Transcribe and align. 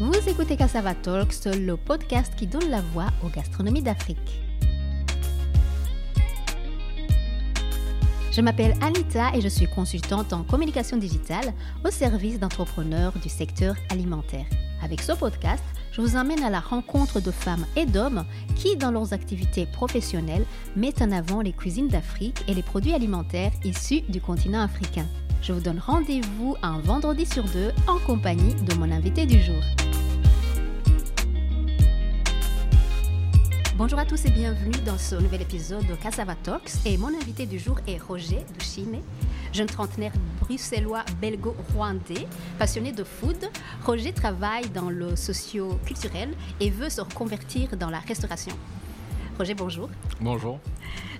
Vous 0.00 0.28
écoutez 0.28 0.56
Cassava 0.56 0.92
Talks, 0.92 1.44
le 1.44 1.76
podcast 1.76 2.34
qui 2.36 2.48
donne 2.48 2.68
la 2.68 2.80
voix 2.80 3.06
aux 3.24 3.28
gastronomies 3.28 3.80
d'Afrique. 3.80 4.40
Je 8.32 8.40
m'appelle 8.40 8.74
Anita 8.80 9.30
et 9.36 9.40
je 9.40 9.46
suis 9.46 9.68
consultante 9.68 10.32
en 10.32 10.42
communication 10.42 10.96
digitale 10.96 11.54
au 11.84 11.92
service 11.92 12.40
d'entrepreneurs 12.40 13.12
du 13.22 13.28
secteur 13.28 13.76
alimentaire. 13.88 14.46
Avec 14.82 15.00
ce 15.00 15.12
podcast, 15.12 15.62
je 15.92 16.00
vous 16.00 16.16
emmène 16.16 16.42
à 16.42 16.50
la 16.50 16.58
rencontre 16.58 17.20
de 17.20 17.30
femmes 17.30 17.64
et 17.76 17.86
d'hommes 17.86 18.24
qui, 18.56 18.76
dans 18.76 18.90
leurs 18.90 19.12
activités 19.12 19.66
professionnelles, 19.66 20.44
mettent 20.74 21.02
en 21.02 21.12
avant 21.12 21.40
les 21.40 21.52
cuisines 21.52 21.86
d'Afrique 21.86 22.42
et 22.48 22.54
les 22.54 22.64
produits 22.64 22.94
alimentaires 22.94 23.52
issus 23.62 24.00
du 24.08 24.20
continent 24.20 24.60
africain. 24.60 25.06
Je 25.46 25.52
vous 25.52 25.60
donne 25.60 25.78
rendez-vous 25.78 26.56
un 26.62 26.78
vendredi 26.78 27.26
sur 27.26 27.44
deux 27.44 27.70
en 27.86 27.98
compagnie 27.98 28.54
de 28.54 28.74
mon 28.76 28.90
invité 28.90 29.26
du 29.26 29.42
jour. 29.42 29.62
Bonjour 33.76 33.98
à 33.98 34.06
tous 34.06 34.24
et 34.24 34.30
bienvenue 34.30 34.72
dans 34.86 34.96
ce 34.96 35.16
nouvel 35.16 35.42
épisode 35.42 35.86
de 35.86 35.96
Cassava 35.96 36.34
Talks. 36.34 36.86
Et 36.86 36.96
mon 36.96 37.08
invité 37.08 37.44
du 37.44 37.58
jour 37.58 37.78
est 37.86 37.98
Roger 37.98 38.42
Duchine, 38.58 39.02
jeune 39.52 39.66
trentenaire 39.66 40.12
bruxellois 40.40 41.04
belgo-rwandais, 41.20 42.26
passionné 42.58 42.92
de 42.92 43.04
food. 43.04 43.50
Roger 43.84 44.14
travaille 44.14 44.70
dans 44.70 44.88
le 44.88 45.14
socio-culturel 45.14 46.30
et 46.58 46.70
veut 46.70 46.88
se 46.88 47.02
reconvertir 47.02 47.76
dans 47.76 47.90
la 47.90 47.98
restauration. 47.98 48.56
Roger, 49.36 49.54
bonjour. 49.54 49.88
Bonjour. 50.20 50.60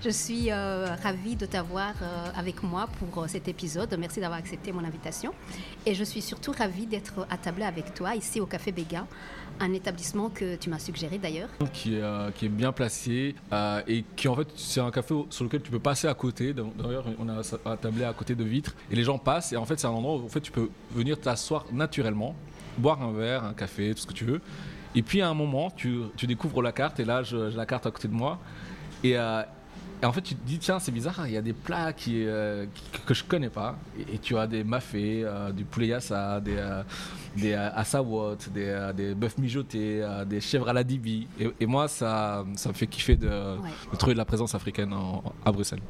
Je 0.01 0.09
suis 0.09 0.49
euh, 0.49 0.87
ravie 1.03 1.35
de 1.35 1.45
t'avoir 1.45 1.93
euh, 2.01 2.29
avec 2.37 2.63
moi 2.63 2.87
pour 2.97 3.23
euh, 3.23 3.27
cet 3.27 3.49
épisode. 3.49 3.93
Merci 3.99 4.21
d'avoir 4.21 4.39
accepté 4.39 4.71
mon 4.71 4.85
invitation. 4.85 5.33
Et 5.85 5.93
je 5.93 6.03
suis 6.05 6.21
surtout 6.21 6.53
ravie 6.57 6.85
d'être 6.85 7.27
à 7.29 7.37
table 7.37 7.63
avec 7.63 7.93
toi 7.93 8.15
ici 8.15 8.39
au 8.39 8.45
Café 8.45 8.71
Béguin, 8.71 9.05
un 9.59 9.73
établissement 9.73 10.29
que 10.29 10.55
tu 10.55 10.69
m'as 10.69 10.79
suggéré 10.79 11.17
d'ailleurs. 11.17 11.49
Qui, 11.73 11.95
est, 11.95 12.33
qui 12.35 12.45
est 12.45 12.49
bien 12.49 12.71
placé 12.71 13.35
et 13.85 14.05
qui 14.15 14.27
en 14.29 14.35
fait 14.35 14.47
c'est 14.55 14.79
un 14.79 14.91
café 14.91 15.13
sur 15.29 15.43
lequel 15.43 15.61
tu 15.61 15.71
peux 15.71 15.79
passer 15.79 16.07
à 16.07 16.13
côté. 16.13 16.53
D'ailleurs 16.53 17.05
on 17.19 17.27
a 17.27 17.77
tablé 17.77 18.05
à 18.05 18.13
côté 18.13 18.33
de 18.33 18.43
vitres 18.45 18.75
et 18.89 18.95
les 18.95 19.03
gens 19.03 19.17
passent 19.17 19.51
et 19.51 19.57
en 19.57 19.65
fait 19.65 19.77
c'est 19.77 19.87
un 19.87 19.91
endroit 19.91 20.15
où 20.15 20.25
en 20.25 20.29
fait, 20.29 20.41
tu 20.41 20.51
peux 20.51 20.69
venir 20.91 21.19
t'asseoir 21.19 21.65
naturellement, 21.73 22.33
boire 22.77 23.01
un 23.01 23.11
verre, 23.11 23.43
un 23.43 23.53
café, 23.53 23.93
tout 23.93 24.01
ce 24.01 24.07
que 24.07 24.13
tu 24.13 24.25
veux 24.25 24.41
et 24.95 25.01
puis 25.01 25.21
à 25.21 25.29
un 25.29 25.33
moment, 25.33 25.69
tu, 25.69 26.03
découvres 26.23 26.61
la 26.61 26.71
carte, 26.71 26.99
et 26.99 27.05
là, 27.05 27.21
j'ai 27.23 27.51
la 27.51 27.65
carte 27.65 27.85
à 27.85 27.91
côté 27.91 28.07
de 28.07 28.13
moi. 28.13 28.39
Euh, 29.03 29.43
et, 30.01 30.05
en 30.05 30.11
fait, 30.11 30.21
tu 30.21 30.35
te 30.35 30.45
dis, 30.45 30.57
tiens, 30.59 30.79
c'est 30.79 30.91
bizarre, 30.91 31.27
il 31.27 31.33
y 31.33 31.37
a 31.37 31.41
des 31.41 31.53
plats 31.53 31.93
qui, 31.93 32.25
euh, 32.25 32.65
que 33.05 33.13
je 33.13 33.23
connais 33.23 33.49
pas. 33.49 33.77
Et, 34.11 34.17
tu 34.17 34.37
as 34.37 34.47
des 34.47 34.63
mafés, 34.63 35.23
euh, 35.23 35.51
du 35.51 35.65
poulet 35.65 35.87
yassa, 35.87 36.39
des, 36.39 36.57
des 37.35 37.53
assawot, 37.53 38.37
des, 38.53 38.91
des 38.95 39.13
bœufs 39.13 39.37
mijotés, 39.37 40.05
des 40.25 40.39
chèvres 40.39 40.69
à 40.69 40.73
la 40.73 40.83
dibi. 40.83 41.27
Et, 41.59 41.65
moi, 41.65 41.87
ça, 41.87 42.45
ça 42.55 42.69
me 42.69 42.73
fait 42.73 42.87
kiffer 42.87 43.17
de, 43.17 43.57
trouver 43.97 44.13
de 44.13 44.19
la 44.19 44.25
présence 44.25 44.55
africaine 44.55 44.93
à 45.45 45.51
Bruxelles. 45.51 45.81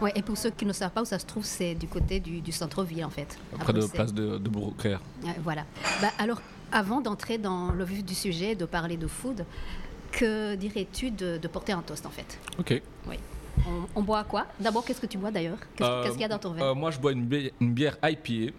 Ouais, 0.00 0.12
et 0.14 0.22
pour 0.22 0.36
ceux 0.36 0.50
qui 0.50 0.66
ne 0.66 0.72
savent 0.74 0.90
pas 0.90 1.02
où 1.02 1.06
ça 1.06 1.18
se 1.18 1.24
trouve, 1.24 1.44
c'est 1.44 1.74
du 1.74 1.88
côté 1.88 2.20
du, 2.20 2.52
centre-ville 2.52 3.04
en 3.04 3.10
fait. 3.10 3.38
Près 3.58 3.72
de 3.72 3.86
place 3.86 4.12
de, 4.12 4.36
de 4.36 4.50
voilà. 5.42 5.64
Bah, 6.02 6.08
alors, 6.18 6.40
avant 6.76 7.00
d'entrer 7.00 7.38
dans 7.38 7.72
le 7.72 7.84
vif 7.84 8.04
du 8.04 8.14
sujet, 8.14 8.54
de 8.54 8.66
parler 8.66 8.98
de 8.98 9.06
food, 9.06 9.46
que 10.12 10.54
dirais-tu 10.56 11.10
de, 11.10 11.38
porter 11.48 11.72
un 11.72 11.80
toast 11.80 12.04
en 12.04 12.10
fait? 12.10 12.38
Ok. 12.58 12.82
Oui. 13.08 13.16
On, 13.94 14.02
boit 14.02 14.22
quoi? 14.24 14.44
D'abord, 14.60 14.84
qu'est-ce 14.84 15.00
que 15.00 15.06
tu 15.06 15.16
bois 15.16 15.30
d'ailleurs? 15.30 15.56
Qu'est-ce 15.76 16.12
qu'il 16.12 16.20
y 16.20 16.24
a 16.24 16.28
dans 16.28 16.38
ton 16.38 16.52
verre? 16.52 16.66
Euh, 16.66 16.74
Moi, 16.74 16.90
je 16.90 16.98
bois 16.98 17.12
une 17.12 17.24
bière, 17.24 17.50
une 17.58 17.72
bière 17.72 17.96
IPA. 18.04 18.52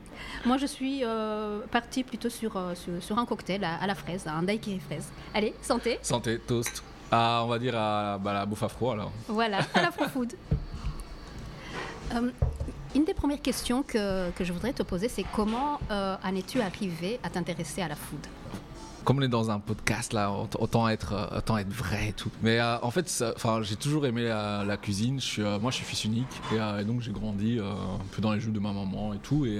Moi, 0.43 0.57
je 0.57 0.65
suis 0.65 1.03
euh, 1.03 1.59
partie 1.71 2.03
plutôt 2.03 2.29
sur, 2.29 2.57
euh, 2.57 2.73
sur, 2.99 3.17
un 3.19 3.25
cocktail 3.27 3.63
à, 3.63 3.85
la 3.85 3.93
fraise, 3.93 4.25
un 4.27 4.41
daiquiri 4.41 4.79
fraise. 4.79 5.07
Allez, 5.35 5.53
santé 5.61 5.99
Santé, 6.01 6.39
toast. 6.39 6.83
Ah, 7.11 7.41
on 7.45 7.47
va 7.47 7.59
dire 7.59 7.75
à 7.77 8.17
bah, 8.17 8.33
la 8.33 8.45
bouffe 8.47 8.63
à 8.63 8.67
froid 8.67 8.93
alors. 8.93 9.11
Voilà, 9.27 9.59
à 9.75 9.81
la 9.83 9.91
food. 9.91 10.33
Une 12.95 13.03
des 13.03 13.13
premières 13.13 13.41
questions 13.41 13.83
que, 13.83 14.31
je 14.39 14.53
voudrais 14.53 14.73
te 14.73 14.83
poser, 14.83 15.09
c'est 15.09 15.25
comment 15.35 15.79
euh, 15.91 16.15
en 16.23 16.35
es-tu 16.35 16.61
arrivé 16.61 17.19
à 17.23 17.29
t'intéresser 17.29 17.81
à 17.81 17.87
la 17.87 17.95
food? 17.95 18.19
Comme 19.07 19.19
on 19.19 19.21
est 19.21 19.29
dans 19.29 19.51
un 19.51 19.59
podcast 19.59 20.11
là, 20.11 20.33
autant 20.59 20.89
être, 20.89 21.13
euh, 21.13 21.37
autant 21.37 21.57
être 21.57 21.71
vrai 21.71 22.09
et 22.09 22.11
tout. 22.11 22.29
Mais 22.43 22.59
euh, 22.59 22.77
en 22.81 22.91
fait, 22.91 23.23
enfin, 23.37 23.61
j'ai 23.61 23.77
toujours 23.77 24.05
aimé 24.05 24.25
la, 24.25 24.75
cuisine. 24.75 25.21
Je 25.21 25.25
suis, 25.25 25.41
euh, 25.41 25.59
moi, 25.59 25.71
je 25.71 25.77
suis 25.77 25.85
fils 25.85 26.03
unique 26.03 26.27
et, 26.51 26.83
donc 26.83 26.99
j'ai 26.99 27.13
grandi 27.13 27.57
un 27.57 28.03
peu 28.11 28.21
dans 28.21 28.33
les 28.33 28.41
jeux 28.41 28.51
de 28.51 28.59
ma 28.59 28.73
maman 28.73 29.13
et 29.13 29.19
tout. 29.19 29.45
Et, 29.45 29.59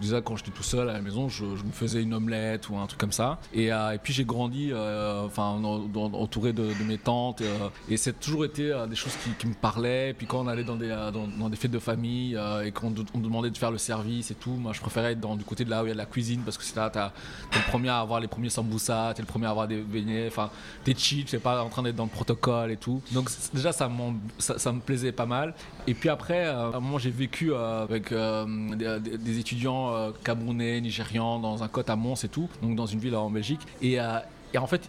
déjà 0.00 0.22
quand 0.22 0.36
j'étais 0.36 0.52
tout 0.52 0.62
seul 0.62 0.88
à 0.88 0.94
la 0.94 1.02
maison, 1.02 1.28
je, 1.28 1.44
me 1.44 1.70
faisais 1.70 2.02
une 2.02 2.14
omelette 2.14 2.70
ou 2.70 2.78
un 2.78 2.86
truc 2.86 2.98
comme 2.98 3.12
ça. 3.12 3.38
Et, 3.52 3.70
puis 4.02 4.14
j'ai 4.14 4.24
grandi, 4.24 4.72
enfin, 4.72 5.60
entouré 5.62 6.54
de, 6.54 6.66
mes 6.86 6.96
tantes. 6.96 7.42
et 7.90 7.98
c'est 7.98 8.18
toujours 8.18 8.46
été 8.46 8.74
des 8.88 8.96
choses 8.96 9.12
qui, 9.38 9.46
me 9.46 9.52
parlaient. 9.52 10.10
Et 10.10 10.14
puis 10.14 10.26
quand 10.26 10.40
on 10.40 10.48
allait 10.48 10.64
dans 10.64 10.76
des, 10.76 10.96
dans, 11.12 11.50
des 11.50 11.56
fêtes 11.56 11.70
de 11.70 11.78
famille 11.78 12.38
et 12.64 12.72
qu'on 12.72 12.94
on 13.12 13.18
demandait 13.18 13.50
de 13.50 13.58
faire 13.58 13.70
le 13.70 13.76
service 13.76 14.30
et 14.30 14.34
tout, 14.34 14.52
moi, 14.52 14.72
je 14.72 14.80
préférais 14.80 15.12
être 15.12 15.20
dans, 15.20 15.36
du 15.36 15.44
côté 15.44 15.66
de 15.66 15.70
là 15.70 15.82
où 15.82 15.86
il 15.86 15.90
y 15.90 15.92
a 15.92 15.94
la 15.94 16.06
cuisine 16.06 16.40
parce 16.40 16.56
que 16.56 16.64
c'est 16.64 16.76
là, 16.76 16.88
t'es 16.88 17.58
le 17.58 17.70
premier 17.70 17.90
à 17.90 17.98
avoir 17.98 18.18
les 18.18 18.28
premiers 18.28 18.45
samboussa, 18.50 19.12
t'es 19.14 19.22
le 19.22 19.26
premier 19.26 19.46
à 19.46 19.50
avoir 19.50 19.68
des 19.68 19.76
beignets, 19.76 20.26
enfin 20.28 20.50
t'es 20.84 20.94
chill, 20.94 21.24
t'es 21.24 21.38
pas 21.38 21.62
en 21.62 21.68
train 21.68 21.82
d'être 21.82 21.96
dans 21.96 22.04
le 22.04 22.10
protocole 22.10 22.70
et 22.70 22.76
tout. 22.76 23.02
Donc 23.12 23.30
déjà 23.52 23.72
ça, 23.72 23.90
ça, 24.38 24.72
me 24.72 24.80
plaisait 24.80 25.12
pas 25.12 25.26
mal. 25.26 25.54
Et 25.86 25.94
puis 25.94 26.08
après, 26.08 26.46
euh, 26.46 26.72
à 26.72 26.76
un 26.76 26.80
moment 26.80 26.98
j'ai 26.98 27.10
vécu 27.10 27.52
euh, 27.52 27.82
avec 27.82 28.12
euh, 28.12 28.46
des, 28.76 29.38
étudiants 29.38 30.12
camerounais, 30.24 30.80
nigérians 30.80 31.38
dans 31.38 31.62
un 31.62 31.68
côte 31.68 31.90
à 31.90 31.96
Mons 31.96 32.24
et 32.24 32.28
tout, 32.28 32.48
donc 32.62 32.76
dans 32.76 32.86
une 32.86 32.98
ville 32.98 33.16
en 33.16 33.30
Belgique. 33.30 33.60
Et, 33.82 33.94
et 33.94 34.58
en 34.58 34.66
fait 34.66 34.88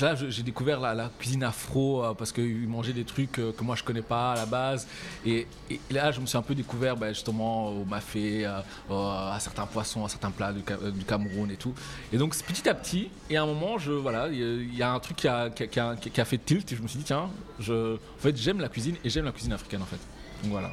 là 0.00 0.14
j'ai 0.14 0.42
découvert 0.42 0.80
la, 0.80 1.10
cuisine 1.18 1.42
afro 1.42 2.04
euh, 2.04 2.14
parce 2.14 2.32
qu'ils 2.32 2.68
mangeaient 2.68 2.92
des 2.92 3.04
trucs 3.04 3.38
euh, 3.38 3.52
que 3.52 3.62
moi 3.62 3.76
je 3.76 3.82
connais 3.82 4.02
pas 4.02 4.32
à 4.32 4.36
la 4.36 4.46
base. 4.46 4.86
Et, 5.26 5.46
là 5.90 6.12
je 6.12 6.20
me 6.20 6.26
suis 6.26 6.36
un 6.36 6.42
peu 6.42 6.54
découvert 6.54 6.96
bah, 6.96 7.12
justement 7.12 7.68
au 7.68 7.84
mafé 7.84 8.46
euh, 8.46 8.60
à 8.90 9.38
certains 9.40 9.66
poissons 9.66 10.04
à 10.04 10.08
certains 10.08 10.30
plats 10.30 10.52
du, 10.52 10.62
Cameroun 11.04 11.50
et 11.50 11.56
tout. 11.56 11.74
Et 12.12 12.18
donc 12.18 12.36
petit 12.36 12.68
à 12.68 12.74
petit 12.74 13.10
et 13.30 13.36
à 13.36 13.42
un 13.42 13.46
moment 13.46 13.76
voilà 13.76 14.28
il 14.28 14.74
y, 14.74 14.82
a 14.82 14.92
un 14.92 15.00
truc 15.00 15.16
qui 15.16 15.28
a, 15.28 16.24
fait 16.24 16.38
tilt 16.38 16.72
et 16.72 16.76
je 16.76 16.82
me 16.82 16.88
suis 16.88 16.98
dit 16.98 17.04
tiens 17.04 17.30
en 17.60 17.98
fait 18.18 18.36
j'aime 18.36 18.60
la 18.60 18.68
cuisine 18.68 18.96
et 19.04 19.10
j'aime 19.10 19.24
la 19.24 19.32
cuisine 19.32 19.52
africaine 19.52 19.82
en 19.82 19.86
fait. 19.86 20.00
Donc 20.42 20.52
voilà 20.52 20.70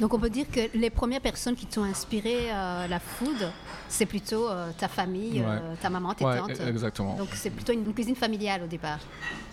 donc 0.00 0.14
on 0.14 0.18
peut 0.18 0.30
dire 0.30 0.46
que 0.50 0.60
les 0.76 0.90
premières 0.90 1.20
personnes 1.20 1.54
qui 1.54 1.66
t'ont 1.66 1.84
inspiré 1.84 2.50
euh, 2.50 2.86
la 2.86 2.98
food, 2.98 3.50
c'est 3.88 4.06
plutôt 4.06 4.48
euh, 4.48 4.70
ta 4.76 4.88
famille, 4.88 5.42
euh, 5.46 5.74
ta 5.80 5.90
maman, 5.90 6.14
tes 6.14 6.24
tantes. 6.24 6.60
Exactement. 6.66 7.16
Donc 7.16 7.28
c'est 7.34 7.50
plutôt 7.50 7.72
une, 7.72 7.92
cuisine 7.92 8.16
familiale 8.16 8.62
au 8.62 8.66
départ. 8.66 8.98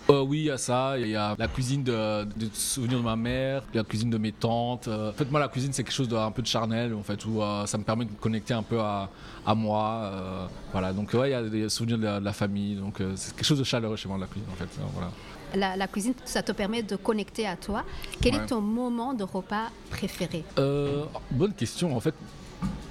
oui, 0.07 0.39
il 0.39 0.45
y 0.45 0.51
a 0.51 0.57
ça. 0.57 0.97
Il 0.97 1.07
y 1.07 1.15
a 1.15 1.35
la 1.37 1.47
cuisine 1.47 1.83
de, 1.83 2.23
de 2.23 2.49
souvenirs 2.53 2.99
de 2.99 3.03
ma 3.03 3.15
mère, 3.15 3.63
la 3.73 3.83
cuisine 3.83 4.09
de 4.09 4.17
mes 4.17 4.31
tantes. 4.31 4.87
En 4.87 5.13
fait, 5.13 5.29
moi, 5.29 5.39
la 5.39 5.49
cuisine, 5.49 5.73
c'est 5.73 5.83
quelque 5.83 5.93
chose 5.93 6.09
d'un 6.09 6.31
peu 6.31 6.41
de 6.41 6.47
charnel, 6.47 6.93
en 6.93 7.03
fait, 7.03 7.23
où 7.25 7.41
ça 7.65 7.77
me 7.77 7.83
permet 7.83 8.05
de 8.05 8.11
me 8.11 8.15
connecter 8.15 8.53
un 8.53 8.63
peu 8.63 8.79
à, 8.79 9.09
à 9.45 9.55
moi. 9.55 10.49
voilà. 10.71 10.93
Donc, 10.93 11.13
ouais, 11.13 11.29
il 11.29 11.31
y 11.31 11.35
a 11.35 11.43
des 11.43 11.69
souvenirs 11.69 11.97
de 11.97 12.03
la, 12.03 12.19
de 12.19 12.25
la 12.25 12.33
famille. 12.33 12.75
Donc, 12.75 13.01
c'est 13.15 13.35
quelque 13.35 13.45
chose 13.45 13.59
de 13.59 13.63
chaleureux 13.63 13.95
chez 13.97 14.07
moi, 14.07 14.17
la 14.17 14.27
cuisine, 14.27 14.49
en 14.51 14.55
fait. 14.55 14.69
Voilà 14.93 15.11
la, 15.55 15.87
cuisine, 15.87 16.13
ça 16.25 16.43
te 16.43 16.51
permet 16.51 16.83
de 16.83 16.95
connecter 16.95 17.47
à 17.47 17.55
toi. 17.55 17.83
Quel 18.21 18.35
est 18.35 18.45
ton 18.47 18.61
moment 18.61 19.13
de 19.13 19.23
repas 19.23 19.69
préféré? 19.89 20.43
Euh, 20.57 21.05
Bonne 21.31 21.53
question. 21.53 21.95
En 21.95 21.99
fait, 21.99 22.15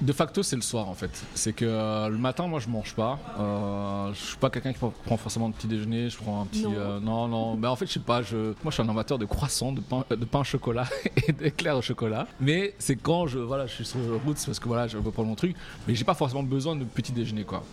de 0.00 0.12
facto, 0.12 0.42
c'est 0.42 0.56
le 0.56 0.62
soir 0.62 0.88
en 0.88 0.94
fait. 0.94 1.10
C'est 1.34 1.52
que 1.52 1.64
euh, 1.64 2.08
le 2.08 2.18
matin, 2.18 2.46
moi, 2.46 2.60
je 2.60 2.68
mange 2.68 2.94
pas. 2.94 3.18
Euh, 3.38 4.12
je 4.14 4.18
suis 4.18 4.36
pas 4.36 4.48
quelqu'un 4.48 4.72
qui 4.72 4.78
prend 4.78 5.16
forcément 5.16 5.48
de 5.48 5.54
petit 5.54 5.66
déjeuner. 5.66 6.08
Je 6.08 6.16
prends 6.16 6.42
un 6.42 6.46
petit. 6.46 6.62
Non, 6.62 6.72
euh, 6.76 7.00
non. 7.00 7.56
Mais 7.56 7.66
en 7.66 7.74
fait, 7.74 7.86
je 7.86 7.94
sais 7.94 8.00
pas. 8.00 8.22
Je... 8.22 8.36
Moi, 8.36 8.54
je 8.66 8.70
suis 8.72 8.82
un 8.82 8.88
amateur 8.88 9.18
de 9.18 9.24
croissants, 9.24 9.72
de 9.72 9.80
pain, 9.80 10.04
de 10.10 10.24
pain 10.24 10.40
au 10.40 10.44
chocolat 10.44 10.86
et 11.28 11.32
d'éclairs 11.32 11.76
au 11.76 11.82
chocolat. 11.82 12.28
Mais 12.40 12.74
c'est 12.78 12.96
quand 12.96 13.26
je, 13.26 13.38
voilà, 13.38 13.66
je 13.66 13.74
suis 13.74 13.84
sur 13.84 13.98
la 13.98 14.18
route, 14.18 14.40
parce 14.44 14.60
que 14.60 14.68
voilà, 14.68 14.86
je 14.86 14.98
veux 14.98 15.10
prendre 15.10 15.28
mon 15.28 15.34
truc. 15.34 15.56
Mais 15.86 15.94
j'ai 15.94 16.04
pas 16.04 16.14
forcément 16.14 16.44
besoin 16.44 16.76
de 16.76 16.84
petit 16.84 17.12
déjeuner, 17.12 17.44
quoi. 17.44 17.64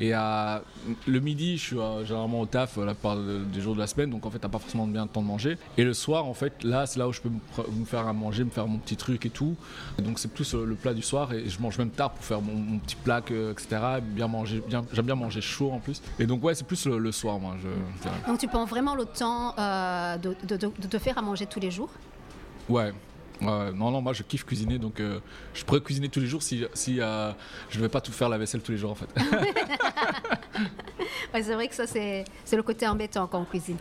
Et 0.00 0.12
le 0.12 1.20
midi, 1.20 1.58
je 1.58 1.62
suis 1.62 1.76
généralement 2.04 2.40
au 2.40 2.46
taf 2.46 2.76
la 2.78 2.94
plupart 2.94 3.16
des 3.16 3.60
jours 3.60 3.74
de 3.74 3.80
la 3.80 3.86
semaine, 3.86 4.10
donc 4.10 4.24
en 4.24 4.30
fait, 4.30 4.38
t'as 4.38 4.48
pas 4.48 4.58
forcément 4.58 4.86
bien 4.86 5.02
le 5.02 5.08
temps 5.08 5.22
de 5.22 5.26
manger. 5.26 5.58
Et 5.76 5.84
le 5.84 5.92
soir, 5.92 6.24
en 6.24 6.34
fait, 6.34 6.64
là, 6.64 6.86
c'est 6.86 6.98
là 6.98 7.08
où 7.08 7.12
je 7.12 7.20
peux 7.20 7.28
me 7.28 7.84
faire 7.84 8.06
à 8.06 8.12
manger, 8.12 8.44
me 8.44 8.50
faire 8.50 8.66
mon 8.66 8.78
petit 8.78 8.96
truc 8.96 9.26
et 9.26 9.30
tout. 9.30 9.54
donc, 9.98 10.18
c'est 10.18 10.32
plus 10.32 10.54
le 10.54 10.74
plat 10.74 10.94
du 10.94 11.02
soir 11.02 11.32
et 11.32 11.43
je 11.48 11.60
mange 11.60 11.78
même 11.78 11.90
tard 11.90 12.10
pour 12.10 12.24
faire 12.24 12.40
mon, 12.40 12.78
petit 12.78 12.96
plat, 12.96 13.20
etc. 13.20 13.66
Bien 14.02 14.28
manger, 14.28 14.62
bien, 14.66 14.84
j'aime 14.92 15.06
bien 15.06 15.14
manger 15.14 15.40
chaud 15.40 15.70
en 15.72 15.78
plus. 15.78 16.02
Et 16.18 16.26
donc 16.26 16.42
ouais, 16.44 16.54
c'est 16.54 16.66
plus 16.66 16.86
le, 16.86 17.12
soir, 17.12 17.38
moi. 17.38 17.56
Je, 17.62 17.68
donc 18.28 18.38
tu 18.38 18.48
prends 18.48 18.64
vraiment 18.64 18.94
le 18.94 19.04
temps 19.04 19.54
euh, 19.58 20.16
de, 20.18 20.36
de, 20.44 20.56
de, 20.56 20.86
te 20.88 20.98
faire 20.98 21.18
à 21.18 21.22
manger 21.22 21.46
tous 21.46 21.60
les 21.60 21.70
jours? 21.70 21.90
Ouais, 22.68 22.92
non, 23.40 23.90
non, 23.90 24.00
moi 24.00 24.12
je 24.12 24.22
kiffe 24.22 24.44
cuisiner, 24.44 24.78
donc 24.78 25.00
euh, 25.00 25.18
je 25.54 25.64
pourrais 25.64 25.80
cuisiner 25.80 26.08
tous 26.08 26.20
les 26.20 26.26
jours 26.26 26.42
si, 26.42 26.64
si 26.74 27.00
euh, 27.00 27.32
je 27.68 27.78
ne 27.78 27.82
vais 27.82 27.88
pas 27.88 28.00
tout 28.00 28.12
faire 28.12 28.28
la 28.28 28.38
vaisselle 28.38 28.62
tous 28.62 28.72
les 28.72 28.78
jours 28.78 28.92
en 28.92 28.94
fait. 28.94 29.08
c'est 31.32 31.54
vrai 31.54 31.68
que 31.68 31.74
ça 31.74 31.86
c'est 31.86 32.24
le 32.52 32.62
côté 32.62 32.86
embêtant 32.86 33.26
quand 33.26 33.40
on 33.40 33.44
cuisine. 33.44 33.76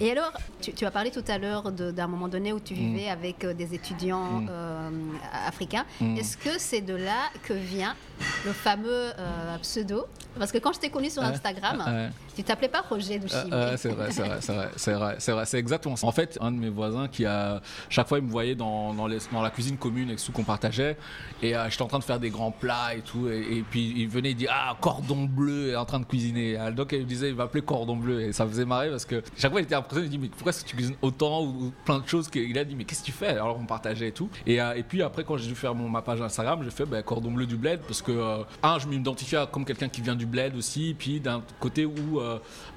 Et 0.00 0.12
alors, 0.12 0.32
tu, 0.60 0.84
as 0.84 0.90
parlé 0.90 1.10
tout 1.10 1.24
à 1.28 1.38
l'heure 1.38 1.72
d'un 1.72 2.06
moment 2.06 2.28
donné 2.28 2.52
où 2.52 2.60
tu 2.60 2.74
vivais 2.74 3.06
mm. 3.06 3.12
avec 3.12 3.44
euh, 3.44 3.54
des 3.54 3.74
étudiants 3.74 4.40
mm. 4.40 5.18
africains. 5.46 5.84
Mm. 6.00 6.16
Est-ce 6.16 6.36
que 6.36 6.58
c'est 6.58 6.80
de 6.80 6.94
là 6.94 7.30
que 7.42 7.52
vient 7.52 7.94
le 8.46 8.52
fameux 8.52 9.12
euh, 9.18 9.58
pseudo. 9.62 10.06
Parce 10.38 10.50
que 10.50 10.58
quand 10.58 10.72
je 10.72 10.80
t'ai 10.80 10.88
connu 10.88 11.10
sur 11.10 11.22
Instagram, 11.22 12.10
tu 12.34 12.42
t'appelais 12.42 12.68
pas 12.68 12.82
Roger 12.88 13.18
Douchy. 13.18 13.34
c'est 13.76 13.88
vrai, 13.90 14.10
c'est 14.10 14.22
vrai, 14.22 14.38
c'est 14.40 14.52
vrai, 14.52 14.68
c'est 14.76 14.92
vrai, 14.92 15.16
c'est 15.18 15.32
vrai, 15.32 15.44
c'est 15.44 15.58
exactement 15.58 15.96
ça. 15.96 16.06
En 16.06 16.12
fait, 16.12 16.38
un 16.40 16.50
de 16.50 16.56
mes 16.56 16.70
voisins 16.70 17.06
qui 17.08 17.26
a, 17.26 17.60
chaque 17.90 18.08
fois, 18.08 18.18
il 18.18 18.24
me 18.24 18.30
voyait 18.30 18.54
dans, 18.54 18.94
dans, 18.94 19.08
dans 19.08 19.42
la 19.42 19.50
cuisine 19.50 19.76
commune 19.76 20.10
et 20.10 20.16
tout 20.16 20.32
qu'on 20.32 20.44
partageait, 20.44 20.96
et 21.42 21.54
euh, 21.54 21.68
j'étais 21.68 21.82
en 21.82 21.86
train 21.86 21.98
de 21.98 22.04
faire 22.04 22.18
des 22.18 22.30
grands 22.30 22.50
plats 22.50 22.94
et 22.94 23.00
tout, 23.00 23.28
et, 23.28 23.62
puis 23.70 23.92
il 23.94 24.08
venait, 24.08 24.30
il 24.30 24.36
dit 24.36 24.46
ah 24.48 24.74
cordon 24.80 25.24
bleu, 25.24 25.70
est 25.70 25.76
en 25.76 25.84
train 25.84 26.00
de 26.00 26.06
cuisiner. 26.06 26.58
Donc 26.74 26.92
il 26.92 27.00
me 27.00 27.04
disait, 27.04 27.30
il 27.30 27.40
appeler 27.40 27.62
cordon 27.62 27.96
bleu, 27.96 28.22
et 28.22 28.32
ça 28.32 28.46
faisait 28.46 28.64
marrer 28.64 28.90
parce 28.90 29.04
que 29.04 29.22
chaque 29.36 29.50
fois 29.50 29.60
il 29.60 29.64
était 29.64 29.74
impressionné, 29.74 30.06
il 30.06 30.10
dit 30.10 30.18
mais 30.18 30.28
pourquoi 30.28 30.50
est-ce 30.50 30.64
que 30.64 30.70
tu 30.70 30.76
cuisines 30.76 30.96
autant 31.02 31.42
ou, 31.42 31.72
plein 31.84 31.98
de 31.98 32.08
choses 32.08 32.28
qu'il 32.28 32.56
a 32.58 32.64
dit 32.64 32.74
mais 32.74 32.84
qu'est-ce 32.84 33.00
que 33.00 33.06
tu 33.06 33.12
fais? 33.12 33.28
Alors 33.28 33.58
on 33.58 33.66
partageait 33.66 34.08
et 34.08 34.12
tout. 34.12 34.30
Et, 34.46 34.60
euh, 34.60 34.74
et 34.74 34.82
puis 34.82 35.02
après 35.02 35.24
quand 35.24 35.36
j'ai 35.36 35.48
dû 35.48 35.54
faire 35.54 35.74
mon, 35.74 35.88
ma 35.88 36.02
page 36.02 36.20
Instagram, 36.20 36.60
j'ai 36.64 36.70
fait 36.70 36.86
bah, 36.86 37.02
cordon 37.02 37.30
bleu 37.30 37.46
du 37.46 37.56
bled 37.56 37.80
parce 37.80 38.02
que 38.02 38.11
euh, 38.12 38.44
un, 38.62 38.78
je 38.78 38.86
m'identifiais 38.86 39.44
comme 39.50 39.64
quelqu'un 39.64 39.88
qui 39.88 40.00
vient 40.00 40.14
du 40.14 40.26
bled 40.26 40.56
aussi, 40.56 40.94
puis 40.98 41.20
d'un 41.20 41.42
côté 41.60 41.86
où 41.86 42.20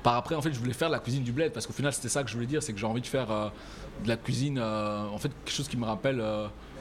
par 0.04 0.16
après 0.16 0.36
en 0.36 0.42
fait 0.42 0.54
je 0.54 0.60
voulais 0.60 0.74
faire 0.74 0.90
la 0.90 1.00
cuisine 1.00 1.24
du 1.24 1.32
bled 1.32 1.52
parce 1.52 1.68
qu'au 1.68 1.74
final 1.74 1.94
c'était 1.94 2.10
ça 2.10 2.24
que 2.24 2.30
je 2.30 2.36
voulais 2.36 2.48
dire, 2.48 2.62
c'est 2.62 2.74
que 2.74 2.80
j'ai 2.80 2.86
envie 2.86 3.02
de 3.02 3.08
faire 3.08 3.28
de 3.28 4.08
la 4.08 4.18
cuisine, 4.18 4.60
en 4.60 5.18
fait 5.18 5.30
quelque 5.44 5.56
chose 5.56 5.68
qui 5.68 5.78
me 5.78 5.86
rappelle 5.86 6.24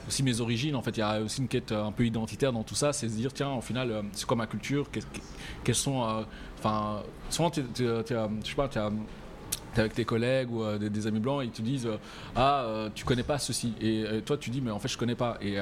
aussi 0.07 0.23
mes 0.23 0.41
origines. 0.41 0.77
En 0.77 0.83
fait, 0.83 0.97
il 0.97 1.01
y 1.01 1.03
a 1.03 1.21
aussi 1.21 1.41
une 1.41 1.49
quête 1.49 1.73
un 1.73 1.93
peu 1.93 2.05
identitaire 2.05 2.53
dans 2.53 2.63
tout 2.63 2.75
ça, 2.75 2.93
c'est 2.93 3.09
se 3.09 3.15
dire 3.15 3.33
tiens, 3.33 3.53
au 3.53 3.61
final, 3.61 4.05
c'est 4.13 4.27
quoi 4.27 4.37
ma 4.37 4.47
culture 4.47 4.89
Quelles 5.63 5.75
sont, 5.75 6.25
enfin, 6.59 7.03
souvent, 7.31 7.51
je 7.55 8.03
sais 8.45 8.55
pas, 8.55 8.69
tu 8.69 8.79
avec 9.81 9.95
tes 9.95 10.05
collègues 10.05 10.51
ou 10.51 10.65
des, 10.79 11.07
amis 11.07 11.21
blancs 11.21 11.43
et 11.43 11.47
ils 11.47 11.51
te 11.51 11.63
disent 11.63 11.89
ah 12.37 12.89
tu 12.95 13.05
connais 13.05 13.23
pas 13.23 13.39
ceci 13.39 13.75
et, 13.81 14.21
toi 14.25 14.37
tu 14.37 14.51
dis 14.51 14.61
mais 14.61 14.71
en 14.71 14.79
fait 14.79 14.89
je 14.89 14.99
connais 14.99 15.15
pas 15.15 15.37
et 15.41 15.59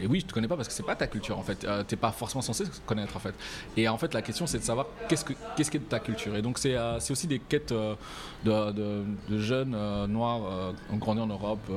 et 0.00 0.06
oui, 0.06 0.20
je 0.20 0.26
te 0.26 0.32
connais 0.32 0.48
pas 0.48 0.56
parce 0.56 0.68
que 0.68 0.74
c'est 0.74 0.82
pas 0.86 0.96
ta 0.96 1.06
culture 1.06 1.38
en 1.38 1.42
fait. 1.42 1.58
Tu 1.60 1.66
n'es 1.66 2.00
pas 2.00 2.12
forcément 2.12 2.42
censé 2.42 2.64
connaître 2.86 3.16
en 3.16 3.20
fait. 3.20 3.34
Et 3.76 3.88
en 3.88 3.98
fait, 3.98 4.14
la 4.14 4.22
question 4.22 4.46
c'est 4.46 4.58
de 4.58 4.64
savoir 4.64 4.86
qu'est-ce 5.08 5.24
que 5.24 5.34
qu'est-ce 5.56 5.70
qui 5.70 5.76
est 5.76 5.80
de 5.80 5.84
ta 5.84 6.00
culture. 6.00 6.36
Et 6.36 6.42
donc 6.42 6.58
c'est 6.58 6.76
c'est 7.00 7.12
aussi 7.12 7.26
des 7.26 7.38
quêtes 7.38 7.72
de, 7.72 8.72
de, 8.72 9.38
jeunes 9.38 9.76
noirs 10.06 10.72
ont 10.92 10.96
grandi 10.96 11.20
en 11.20 11.26
Europe 11.26 11.70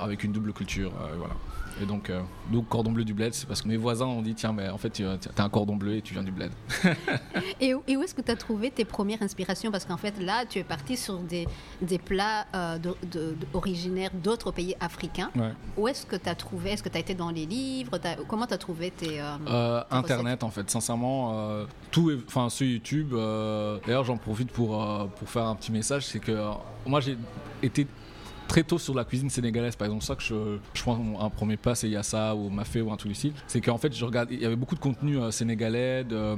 avec 0.00 0.24
une 0.24 0.32
double 0.32 0.52
culture. 0.52 0.92
voilà. 1.16 1.34
Et 1.80 1.86
donc, 1.86 2.10
euh, 2.10 2.20
donc 2.50 2.68
cordon 2.68 2.92
bleu 2.92 3.04
du 3.04 3.14
bled, 3.14 3.32
c'est 3.32 3.46
parce 3.46 3.62
que 3.62 3.68
mes 3.68 3.76
voisins 3.76 4.06
ont 4.06 4.22
dit 4.22 4.34
tiens, 4.34 4.52
mais 4.52 4.68
en 4.68 4.78
fait, 4.78 4.90
tu 4.90 5.04
as 5.04 5.18
un 5.38 5.48
cordon 5.48 5.76
bleu 5.76 5.96
et 5.96 6.02
tu 6.02 6.14
viens 6.14 6.22
du 6.22 6.32
bled. 6.32 6.50
et, 7.60 7.74
où, 7.74 7.82
est-ce 8.02 8.14
que 8.14 8.22
tu 8.22 8.30
as 8.30 8.36
trouvé 8.36 8.70
tes 8.70 8.84
premières 8.84 9.22
inspirations? 9.22 9.70
Parce 9.70 9.84
qu'en 9.84 9.96
fait, 9.96 10.20
là, 10.20 10.44
tu 10.46 10.58
es 10.58 10.64
parti 10.64 10.96
sur 10.96 11.18
des, 11.18 11.46
des 11.80 11.98
plats 11.98 12.46
euh, 12.54 12.78
de, 12.78 13.36
originaires 13.52 14.10
d'autres 14.12 14.50
pays 14.50 14.74
africains. 14.80 15.30
Où 15.76 15.88
est-ce 15.88 16.06
que 16.06 16.16
tu 16.16 16.28
as 16.28 16.34
trouvé? 16.34 16.70
Est-ce 16.70 16.82
que 16.82 16.88
tu 16.88 16.96
as 16.96 17.00
été 17.00 17.14
dans 17.14 17.30
les 17.30 17.46
livres? 17.46 17.98
Comment 18.26 18.46
tu 18.46 18.54
as 18.54 18.58
trouvé 18.58 18.90
tes. 18.90 19.20
Euh, 19.20 19.82
Internet, 19.90 20.42
en 20.42 20.50
fait. 20.50 20.68
Sincèrement, 20.70 21.66
tout 21.90 22.10
enfin, 22.26 22.48
sur 22.48 22.66
YouTube. 22.66 23.14
D'ailleurs, 23.86 24.04
j'en 24.04 24.16
profite 24.16 24.50
pour, 24.50 24.78
pour 25.18 25.28
faire 25.28 25.44
un 25.44 25.54
petit 25.54 25.72
message 25.72 26.06
c'est 26.06 26.20
que 26.20 26.32
moi, 26.86 27.00
j'ai 27.00 27.18
été 27.62 27.86
très 28.48 28.64
tôt 28.64 28.78
sur 28.78 28.94
la 28.94 29.04
cuisine 29.04 29.30
sénégalaise. 29.30 29.76
Par 29.76 29.86
exemple, 29.86 30.04
ça 30.04 30.16
que 30.16 30.22
je, 30.22 30.58
prends 30.82 30.98
un 31.20 31.30
premier 31.30 31.56
pas, 31.56 31.74
c'est 31.74 31.88
Yassa 31.88 32.34
ou 32.34 32.48
Mafé 32.48 32.80
ou 32.80 32.90
un 32.90 32.96
style. 33.14 33.32
C'est 33.46 33.60
qu'en 33.60 33.78
fait, 33.78 33.94
je 33.94 34.04
regarde, 34.04 34.28
il 34.32 34.40
y 34.40 34.46
avait 34.46 34.56
beaucoup 34.56 34.74
de 34.74 34.80
contenu 34.80 35.18
euh, 35.18 35.30
sénégalais, 35.30 36.04
de, 36.04 36.34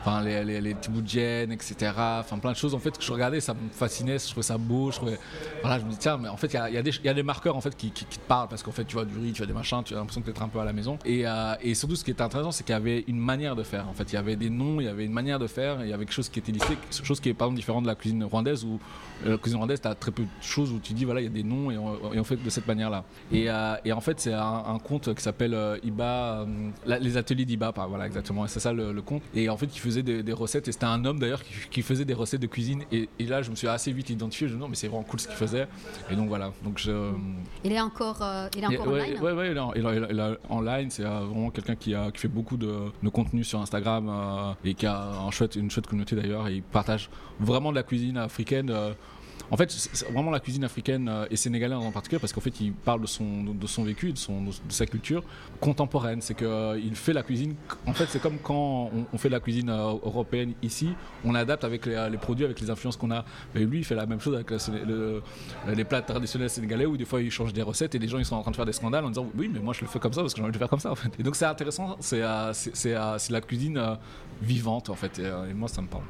enfin 0.00 0.22
les, 0.22 0.44
les, 0.44 0.60
les 0.60 0.70
etc. 0.70 1.92
Enfin 2.20 2.38
plein 2.38 2.52
de 2.52 2.56
choses 2.56 2.74
en 2.74 2.78
fait 2.78 2.96
que 2.96 3.04
je 3.04 3.12
regardais, 3.12 3.40
ça 3.40 3.54
me 3.54 3.68
fascinait, 3.72 4.18
je 4.18 4.26
trouvais 4.26 4.42
ça 4.42 4.56
beau, 4.58 4.90
je 4.90 4.96
trouvais, 4.96 5.18
voilà, 5.62 5.78
je 5.78 5.84
me 5.84 5.90
dis 5.90 5.98
tiens, 5.98 6.16
mais 6.16 6.28
en 6.28 6.36
fait, 6.36 6.52
il 6.52 6.74
y 7.04 7.08
a, 7.08 7.14
des 7.14 7.22
marqueurs 7.22 7.56
en 7.56 7.60
fait 7.60 7.76
qui, 7.76 7.90
te 7.90 8.04
parlent 8.28 8.48
parce 8.48 8.62
qu'en 8.62 8.72
fait, 8.72 8.84
tu 8.84 8.94
vois 8.94 9.04
du 9.04 9.18
riz, 9.18 9.32
tu 9.32 9.38
vois 9.38 9.46
des 9.46 9.52
machins, 9.52 9.82
tu 9.84 9.94
as 9.94 9.98
l'impression 9.98 10.20
d'être 10.20 10.42
un 10.42 10.48
peu 10.48 10.60
à 10.60 10.64
la 10.64 10.72
maison. 10.72 10.98
Et, 11.04 11.26
euh, 11.26 11.54
surtout, 11.74 11.96
ce 11.96 12.04
qui 12.04 12.10
était 12.10 12.22
intéressant, 12.22 12.52
c'est 12.52 12.64
qu'il 12.64 12.72
y 12.72 12.76
avait 12.76 13.04
une 13.08 13.18
manière 13.18 13.56
de 13.56 13.62
faire. 13.62 13.88
En 13.88 13.94
fait, 13.94 14.12
il 14.12 14.14
y 14.14 14.18
avait 14.18 14.36
des 14.36 14.50
noms, 14.50 14.80
il 14.80 14.84
y 14.84 14.88
avait 14.88 15.04
une 15.04 15.12
manière 15.12 15.38
de 15.38 15.46
faire, 15.46 15.82
il 15.82 15.88
y 15.88 15.92
avait 15.92 16.04
quelque 16.04 16.14
chose 16.14 16.28
qui 16.28 16.38
était 16.38 16.52
listé, 16.52 16.76
chose 17.02 17.20
qui 17.20 17.28
est 17.30 17.34
par 17.34 17.46
exemple 17.46 17.58
différent 17.58 17.82
de 17.82 17.86
la 17.86 17.94
cuisine 17.94 18.22
rwandaise 18.24 18.64
où 18.64 18.78
euh, 19.26 19.32
la 19.32 19.38
cuisine 19.38 19.58
rwandaise, 19.58 19.80
tu 19.80 19.88
as 19.88 19.94
très 19.94 20.10
peu 20.10 20.22
de 20.22 20.28
choses 20.40 20.72
où 20.72 20.78
tu 20.78 20.92
dis 20.92 21.04
voilà, 21.04 21.20
il 21.20 21.24
y 21.24 21.26
a 21.26 21.30
des 21.30 21.39
noms 21.42 21.70
et 21.70 21.78
on, 21.78 22.24
fait 22.24 22.36
de 22.36 22.50
cette 22.50 22.66
manière-là. 22.66 23.04
Et, 23.32 23.50
euh, 23.50 23.76
et, 23.84 23.92
en 23.92 24.00
fait, 24.00 24.20
c'est 24.20 24.32
un, 24.32 24.78
compte 24.82 25.14
qui 25.14 25.22
s'appelle 25.22 25.54
euh, 25.54 25.78
Iba, 25.82 26.40
euh, 26.40 26.98
les 27.00 27.16
ateliers 27.16 27.44
d'Iba, 27.44 27.72
voilà, 27.88 28.06
exactement. 28.06 28.46
C'est 28.46 28.60
ça 28.60 28.72
le, 28.72 29.00
compte. 29.02 29.22
Et 29.34 29.48
en 29.48 29.56
fait, 29.56 29.66
qui 29.66 29.78
faisait 29.78 30.02
des, 30.02 30.32
recettes. 30.32 30.68
Et 30.68 30.72
c'était 30.72 30.86
un 30.86 31.04
homme 31.04 31.18
d'ailleurs 31.18 31.42
qui, 31.70 31.82
faisait 31.82 32.04
des 32.04 32.14
recettes 32.14 32.42
de 32.42 32.46
cuisine. 32.46 32.84
Et, 32.92 33.08
là, 33.26 33.42
je 33.42 33.50
me 33.50 33.56
suis 33.56 33.68
assez 33.68 33.92
vite 33.92 34.10
identifié. 34.10 34.48
Je 34.48 34.52
me 34.54 34.58
dis 34.58 34.62
non, 34.62 34.68
mais 34.68 34.76
c'est 34.76 34.88
vraiment 34.88 35.04
cool 35.04 35.20
ce 35.20 35.28
qu'il 35.28 35.36
faisait. 35.36 35.66
Et 36.10 36.16
donc 36.16 36.28
voilà. 36.28 36.52
Donc 36.64 36.78
je, 36.78 37.12
il 37.64 37.72
est 37.72 37.80
encore, 37.80 38.22
il 38.56 38.62
est 38.62 38.66
encore 38.66 38.88
online. 38.88 39.18
Ouais, 39.20 39.32
ouais, 39.32 39.50
il 39.52 40.20
est, 40.20 40.38
online. 40.48 40.90
C'est 40.90 41.02
vraiment 41.02 41.50
quelqu'un 41.50 41.76
qui, 41.76 41.94
a, 41.94 42.10
qui 42.10 42.18
fait 42.18 42.28
beaucoup 42.28 42.56
de, 42.56 42.90
de 43.02 43.08
contenu 43.08 43.44
sur 43.44 43.60
Instagram 43.60 44.54
et 44.64 44.74
qui 44.74 44.86
a 44.86 45.00
un 45.26 45.30
chouette, 45.30 45.56
une 45.56 45.70
chouette 45.70 45.86
communauté 45.86 46.16
d'ailleurs. 46.16 46.48
Et 46.48 46.56
il 46.56 46.62
partage 46.62 47.10
vraiment 47.38 47.70
de 47.70 47.76
la 47.76 47.82
cuisine 47.82 48.16
africaine. 48.16 48.72
En 49.50 49.56
fait, 49.56 50.04
vraiment 50.12 50.30
la 50.30 50.38
cuisine 50.38 50.62
africaine 50.62 51.08
euh, 51.08 51.26
et 51.30 51.36
sénégalaise 51.36 51.78
en 51.78 51.90
particulier, 51.90 52.20
parce 52.20 52.32
qu'en 52.32 52.40
fait, 52.40 52.60
il 52.60 52.72
parle 52.72 53.00
de 53.00 53.06
son, 53.06 53.42
de 53.42 53.66
son 53.66 53.82
vécu, 53.82 54.12
de, 54.12 54.18
son, 54.18 54.42
de 54.42 54.52
sa 54.68 54.86
culture 54.86 55.24
contemporaine. 55.60 56.20
C'est 56.20 56.34
qu'il 56.34 56.46
euh, 56.46 56.94
fait 56.94 57.12
la 57.12 57.24
cuisine. 57.24 57.56
En 57.86 57.92
fait, 57.92 58.06
c'est 58.08 58.22
comme 58.22 58.38
quand 58.38 58.90
on, 59.12 59.18
fait 59.18 59.28
la 59.28 59.40
cuisine 59.40 59.70
euh, 59.70 59.96
européenne 60.04 60.54
ici, 60.62 60.90
on 61.24 61.34
adapte 61.34 61.64
avec 61.64 61.86
les, 61.86 62.18
produits, 62.18 62.44
avec 62.44 62.60
les 62.60 62.70
influences 62.70 62.96
qu'on 62.96 63.10
a. 63.10 63.24
Mais 63.54 63.64
lui, 63.64 63.78
il 63.78 63.84
fait 63.84 63.96
la 63.96 64.06
même 64.06 64.20
chose 64.20 64.34
avec 64.34 64.50
les 65.74 65.84
plats 65.84 66.02
traditionnels 66.02 66.50
sénégalais, 66.50 66.86
où 66.86 66.96
des 66.96 67.04
fois, 67.04 67.20
il 67.20 67.30
change 67.30 67.52
des 67.52 67.62
recettes 67.62 67.94
et 67.94 67.98
les 67.98 68.08
gens 68.08 68.18
ils 68.18 68.24
sont 68.24 68.36
en 68.36 68.42
train 68.42 68.52
de 68.52 68.56
faire 68.56 68.66
des 68.66 68.72
scandales 68.72 69.04
en 69.04 69.08
disant 69.08 69.26
oui, 69.36 69.50
mais 69.52 69.58
moi, 69.58 69.74
je 69.74 69.80
le 69.80 69.88
fais 69.88 69.98
comme 69.98 70.12
ça 70.12 70.20
parce 70.20 70.32
que 70.32 70.38
j'ai 70.38 70.44
envie 70.44 70.52
de 70.52 70.56
le 70.56 70.60
faire 70.60 70.68
comme 70.68 70.80
ça. 70.80 70.92
En 70.92 70.96
fait. 70.96 71.10
Et 71.18 71.22
donc, 71.24 71.34
c'est 71.34 71.44
intéressant. 71.44 71.96
C'est 72.00 72.20
la 72.20 73.40
cuisine 73.40 73.96
vivante, 74.40 74.90
en 74.90 74.94
fait. 74.94 75.18
et 75.18 75.54
moi, 75.54 75.68
ça 75.68 75.82
me 75.82 75.88
parle. 75.88 76.04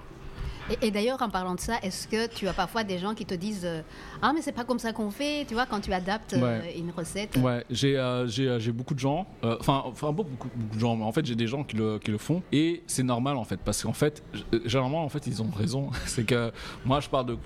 Et, 0.83 0.91
d'ailleurs, 0.91 1.21
en 1.23 1.29
parlant 1.29 1.55
de 1.55 1.61
ça, 1.61 1.75
est-ce 1.83 2.07
que 2.07 2.27
tu 2.27 2.47
as 2.49 2.53
parfois 2.53 2.85
des 2.85 2.99
gens 2.99 3.15
qui 3.15 3.27
te 3.27 3.35
disent 3.35 3.65
euh, 3.65 3.83
Ah, 4.23 4.33
mais 4.33 4.43
c'est 4.43 4.53
pas 4.53 4.65
comme 4.65 4.79
ça 4.79 4.93
qu'on 4.93 5.11
fait, 5.11 5.45
tu 5.47 5.55
vois, 5.55 5.67
quand 5.67 5.81
tu 5.81 5.93
adaptes 5.93 6.35
euh, 6.35 6.61
une 6.77 6.91
recette? 6.91 7.37
Ouais, 7.37 7.65
j'ai 7.71 7.97
euh, 7.97 8.27
j'ai 8.27 8.73
beaucoup 8.73 8.95
de 8.95 8.99
gens, 8.99 9.27
enfin, 9.43 9.85
beaucoup, 10.13 10.31
beaucoup, 10.31 10.49
de 10.75 10.79
gens, 10.79 10.97
mais 10.97 11.05
en 11.05 11.13
fait, 11.13 11.25
j'ai 11.25 11.35
des 11.35 11.47
gens 11.47 11.65
qui 11.65 11.77
le, 11.77 11.99
qui 11.99 12.11
le 12.11 12.19
font 12.19 12.43
et 12.53 12.83
c'est 12.87 13.03
normal 13.03 13.37
en 13.37 13.45
fait, 13.45 13.59
parce 13.59 13.83
qu'en 13.83 13.93
fait, 13.93 14.23
généralement, 14.65 15.05
en 15.05 15.09
fait, 15.09 15.27
ils 15.27 15.43
ont 15.43 15.51
raison. 15.51 15.91
c'est 16.07 16.25
que 16.25 16.53
moi, 16.85 17.01
je 17.01 17.09
parle 17.09 17.27
de. 17.27 17.39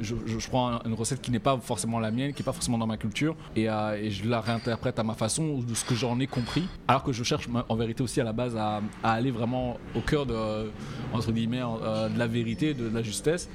je, 0.00 0.14
je, 0.26 0.48
prends 0.48 0.80
une 0.84 0.94
recette 0.94 1.20
qui 1.20 1.30
n'est 1.30 1.38
pas 1.38 1.58
forcément 1.58 1.98
la 1.98 2.10
mienne, 2.10 2.32
qui 2.32 2.42
n'est 2.42 2.46
pas 2.46 2.52
forcément 2.52 2.78
dans 2.78 2.86
ma 2.86 2.96
culture 2.96 3.36
et, 3.54 3.64
et, 3.64 4.10
je 4.10 4.28
la 4.28 4.40
réinterprète 4.40 4.98
à 4.98 5.02
ma 5.02 5.14
façon, 5.14 5.58
de 5.58 5.74
ce 5.74 5.84
que 5.84 5.94
j'en 5.94 6.18
ai 6.20 6.26
compris, 6.26 6.68
alors 6.88 7.02
que 7.02 7.12
je 7.12 7.22
cherche 7.22 7.48
en 7.68 7.76
vérité 7.76 8.02
aussi 8.02 8.20
à 8.20 8.24
la 8.24 8.32
base 8.32 8.56
à, 8.56 8.80
à 9.02 9.12
aller 9.12 9.30
vraiment 9.30 9.76
au 9.94 10.00
cœur 10.00 10.26
de, 10.26 10.70
entre 11.12 11.32
guillemets, 11.32 11.60
de 11.60 12.18
la 12.18 12.26
vérité 12.26 12.45
de 12.54 12.88
la 12.88 13.02
justesse, 13.02 13.48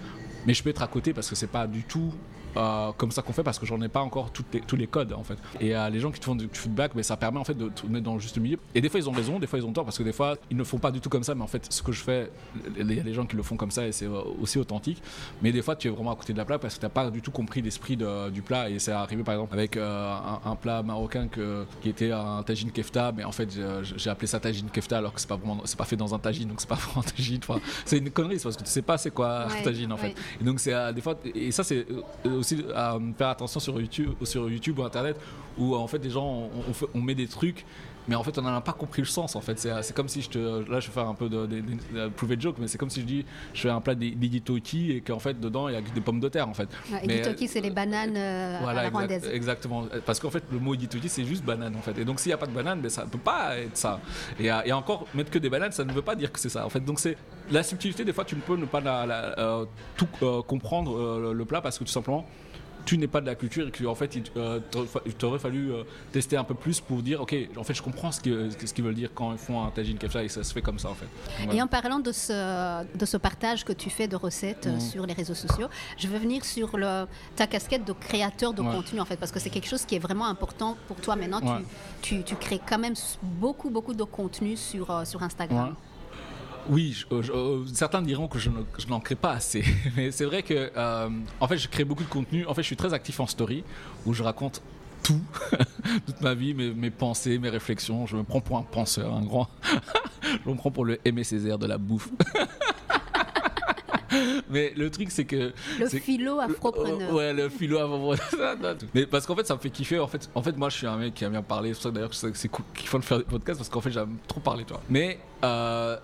mais 0.46 0.54
je 0.54 0.64
peux 0.64 0.70
être 0.70 0.84
à 0.84 0.88
côté 0.88 1.14
parce 1.14 1.30
que 1.30 1.36
c'est 1.36 1.48
pas 1.48 1.68
du 1.68 1.84
tout 1.84 2.12
euh, 2.58 2.92
comme 2.98 3.12
ça 3.12 3.22
qu'on 3.22 3.34
fait 3.34 3.44
parce 3.44 3.60
que 3.60 3.66
j'en 3.66 3.82
ai 3.82 3.88
pas 3.88 4.02
encore 4.02 4.32
toutes 4.32 4.66
tous 4.68 4.76
les 4.76 4.88
codes 4.88 5.14
en 5.14 5.24
fait. 5.24 5.38
Et 5.60 5.76
euh, 5.76 5.90
les 5.90 6.00
gens 6.00 6.12
qui 6.12 6.20
te 6.20 6.26
font 6.26 6.36
du 6.36 6.50
feedback, 6.52 6.92
mais 6.96 7.04
ça 7.04 7.18
permet 7.18 7.40
en 7.40 7.44
fait 7.44 7.54
de 7.54 7.70
te 7.70 7.86
mettre 7.88 8.06
dans 8.06 8.14
le 8.14 8.20
juste 8.20 8.38
milieu. 8.38 8.58
Et 8.76 8.82
des 8.82 8.90
fois 8.90 9.00
ils 9.00 9.10
ont 9.10 9.14
raison, 9.14 9.40
des 9.40 9.48
fois 9.48 9.60
ils 9.60 9.66
ont 9.66 9.72
tort 9.72 9.86
parce 9.86 9.98
que 9.98 10.04
des 10.04 10.14
fois 10.14 10.36
ils 10.50 10.58
ne 10.58 10.64
font 10.64 10.78
pas 10.78 10.92
du 10.92 11.00
tout 11.00 11.10
comme 11.10 11.24
ça, 11.24 11.36
mais 11.36 11.44
en 11.44 11.48
fait 11.48 11.72
ce 11.72 11.82
que 11.82 11.92
je 11.92 12.02
fais, 12.02 12.32
il 12.78 12.94
y 12.94 13.00
a 13.00 13.04
des 13.04 13.14
gens 13.14 13.26
qui 13.26 13.36
le 13.36 13.44
font 13.44 13.56
comme 13.56 13.72
ça 13.72 13.88
et 13.88 13.92
c'est 13.92 14.06
euh, 14.06 14.22
aussi 14.42 14.60
authentique. 14.60 15.02
Mais 15.42 15.52
des 15.52 15.62
fois 15.62 15.76
tu 15.76 15.88
es 15.88 15.92
vraiment 15.92 16.12
à 16.12 16.16
côté 16.16 16.34
de 16.34 16.38
la 16.38 16.46
plaque 16.46 16.62
parce 16.62 16.76
que 16.76 16.80
tu 16.80 16.86
n'as 16.86 16.90
pas 16.90 17.10
du 17.10 17.22
tout 17.22 17.32
compris 17.32 17.62
l'esprit 17.62 17.98
du 17.98 18.42
plat 18.42 18.70
et 18.70 18.80
c'est 18.80 18.92
arrivé 18.92 19.24
par 19.24 19.36
exemple 19.36 19.54
avec 19.54 19.78
un, 19.78 20.56
plat 20.62 20.84
marocain 20.84 21.28
que, 21.28 21.66
qui 21.82 21.90
était 21.90 22.12
un 22.12 22.44
tagine 22.44 22.72
kefta, 22.72 23.12
mais 23.16 23.24
en 23.24 23.32
fait 23.32 23.50
j'ai 23.82 24.10
appelé 24.10 24.28
ça 24.28 24.40
tagine 24.40 24.70
kefta 24.70 24.98
alors 24.98 25.14
que 25.14 25.22
c'est 25.22 25.30
pas 25.30 25.38
vraiment, 25.38 25.62
c'est 25.66 25.78
pas 25.78 25.86
fait 25.86 25.96
dans 25.96 26.14
un 26.14 26.20
tagine 26.20 26.50
donc 26.50 26.62
c'est 26.62 26.70
pas 26.70 26.76
vraiment 26.82 27.02
un 27.02 27.10
tagine. 27.10 27.40
Enfin, 27.48 27.60
c'est 27.86 27.98
une 27.98 28.12
connerie 28.12 28.38
parce 28.42 28.58
que 28.58 28.64
tu 28.64 28.70
sais 28.70 28.82
pas 28.82 28.98
c'est 28.98 29.12
quoi 29.12 29.46
un 29.46 29.64
tagine 29.64 29.92
en 29.92 29.98
fait. 29.98 30.16
Et 30.40 30.44
donc 30.44 30.60
c'est 30.60 30.94
des 30.94 31.02
fois 31.02 31.16
et 31.34 31.52
ça 31.52 31.64
c'est 31.64 31.86
aussi 32.42 32.66
à 32.76 32.98
faire 33.18 33.30
attention 33.30 33.60
sur 33.60 33.80
YouTube, 33.80 34.12
sur 34.24 34.50
YouTube 34.50 34.80
ou 34.80 34.84
Internet 34.84 35.18
où 35.58 35.76
en 35.76 35.88
fait 35.88 36.00
des 36.00 36.10
gens 36.10 36.50
on, 36.94 37.02
met 37.02 37.16
des 37.16 37.28
trucs 37.28 37.66
mais 38.08 38.16
en 38.16 38.24
fait 38.24 38.38
on 38.38 38.42
n'en 38.42 38.56
a 38.56 38.62
pas 38.62 38.74
compris 38.74 39.02
le 39.02 39.08
sens 39.08 39.36
en 39.36 39.42
fait. 39.42 39.60
C'est 39.60 39.94
comme 39.96 40.08
si 40.08 40.22
je 40.22 40.30
te 40.30 40.38
là 40.70 40.80
je 40.80 40.88
vais 40.88 40.94
faire 40.94 41.08
un 41.08 41.14
peu 41.14 41.30
de, 41.30 41.46
de, 41.46 41.62
de, 41.62 42.42
joke 42.42 42.56
mais 42.60 42.68
c'est 42.68 42.78
comme 42.78 42.90
si 42.90 43.02
je 43.02 43.06
dis 43.06 43.26
je 43.54 43.62
fais 43.62 43.70
un 43.70 43.82
plat 43.82 43.96
d'iditoki 43.96 44.92
et 44.92 45.02
qu'en 45.02 45.20
fait 45.20 45.40
dedans 45.40 45.68
il 45.68 45.76
y 45.76 45.78
a 45.78 45.82
des 45.82 46.02
pommes 46.02 46.20
de 46.20 46.30
terre 46.30 46.48
en 46.48 46.54
fait. 46.54 46.70
Ouais, 46.92 47.48
c'est 47.48 47.62
les 47.62 47.70
bananes 47.70 48.16
euh, 48.16 48.60
voilà, 48.62 48.90
exactement. 49.32 49.86
Parce 50.06 50.20
qu'en 50.20 50.30
fait 50.30 50.44
le 50.52 50.60
mot 50.60 50.74
iditoki 50.74 51.10
c'est 51.10 51.26
juste 51.26 51.44
banane 51.44 51.76
en 51.76 51.82
fait. 51.82 51.98
Et 51.98 52.06
donc 52.06 52.20
s'il 52.20 52.30
n'y 52.30 52.34
a 52.34 52.38
pas 52.38 52.48
de 52.48 52.54
banane 52.54 52.82
ben, 52.82 52.90
ça 52.90 53.06
ne 53.06 53.10
peut 53.10 53.18
pas 53.18 53.58
être 53.58 53.78
ça. 53.78 54.00
Et, 54.40 54.52
euh, 54.52 54.62
et, 54.66 54.72
encore 54.72 55.06
mettre 55.14 55.32
que 55.32 55.40
des 55.40 55.50
bananes 55.50 55.72
ça 55.72 55.84
ne 55.84 55.92
veut 55.92 56.02
pas 56.02 56.16
dire 56.16 56.32
que 56.32 56.40
c'est 56.40 56.50
ça 56.50 56.66
en 56.66 56.70
fait. 56.70 56.80
Donc 56.80 57.00
c'est 57.00 57.18
la 57.52 57.64
subtilité 57.64 58.06
des 58.06 58.14
fois 58.14 58.26
tu 58.26 58.36
ne 58.36 58.42
peux 58.42 58.56
ne 58.56 58.66
pas 58.66 58.82
la, 58.82 59.38
euh, 59.38 59.66
tout 59.96 60.08
comprendre 60.48 61.32
le 61.34 61.46
plat 61.46 61.62
parce 61.62 61.78
que 61.78 61.84
tout 61.84 61.92
simplement 61.92 62.26
tu 62.86 62.98
n'es 62.98 63.08
pas 63.08 63.22
de 63.22 63.26
la 63.26 63.36
culture 63.36 63.68
et 63.68 63.72
que 63.72 63.86
en 63.86 63.96
fait 63.96 64.16
il 64.16 64.24
euh, 64.38 64.60
t'aurait 65.18 65.40
fallu 65.40 65.72
euh, 65.72 65.84
tester 66.12 66.38
un 66.38 66.44
peu 66.44 66.54
plus 66.54 66.80
pour 66.80 67.02
dire 67.02 67.22
ok 67.22 67.36
en 67.58 67.64
fait 67.64 67.74
je 67.74 67.82
comprends 67.82 68.12
ce 68.12 68.22
qu'ils 68.22 68.52
ce 68.52 68.74
qu'ils 68.74 68.84
veulent 68.84 68.96
dire 68.96 69.12
quand 69.14 69.32
ils 69.32 69.38
font 69.38 69.64
un 69.64 69.70
tagine 69.72 69.98
kefta 69.98 70.24
et 70.24 70.30
ça 70.30 70.44
se 70.44 70.54
fait 70.54 70.62
comme 70.62 70.80
ça 70.80 70.90
en 70.90 70.96
fait. 70.96 71.08
Et 71.52 71.62
en 71.62 71.68
parlant 71.68 72.00
de 72.00 72.12
ce, 72.12 72.84
de 72.98 73.06
ce 73.06 73.18
partage 73.18 73.64
que 73.64 73.74
tu 73.74 73.90
fais 73.90 74.08
de 74.08 74.16
recettes 74.16 74.68
euh, 74.68 74.74
mhm. 74.74 74.80
sur 74.80 75.06
les 75.06 75.14
réseaux 75.14 75.36
sociaux, 75.36 75.68
je 75.98 76.08
veux 76.08 76.18
venir 76.18 76.46
sur 76.46 76.78
le, 76.78 77.06
ta 77.36 77.48
casquette 77.48 77.86
de 77.86 77.94
créateur 77.94 78.54
de 78.54 78.62
contenu 78.62 79.00
en 79.00 79.06
fait 79.06 79.18
parce 79.18 79.32
que 79.32 79.40
c'est 79.40 79.50
quelque 79.50 79.68
chose 79.68 79.86
qui 79.86 79.96
est 79.96 80.00
vraiment 80.00 80.28
important 80.28 80.78
pour 80.88 80.98
toi 80.98 81.16
maintenant. 81.16 81.42
Tu, 82.02 82.24
tu, 82.24 82.36
crées 82.36 82.60
quand 82.68 82.80
même 82.80 82.96
beaucoup 83.22 83.70
beaucoup 83.70 83.94
de 83.94 84.04
contenu 84.04 84.58
sur, 84.58 85.06
sur 85.06 85.22
Instagram. 85.22 85.76
Oui, 86.70 87.06
euh, 87.12 87.22
euh, 87.34 87.64
certains 87.74 88.02
diront 88.02 88.28
que 88.28 88.40
je, 88.40 88.50
n'en 88.90 89.00
crée 89.00 89.16
pas 89.16 89.32
assez, 89.32 89.64
mais 89.96 90.12
c'est 90.12 90.26
vrai 90.26 90.44
que 90.44 90.72
euh, 90.76 91.10
en 91.40 91.48
fait 91.48 91.58
je 91.58 91.68
crée 91.68 91.84
beaucoup 91.84 92.04
de 92.04 92.10
contenu. 92.10 92.46
En 92.46 92.54
fait, 92.54 92.62
je 92.62 92.68
suis 92.68 92.76
très 92.76 92.94
actif 92.94 93.20
en 93.20 93.28
story 93.28 93.64
où 94.06 94.14
je 94.14 94.24
raconte 94.24 94.62
tout, 95.04 95.22
toute 96.06 96.22
ma 96.22 96.34
vie, 96.34 96.54
mes, 96.54 96.92
pensées, 96.92 97.40
mes 97.40 97.50
réflexions. 97.50 98.06
Je 98.06 98.16
me 98.16 98.24
prends 98.24 98.42
pour 98.42 98.58
un 98.58 98.64
penseur, 98.64 99.14
un 99.14 99.24
grand. 99.24 99.50
je 100.46 100.50
me 100.50 100.56
prends 100.56 100.72
pour 100.72 100.86
le 100.86 101.00
Aimé 101.06 101.24
Césaire 101.24 101.58
de 101.58 101.68
la 101.68 101.78
bouffe. 101.78 102.10
mais 104.50 104.74
le 104.76 104.92
truc 104.92 105.10
c'est 105.10 105.24
que 105.24 105.54
le 105.80 105.88
philo 105.88 106.38
afropreneur 106.42 107.14
ouais 107.14 107.32
le 107.32 107.48
philo 107.48 107.78
afropreneur 107.78 108.76
mais 108.94 109.06
parce 109.06 109.26
qu'en 109.26 109.38
fait 109.38 109.48
ça 109.48 109.56
me 109.56 109.60
fait 109.60 109.70
kiffer 109.70 110.00
en 110.00 110.08
fait 110.08 110.30
en 110.36 110.42
fait 110.44 110.58
moi 110.58 110.68
je 110.68 110.76
suis 110.76 110.88
un 110.88 110.98
mec 110.98 111.14
qui 111.14 111.24
aime 111.24 111.32
bien 111.32 111.42
parler 111.42 111.70
c'est 111.70 111.76
pour 111.76 111.84
ça 111.84 111.92
d'ailleurs 111.92 112.14
c'est 112.14 112.50
cool 112.50 112.66
qu'il 112.74 112.90
faut 112.90 113.00
faire 113.00 113.20
des 113.20 113.24
podcasts 113.24 113.60
parce 113.60 113.70
qu'en 113.70 113.80
fait 113.80 113.92
j'aime 113.92 114.18
trop 114.28 114.42
parler 114.42 114.66
toi 114.66 114.82
mais 114.90 115.18
euh, 115.46 115.98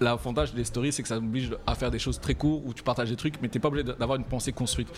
L'avantage 0.00 0.54
des 0.54 0.64
stories, 0.64 0.92
c'est 0.92 1.02
que 1.02 1.08
ça 1.08 1.20
m'oblige 1.20 1.50
à 1.66 1.74
faire 1.74 1.90
des 1.90 1.98
choses 1.98 2.20
très 2.20 2.34
courtes 2.34 2.62
où 2.66 2.74
tu 2.74 2.82
partages 2.82 3.10
des 3.10 3.16
trucs, 3.16 3.40
mais 3.40 3.48
tu 3.48 3.58
n'es 3.58 3.62
pas 3.62 3.68
obligé 3.68 3.84
d'avoir 3.84 4.18
une 4.18 4.24
pensée 4.24 4.52
construite. 4.52 4.88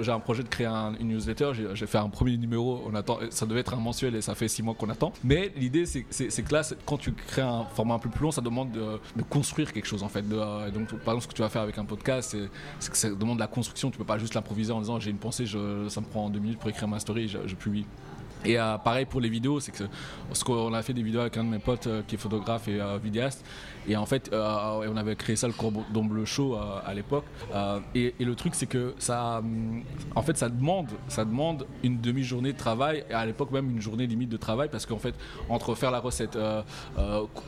J'ai 0.00 0.12
un 0.12 0.20
projet 0.20 0.42
de 0.42 0.48
créer 0.48 0.66
une 0.66 1.08
newsletter, 1.08 1.52
j'ai 1.74 1.86
fait 1.86 1.98
un 1.98 2.08
premier 2.08 2.36
numéro, 2.36 2.82
on 2.86 2.94
attend, 2.94 3.18
ça 3.30 3.46
devait 3.46 3.60
être 3.60 3.74
un 3.74 3.80
mensuel 3.80 4.14
et 4.14 4.20
ça 4.20 4.34
fait 4.34 4.48
six 4.48 4.62
mois 4.62 4.74
qu'on 4.74 4.88
attend. 4.90 5.12
Mais 5.22 5.52
l'idée, 5.56 5.86
c'est 5.86 6.02
que 6.02 6.52
là, 6.52 6.62
quand 6.86 6.98
tu 6.98 7.12
crées 7.12 7.42
un 7.42 7.64
format 7.74 7.94
un 7.94 7.98
peu 7.98 8.08
plus 8.08 8.22
long, 8.22 8.30
ça 8.30 8.40
demande 8.40 8.72
de, 8.72 8.98
construire 9.28 9.72
quelque 9.72 9.86
chose 9.86 10.02
en 10.02 10.08
fait. 10.08 10.24
Euh, 10.30 10.70
donc, 10.70 10.88
par 10.98 11.14
exemple, 11.14 11.22
ce 11.22 11.28
que 11.28 11.34
tu 11.34 11.42
vas 11.42 11.48
faire 11.48 11.62
avec 11.62 11.78
un 11.78 11.84
podcast, 11.84 12.36
c'est 12.78 12.90
que 12.90 12.96
ça 12.96 13.10
demande 13.10 13.36
de 13.36 13.40
la 13.40 13.46
construction. 13.46 13.90
Tu 13.90 13.98
peux 13.98 14.04
pas 14.04 14.18
juste 14.18 14.34
l'improviser 14.34 14.72
en 14.72 14.80
disant 14.80 15.00
j'ai 15.00 15.10
une 15.10 15.18
pensée, 15.18 15.46
ça 15.46 16.00
me 16.00 16.06
prend 16.06 16.28
deux 16.30 16.40
minutes 16.40 16.58
pour 16.58 16.70
écrire 16.70 16.88
ma 16.88 16.98
story, 16.98 17.28
je, 17.28 17.38
je 17.46 17.54
publie. 17.54 17.86
Et 18.44 18.58
euh, 18.58 18.76
pareil 18.78 19.06
pour 19.06 19.20
les 19.20 19.28
vidéos, 19.28 19.60
c'est 19.60 19.72
que 19.72 19.84
ce 20.32 20.44
qu'on 20.44 20.72
a 20.74 20.82
fait 20.82 20.92
des 20.92 21.02
vidéos 21.02 21.22
avec 21.22 21.36
un 21.36 21.44
de 21.44 21.48
mes 21.48 21.58
potes 21.58 21.86
euh, 21.86 22.02
qui 22.06 22.16
est 22.16 22.18
photographe 22.18 22.68
et 22.68 22.78
vidéaste, 23.02 23.44
et 23.88 23.96
en 23.96 24.06
fait, 24.06 24.32
euh, 24.32 24.90
on 24.90 24.96
avait 24.96 25.16
créé 25.16 25.36
ça 25.36 25.46
le 25.46 25.52
Cordon 25.52 26.04
Bleu 26.04 26.24
Show 26.24 26.54
euh, 26.54 26.80
à 26.84 26.94
l'époque. 26.94 27.24
Euh, 27.54 27.80
et, 27.94 28.14
le 28.20 28.34
truc, 28.34 28.54
c'est 28.54 28.66
que 28.66 28.94
ça, 28.98 29.42
en 30.14 30.22
fait, 30.22 30.36
ça 30.36 30.48
demande, 30.48 30.88
ça 31.08 31.24
demande 31.24 31.66
une 31.82 32.00
demi-journée 32.00 32.52
de 32.52 32.58
travail, 32.58 33.04
et 33.10 33.12
à 33.12 33.26
l'époque 33.26 33.50
même 33.50 33.70
une 33.70 33.80
journée 33.80 34.06
limite 34.06 34.30
de 34.30 34.36
travail, 34.36 34.68
parce 34.70 34.86
qu'en 34.86 34.98
fait, 34.98 35.14
entre 35.48 35.74
faire 35.74 35.90
la 35.90 36.00
recette, 36.00 36.38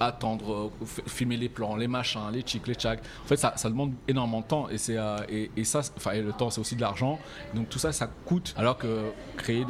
attendre, 0.00 0.71
filmer 1.07 1.37
les 1.37 1.49
plans, 1.49 1.76
les 1.76 1.88
machins, 1.88 2.21
les 2.33 2.43
chics, 2.45 2.66
les 2.66 2.75
tchacs, 2.75 3.00
en 3.25 3.26
fait, 3.26 3.37
ça, 3.37 3.55
ça, 3.57 3.71
demande 3.71 3.93
énormément 4.07 4.40
de 4.40 4.47
temps. 4.47 4.69
Et, 4.69 4.78
c'est, 4.78 4.99
et, 5.31 5.64
ça, 5.64 5.81
enfin, 5.97 6.14
le 6.14 6.33
temps, 6.33 6.50
c'est 6.50 6.61
aussi 6.61 6.76
de 6.76 6.83
l'argent. 6.83 7.19
Donc 7.55 7.69
tout 7.69 7.78
ça, 7.78 7.93
ça 7.93 8.09
coûte. 8.26 8.55
Alors 8.59 8.76
que 8.76 9.11
créer 9.37 9.64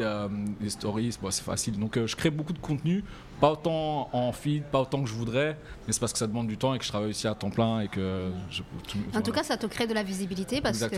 des 0.61 0.71
stories, 0.71 1.17
c'est 1.31 1.45
facile. 1.45 1.79
Donc 1.79 2.05
je 2.05 2.17
crée 2.17 2.31
beaucoup 2.31 2.53
de 2.53 2.59
contenu 2.59 3.05
pas 3.40 3.52
autant 3.52 4.09
en 4.12 4.33
feed, 4.33 4.64
pas 4.64 4.81
autant 4.81 5.02
que 5.02 5.09
je 5.09 5.14
voudrais, 5.14 5.59
mais 5.87 5.93
c'est 5.93 6.00
parce 6.00 6.12
que 6.12 6.19
ça 6.19 6.26
demande 6.26 6.47
du 6.47 6.57
temps 6.57 6.75
et 6.75 6.78
que 6.78 6.85
je 6.85 6.88
travaille 6.88 7.11
aussi 7.11 7.28
à 7.28 7.35
temps 7.35 7.50
plein 7.50 7.81
et 7.81 7.88
que 7.88 8.31
je, 8.50 8.62
En 9.14 9.21
tout 9.21 9.33
cas, 9.33 9.43
ça 9.43 9.57
te 9.57 9.66
crée 9.66 9.87
de 9.87 9.95
la 9.95 10.02
visibilité 10.02 10.61
parce 10.61 10.78
que 10.78 10.97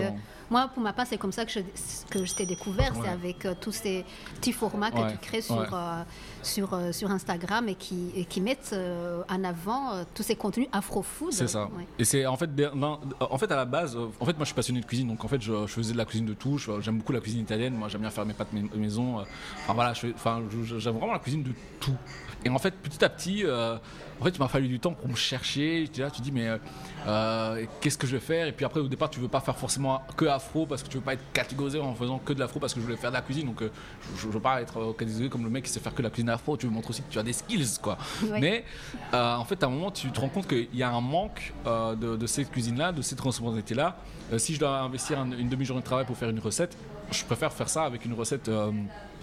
moi, 0.50 0.70
pour 0.72 0.82
ma 0.82 0.92
part, 0.92 1.06
c'est 1.06 1.18
comme 1.18 1.32
ça 1.32 1.44
que 1.44 1.52
je, 1.52 1.60
que 2.10 2.24
je 2.24 2.34
t'ai 2.34 2.46
découvert, 2.46 2.92
c'est 3.02 3.08
avec 3.08 3.44
euh, 3.44 3.54
tous 3.60 3.72
ces 3.72 4.04
petits 4.36 4.52
formats 4.52 4.90
que 4.90 5.10
tu 5.10 5.18
crées 5.18 5.42
sur, 5.42 5.58
euh, 5.74 6.02
sur, 6.42 6.72
euh, 6.72 6.92
sur 6.92 7.10
Instagram 7.10 7.68
et 7.68 7.74
qui, 7.74 8.26
qui 8.28 8.40
mettent 8.40 8.74
en 9.28 9.44
avant 9.44 10.04
tous 10.14 10.22
ces 10.22 10.36
contenus 10.36 10.68
afro-food. 10.72 11.32
C'est 11.32 11.48
ça. 11.48 11.68
Et 11.98 12.04
c'est 12.04 12.24
en 12.26 12.36
fait, 12.36 12.50
en 13.20 13.38
fait, 13.38 13.50
à 13.50 13.56
la 13.56 13.64
base, 13.64 13.96
en 13.96 14.24
fait, 14.24 14.32
moi, 14.34 14.40
je 14.40 14.46
suis 14.46 14.54
passionné 14.54 14.80
de 14.80 14.86
cuisine, 14.86 15.08
donc 15.08 15.24
en 15.24 15.28
fait, 15.28 15.40
je, 15.42 15.66
faisais 15.66 15.92
de 15.92 15.98
la 15.98 16.04
cuisine 16.04 16.26
de 16.26 16.34
tout. 16.34 16.58
J'aime 16.80 16.98
beaucoup 16.98 17.12
la 17.12 17.20
cuisine 17.20 17.40
italienne. 17.40 17.74
Moi, 17.74 17.88
j'aime 17.88 18.00
bien 18.00 18.10
faire 18.10 18.24
mes 18.24 18.34
pâtes 18.34 18.52
maison. 18.52 19.18
Enfin 19.18 19.74
voilà, 19.74 19.92
j'aime 19.92 20.94
vraiment 20.96 21.12
la 21.12 21.18
cuisine 21.18 21.42
de 21.42 21.52
tout. 21.80 21.96
Et 22.44 22.50
en 22.50 22.58
fait, 22.58 22.70
petit 22.70 23.04
à 23.04 23.08
petit, 23.08 23.44
euh, 23.44 23.76
en 24.20 24.24
fait, 24.24 24.30
il 24.30 24.38
m'a 24.38 24.48
fallu 24.48 24.68
du 24.68 24.78
temps 24.78 24.92
pour 24.92 25.08
me 25.08 25.16
chercher. 25.16 25.88
Tu 25.92 26.00
là, 26.00 26.10
tu 26.10 26.20
dis, 26.22 26.32
mais 26.32 26.48
euh, 26.48 26.58
euh, 27.06 27.64
qu'est-ce 27.80 27.98
que 27.98 28.06
je 28.06 28.16
vais 28.16 28.22
faire? 28.22 28.46
Et 28.46 28.52
puis 28.52 28.64
après, 28.64 28.80
au 28.80 28.88
départ, 28.88 29.10
tu 29.10 29.18
veux 29.20 29.28
pas 29.28 29.40
faire 29.40 29.56
forcément 29.56 30.02
que 30.16 30.24
afro 30.26 30.66
parce 30.66 30.82
que 30.82 30.88
tu 30.88 30.98
veux 30.98 31.02
pas 31.02 31.14
être 31.14 31.32
catégorisé 31.32 31.80
en 31.80 31.94
faisant 31.94 32.18
que 32.18 32.32
de 32.32 32.40
l'afro 32.40 32.60
parce 32.60 32.74
que 32.74 32.80
je 32.80 32.84
voulais 32.84 32.96
faire 32.96 33.10
de 33.10 33.16
la 33.16 33.22
cuisine. 33.22 33.46
Donc, 33.46 33.62
je, 34.16 34.26
ne 34.26 34.32
veux 34.32 34.40
pas 34.40 34.62
être 34.62 34.92
catégorisé 34.92 35.28
comme 35.28 35.44
le 35.44 35.50
mec 35.50 35.64
qui 35.64 35.70
sait 35.70 35.80
faire 35.80 35.92
que 35.92 35.98
de 35.98 36.04
la 36.04 36.10
cuisine 36.10 36.30
afro. 36.30 36.56
Tu 36.56 36.66
veux 36.66 36.72
montrer 36.72 36.90
aussi 36.90 37.02
que 37.02 37.10
tu 37.10 37.18
as 37.18 37.22
des 37.22 37.32
skills, 37.32 37.78
quoi. 37.82 37.98
Mais 38.38 38.64
en 39.12 39.44
fait, 39.44 39.62
à 39.62 39.66
un 39.66 39.70
moment, 39.70 39.90
tu 39.90 40.10
te 40.10 40.20
rends 40.20 40.28
compte 40.28 40.46
qu'il 40.46 40.68
y 40.74 40.82
a 40.82 40.90
un 40.90 41.00
manque 41.00 41.52
de, 41.66 42.26
cette 42.26 42.50
cuisine-là, 42.50 42.92
de 42.92 43.02
cette 43.02 43.20
responsabilité-là. 43.20 43.96
si 44.36 44.54
je 44.54 44.60
dois 44.60 44.80
investir 44.80 45.22
une 45.22 45.48
demi-journée 45.48 45.82
de 45.82 45.86
travail 45.86 46.06
pour 46.06 46.16
faire 46.16 46.30
une 46.30 46.40
recette, 46.40 46.76
je 47.10 47.24
préfère 47.24 47.52
faire 47.52 47.68
ça 47.68 47.84
avec 47.84 48.04
une 48.04 48.12
recette 48.12 48.50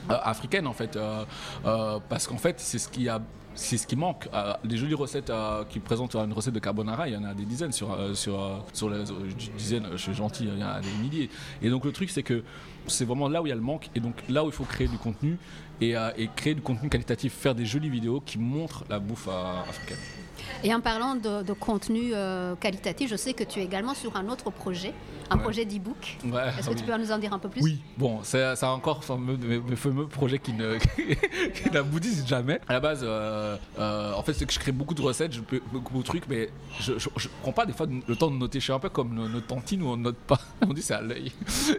euh, 0.10 0.18
africaine 0.24 0.68
en 0.68 0.74
fait, 0.74 0.96
euh, 0.96 1.26
euh, 1.66 2.00
parce 2.10 2.28
qu'en 2.28 2.38
fait 2.38 2.60
c'est 2.60 2.80
ce 2.80 2.90
qui 2.90 3.10
a 3.10 3.22
c'est 3.58 3.78
ce 3.78 3.88
qui 3.88 3.96
manque. 3.96 4.28
des 4.66 4.76
jolies 4.76 4.96
recettes 4.96 5.32
qui 5.70 5.80
présentent 5.80 6.18
une 6.18 6.34
recette 6.34 6.54
de 6.54 6.60
carbonara, 6.60 7.08
il 7.08 7.14
y 7.14 7.18
en 7.18 7.24
a 7.24 7.34
des 7.34 7.46
dizaines 7.46 7.72
sur, 7.72 7.98
sur, 8.14 8.66
sur 8.74 8.90
les 8.90 9.06
dizaines, 9.58 9.88
je 9.94 9.98
suis 9.98 10.14
gentil, 10.14 10.44
il 10.44 10.60
y 10.60 10.62
en 10.62 10.68
a 10.68 10.82
des 10.82 10.92
milliers. 11.02 11.30
Et 11.62 11.70
donc 11.70 11.86
le 11.86 11.94
truc, 11.94 12.10
c'est 12.10 12.22
que 12.22 12.44
c'est 12.86 13.06
vraiment 13.06 13.30
là 13.30 13.42
où 13.42 13.46
il 13.46 13.50
y 13.52 13.54
a 13.54 13.56
le 13.56 13.62
manque 13.62 13.90
et 13.96 14.02
donc 14.02 14.16
là 14.28 14.44
où 14.44 14.48
il 14.48 14.52
faut 14.52 14.66
créer 14.66 14.90
du 14.90 14.98
contenu 14.98 15.38
et, 15.80 15.96
et 16.18 16.30
créer 16.36 16.54
du 16.54 16.62
contenu 16.62 16.90
qualitatif, 16.90 17.32
faire 17.32 17.56
des 17.56 17.66
jolies 17.66 17.90
vidéos 17.90 18.20
qui 18.20 18.38
montrent 18.40 18.84
la 18.90 19.00
bouffe 19.00 19.30
africaine. 19.30 20.25
Et 20.64 20.74
en 20.74 20.82
parlant 20.82 21.16
de, 21.16 21.54
contenu 21.54 22.12
euh, 22.14 22.56
qualitatif, 22.56 23.10
je 23.10 23.16
sais 23.16 23.34
que 23.34 23.44
tu 23.44 23.60
es 23.60 23.64
également 23.64 23.94
sur 23.94 24.16
un 24.16 24.30
autre 24.30 24.52
projet, 24.52 24.94
un 25.30 25.38
projet 25.38 25.66
d'e-book. 25.66 26.18
Est-ce 26.58 26.70
que 26.70 26.76
tu 26.76 26.84
peux 26.84 26.98
nous 26.98 27.12
en 27.12 27.18
dire 27.18 27.34
un 27.34 27.40
peu 27.40 27.50
plus? 27.50 27.62
Oui, 27.62 27.82
bon, 27.98 28.20
c'est 28.24 28.64
encore 28.64 29.02
mes, 29.20 29.60
mes, 29.60 29.76
fameux 29.76 30.08
projets 30.08 30.40
qui 30.40 30.54
n'aboutissent 31.72 32.26
jamais. 32.28 32.60
À 32.68 32.74
la 32.74 32.80
base, 32.80 33.02
euh, 33.04 33.58
euh, 33.80 34.14
en 34.14 34.24
fait, 34.24 34.34
c'est 34.34 34.46
que 34.46 34.54
je 34.54 34.60
crée 34.60 34.72
beaucoup 34.72 34.94
de 34.94 35.02
recettes, 35.02 35.34
je 35.34 35.42
peux 35.42 35.62
beaucoup 35.72 35.98
de 36.00 36.04
trucs, 36.04 36.28
mais 36.28 36.50
je, 36.80 36.94
ne 36.94 37.00
prends 37.42 37.52
pas 37.52 37.66
des 37.66 37.74
fois 37.74 37.88
le 38.08 38.16
temps 38.16 38.32
de 38.32 38.38
noter. 38.38 38.60
Je 38.60 38.66
suis 38.66 38.74
un 38.74 38.80
peu 38.80 38.90
comme 38.90 39.14
notre 39.14 39.48
tantine 39.48 39.82
où 39.82 39.88
on 39.88 39.98
note 39.98 40.18
pas. 40.18 40.40
On 40.68 40.74
dit 40.74 40.82
c'est 40.82 40.94
à 40.94 41.02
l'œil. 41.02 41.32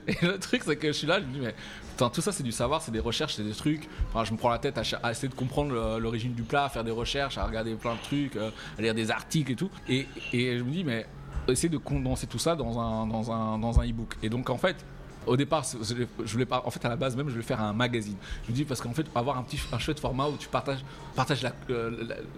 Et 0.07 0.17
le 0.23 0.39
truc, 0.39 0.63
c'est 0.65 0.77
que 0.77 0.89
je 0.89 0.93
suis 0.93 1.07
là, 1.07 1.21
je 1.21 1.27
me 1.27 1.33
dis, 1.33 1.41
mais 1.41 1.55
tout 1.97 2.21
ça, 2.21 2.33
c'est 2.33 2.43
du 2.43 2.53
savoir, 2.53 2.83
c'est 2.83 2.93
des 2.93 3.01
recherches, 3.01 3.35
c'est 3.35 3.43
des 3.43 3.55
trucs. 3.55 3.89
Enfin, 4.09 4.25
je 4.25 4.33
me 4.33 4.37
prends 4.37 4.51
la 4.51 4.59
tête 4.59 4.79
à, 4.79 5.11
essayer 5.11 5.29
de 5.29 5.35
comprendre 5.35 5.99
l'origine 5.99 6.35
du 6.35 6.43
plat, 6.43 6.65
à 6.65 6.69
faire 6.69 6.85
des 6.85 6.91
recherches, 6.91 7.39
à 7.39 7.45
regarder 7.45 7.75
plein 7.75 7.95
de 7.95 8.03
trucs 8.03 8.39
à 8.79 8.83
lire 8.83 8.95
des 8.95 9.11
articles 9.11 9.53
et 9.53 9.57
tout. 9.57 9.71
Et, 9.89 10.07
et 10.33 10.59
je 10.59 10.63
me 10.63 10.71
dis, 10.71 10.85
mais 10.85 11.07
essayer 11.49 11.69
de 11.69 11.79
condenser 11.79 12.27
tout 12.27 12.39
ça 12.39 12.57
dans 12.57 12.79
un, 12.79 13.07
dans 13.07 13.59
dans 13.59 13.81
un 13.81 13.89
e-book. 13.89 14.17
Et 14.23 14.29
donc, 14.29 14.51
en 14.51 14.59
fait, 14.59 14.85
au 15.27 15.37
départ, 15.37 15.65
je 15.65 16.33
voulais 16.33 16.47
pas, 16.47 16.63
en 16.65 16.71
fait, 16.71 16.85
à 16.85 16.89
la 16.89 16.97
base 16.97 17.17
même, 17.17 17.27
je 17.27 17.33
voulais 17.33 17.45
faire 17.45 17.61
un 17.61 17.73
magazine. 17.73 18.17
Je 18.45 18.51
me 18.51 18.57
dis 18.57 18.65
parce 18.65 18.81
qu'en 18.81 18.93
fait, 18.93 19.07
avoir 19.15 19.39
un 19.39 19.43
petit, 19.43 19.59
un 19.73 19.79
chouette 19.79 20.01
format 20.01 20.29
où 20.29 20.37
tu 20.37 20.49
partages, 20.49 20.85
partages 21.15 21.47
euh, 21.71 21.91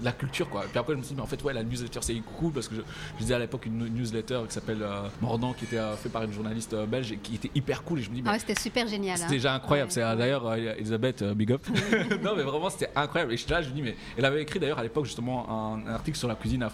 la, 0.02 0.12
culture, 0.12 0.48
quoi. 0.48 0.64
Et 0.64 0.68
puis 0.68 0.78
après, 0.78 0.94
je 0.94 0.98
me 0.98 1.02
suis 1.02 1.14
dit, 1.14 1.16
mais 1.16 1.22
en 1.22 1.26
fait, 1.26 1.42
ouais, 1.42 1.52
la 1.52 1.62
newsletter, 1.62 2.00
c'est 2.02 2.14
cool 2.38 2.52
parce 2.52 2.68
que 2.68 2.76
je, 2.76 2.80
je 2.80 3.22
disais 3.22 3.34
à 3.34 3.38
l'époque 3.38 3.66
une 3.66 3.88
newsletter 3.88 4.40
qui 4.48 4.54
s'appelle 4.54 4.82
euh, 4.82 5.08
Mordant, 5.20 5.52
qui 5.52 5.64
était 5.64 5.78
euh, 5.78 5.96
fait 5.96 6.08
par 6.08 6.22
une 6.22 6.32
journaliste 6.32 6.74
belge 6.86 7.12
et 7.12 7.16
qui 7.16 7.34
était 7.36 7.50
hyper 7.54 7.82
cool. 7.82 8.00
Et 8.00 8.02
je 8.02 8.10
me 8.10 8.16
dis, 8.16 8.22
ah 8.26 8.38
c'était 8.38 8.58
super 8.58 8.86
génial. 8.86 9.16
C'était 9.16 9.28
hein. 9.28 9.32
déjà 9.32 9.54
incroyable. 9.54 9.90
c'est 9.90 10.00
d'ailleurs 10.00 10.54
Elisabeth, 10.54 11.22
big 11.34 11.52
up. 11.52 11.66
non, 12.22 12.34
mais 12.36 12.42
vraiment, 12.42 12.70
c'était 12.70 12.90
incroyable. 12.94 13.32
Et 13.32 13.36
je, 13.36 13.48
là, 13.48 13.62
je 13.62 13.70
me 13.70 13.74
dis, 13.74 13.82
mais 13.82 13.96
elle 14.16 14.24
avait 14.24 14.42
écrit 14.42 14.58
d'ailleurs 14.58 14.78
à 14.78 14.82
l'époque 14.82 15.04
justement 15.04 15.74
un, 15.74 15.86
article 15.88 16.16
sur 16.16 16.28
la 16.28 16.34
cuisine 16.34 16.66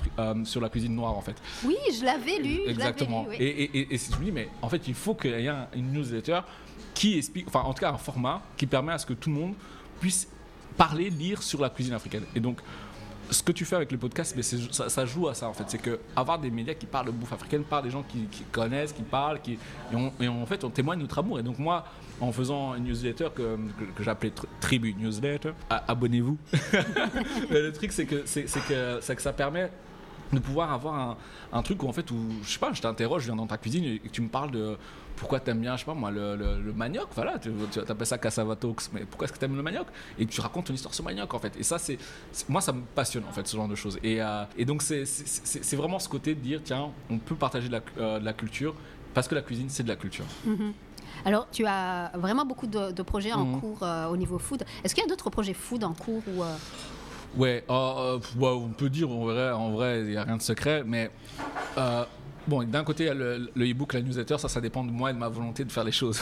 sur 0.44 0.60
la 0.60 0.68
cuisine 0.68 0.94
noire, 0.94 1.16
en 1.16 1.20
fait. 1.20 1.36
Oui, 1.64 1.76
je 1.98 2.04
l'avais 2.04 2.38
lu. 2.38 2.60
Exactement. 2.66 3.26
Et, 3.32 3.44
et, 3.44 3.94
et, 3.94 3.98
je 3.98 4.18
me 4.18 4.24
dis, 4.24 4.32
mais 4.32 4.48
en 4.62 4.68
fait, 4.68 4.86
il 4.88 4.94
faut 4.94 5.14
qu'il 5.14 5.40
y 5.40 5.46
ait 5.46 5.52
une 5.74 5.92
qui 6.94 7.18
explique, 7.18 7.48
enfin 7.48 7.60
en 7.60 7.74
tout 7.74 7.80
cas 7.80 7.92
un 7.92 7.98
format 7.98 8.42
qui 8.56 8.66
permet 8.66 8.92
à 8.92 8.98
ce 8.98 9.06
que 9.06 9.14
tout 9.14 9.30
le 9.30 9.36
monde 9.36 9.54
puisse 10.00 10.28
parler, 10.76 11.10
lire 11.10 11.42
sur 11.42 11.60
la 11.60 11.70
cuisine 11.70 11.94
africaine. 11.94 12.24
Et 12.34 12.40
donc, 12.40 12.60
ce 13.30 13.42
que 13.42 13.52
tu 13.52 13.64
fais 13.64 13.76
avec 13.76 13.90
le 13.90 13.98
podcast, 13.98 14.34
mais 14.36 14.42
ça, 14.42 14.88
ça, 14.88 15.06
joue 15.06 15.28
à 15.28 15.34
ça 15.34 15.48
en 15.48 15.54
fait. 15.54 15.64
C'est 15.68 15.78
que 15.78 15.98
avoir 16.14 16.38
des 16.38 16.50
médias 16.50 16.74
qui 16.74 16.86
parlent 16.86 17.06
de 17.06 17.10
bouffe 17.10 17.32
africaine 17.32 17.64
par 17.64 17.82
des 17.82 17.90
gens 17.90 18.02
qui, 18.02 18.28
connaissent, 18.52 18.92
qui 18.92 19.02
parlent, 19.02 19.40
qui, 19.40 19.58
et, 20.20 20.28
en 20.28 20.46
fait 20.46 20.62
on 20.64 20.70
témoigne 20.70 21.00
notre 21.00 21.18
amour. 21.18 21.38
Et 21.38 21.42
donc 21.42 21.58
moi, 21.58 21.86
en 22.20 22.32
faisant 22.32 22.74
une 22.74 22.84
newsletter 22.84 23.28
que, 23.34 23.56
que, 23.96 24.02
j'appelais 24.02 24.32
Tribu 24.60 24.94
Newsletter, 24.94 25.52
abonnez-vous. 25.70 26.36
le 27.50 27.70
truc 27.70 27.92
c'est 27.92 28.06
que, 28.06 28.22
c'est, 28.26 28.44
que, 28.44 29.14
que 29.14 29.22
ça 29.22 29.32
permet 29.32 29.70
de 30.34 30.40
pouvoir 30.40 30.72
avoir 30.72 30.94
un, 30.94 31.16
un, 31.52 31.62
truc 31.62 31.82
où 31.82 31.88
en 31.88 31.92
fait 31.92 32.10
où 32.10 32.16
je 32.42 32.50
sais 32.50 32.58
pas 32.58 32.72
je 32.72 32.82
t'interroge 32.82 33.22
je 33.22 33.26
viens 33.26 33.36
dans 33.36 33.46
ta 33.46 33.58
cuisine 33.58 33.84
et 33.84 34.00
tu 34.10 34.20
me 34.22 34.28
parles 34.28 34.50
de 34.50 34.76
pourquoi 35.16 35.40
t'aimes 35.40 35.60
bien, 35.60 35.74
je 35.76 35.80
sais 35.80 35.86
pas 35.86 35.94
moi, 35.94 36.10
le, 36.10 36.36
le, 36.36 36.72
manioc, 36.72 37.08
voilà, 37.14 37.38
tu, 37.38 37.50
appelles 37.88 38.06
ça 38.06 38.18
cassavatox, 38.18 38.90
mais 38.92 39.04
pourquoi 39.04 39.26
est-ce 39.26 39.32
que 39.32 39.38
t'aimes 39.38 39.56
le 39.56 39.62
manioc? 39.62 39.86
Et 40.18 40.26
tu 40.26 40.40
racontes 40.40 40.66
ton 40.66 40.74
histoire 40.74 40.94
sur 40.94 41.04
le 41.04 41.10
manioc 41.10 41.32
en 41.32 41.38
fait. 41.38 41.56
Et 41.58 41.62
ça, 41.62 41.78
c'est, 41.78 41.98
moi, 42.48 42.60
ça 42.60 42.72
me 42.72 42.82
passionne 42.82 43.24
en 43.28 43.32
fait, 43.32 43.46
ce 43.46 43.56
genre 43.56 43.68
de 43.68 43.74
choses. 43.74 43.98
Et, 44.02 44.20
euh, 44.20 44.44
et 44.56 44.64
donc, 44.64 44.82
c'est, 44.82 45.04
vraiment 45.76 45.98
ce 45.98 46.08
côté 46.08 46.34
de 46.34 46.40
dire, 46.40 46.60
tiens, 46.64 46.90
on 47.10 47.18
peut 47.18 47.36
partager 47.36 47.68
de 47.68 47.72
la, 47.72 47.80
euh, 47.98 48.18
de 48.18 48.24
la, 48.24 48.32
culture 48.32 48.74
parce 49.12 49.28
que 49.28 49.34
la 49.34 49.42
cuisine, 49.42 49.68
c'est 49.68 49.84
de 49.84 49.88
la 49.88 49.96
culture. 49.96 50.24
Mm-hmm. 50.46 50.72
Alors, 51.24 51.46
tu 51.50 51.64
as 51.66 52.10
vraiment 52.14 52.44
beaucoup 52.44 52.66
de, 52.66 53.02
projets 53.02 53.32
en 53.32 53.44
Mhm. 53.44 53.60
cours 53.60 53.82
euh, 53.82 54.08
au 54.08 54.16
niveau 54.16 54.38
food. 54.38 54.64
Est-ce 54.82 54.94
qu'il 54.94 55.02
y 55.02 55.06
a 55.06 55.08
d'autres 55.08 55.30
projets 55.30 55.54
food 55.54 55.84
en 55.84 55.92
cours 55.92 56.22
ou, 56.26 56.42
euh, 56.42 56.56
Ouais, 57.36 57.64
euh, 57.68 57.72
euh, 57.72 58.18
ouais, 58.38 58.48
on 58.48 58.68
peut 58.68 58.88
dire, 58.88 59.10
en 59.10 59.70
vrai, 59.70 60.00
il 60.00 60.10
n'y 60.10 60.16
a 60.16 60.22
rien 60.22 60.36
de 60.36 60.42
secret, 60.42 60.84
mais 60.86 61.10
euh, 61.76 62.04
bon, 62.46 62.62
d'un 62.62 62.84
côté, 62.84 63.04
il 63.04 63.06
y 63.08 63.10
a 63.10 63.14
le 63.14 63.50
e-book, 63.56 63.92
la 63.92 64.02
newsletter, 64.02 64.38
ça, 64.38 64.48
ça 64.48 64.60
dépend 64.60 64.84
de 64.84 64.92
moi 64.92 65.10
et 65.10 65.14
de 65.14 65.18
ma 65.18 65.28
volonté 65.28 65.64
de 65.64 65.72
faire 65.72 65.82
les 65.82 65.92
choses. 65.92 66.20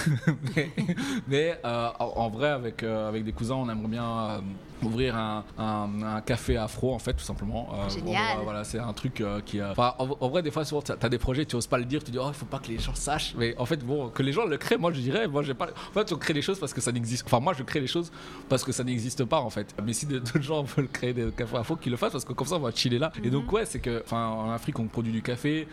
mais 1.28 1.58
euh, 1.64 1.88
en, 1.98 2.30
vrai, 2.30 2.48
avec, 2.48 2.82
euh, 2.82 3.08
avec 3.08 3.24
des 3.24 3.32
cousins, 3.32 3.56
on 3.56 3.68
aimerait 3.68 3.88
bien 3.88 4.42
ouvrir 4.84 5.16
un, 5.16 5.44
un- 5.58 6.02
un 6.02 6.20
café 6.20 6.56
afro, 6.56 6.94
en 6.94 6.98
fait, 6.98 7.14
tout 7.14 7.24
simplement. 7.24 7.68
Euh, 7.74 7.88
Génial. 7.88 8.38
voilà, 8.44 8.64
c'est 8.64 8.78
un 8.78 8.92
truc 8.92 9.20
euh, 9.20 9.40
qui. 9.44 9.60
euh, 9.60 9.70
enfin, 9.72 9.94
en, 9.98 10.08
en 10.20 10.28
vrai, 10.28 10.42
des 10.42 10.50
fois, 10.50 10.64
tu 10.64 10.74
as 11.00 11.08
des 11.08 11.18
projets, 11.18 11.44
tu 11.44 11.56
oses 11.56 11.66
pas 11.66 11.78
le 11.78 11.84
dire, 11.84 12.02
tu 12.04 12.10
dis, 12.10 12.18
oh, 12.18 12.26
il 12.28 12.34
faut 12.34 12.46
pas 12.46 12.58
que 12.58 12.68
les 12.68 12.78
gens 12.78 12.94
sachent. 12.94 13.34
Mais 13.36 13.54
en 13.58 13.66
fait, 13.66 13.84
bon, 13.84 14.08
que 14.08 14.22
les 14.22 14.32
gens 14.32 14.44
le 14.44 14.56
créent, 14.56 14.78
moi, 14.78 14.92
je 14.92 15.00
dirais, 15.00 15.26
moi, 15.28 15.42
j'ai 15.42 15.54
pas. 15.54 15.68
En 15.90 15.92
fait, 15.92 16.12
on 16.12 16.16
crée 16.16 16.32
les 16.34 16.42
choses 16.42 16.58
parce 16.58 16.72
que 16.74 16.80
ça 16.80 16.92
n'existe. 16.92 17.24
Enfin, 17.26 17.40
moi, 17.40 17.52
je 17.54 17.62
crée 17.62 17.80
les 17.80 17.86
choses 17.86 18.10
parce 18.48 18.64
que 18.64 18.72
ça 18.72 18.84
n'existe 18.84 19.24
pas, 19.24 19.40
en 19.40 19.50
fait. 19.50 19.74
Mais 19.84 19.92
si 19.92 20.06
d'autres 20.06 20.40
gens 20.42 20.62
veulent 20.62 20.88
créer 20.88 21.12
des 21.12 21.30
cafés 21.30 21.56
afro, 21.56 21.76
qu'ils 21.76 21.90
le 21.92 21.96
fassent 21.98 22.12
parce 22.12 22.24
que 22.24 22.32
comme 22.32 22.46
ça, 22.46 22.56
on 22.56 22.60
va 22.60 22.70
chiller 22.72 22.98
là. 22.98 23.12
Et 23.22 23.30
donc, 23.30 23.50
ouais, 23.52 23.64
c'est 23.64 23.80
que, 23.80 24.02
enfin, 24.04 24.26
en 24.28 24.50
Afrique, 24.50 24.78
on 24.78 24.86
produit 24.86 25.12
du 25.12 25.22
café. 25.22 25.68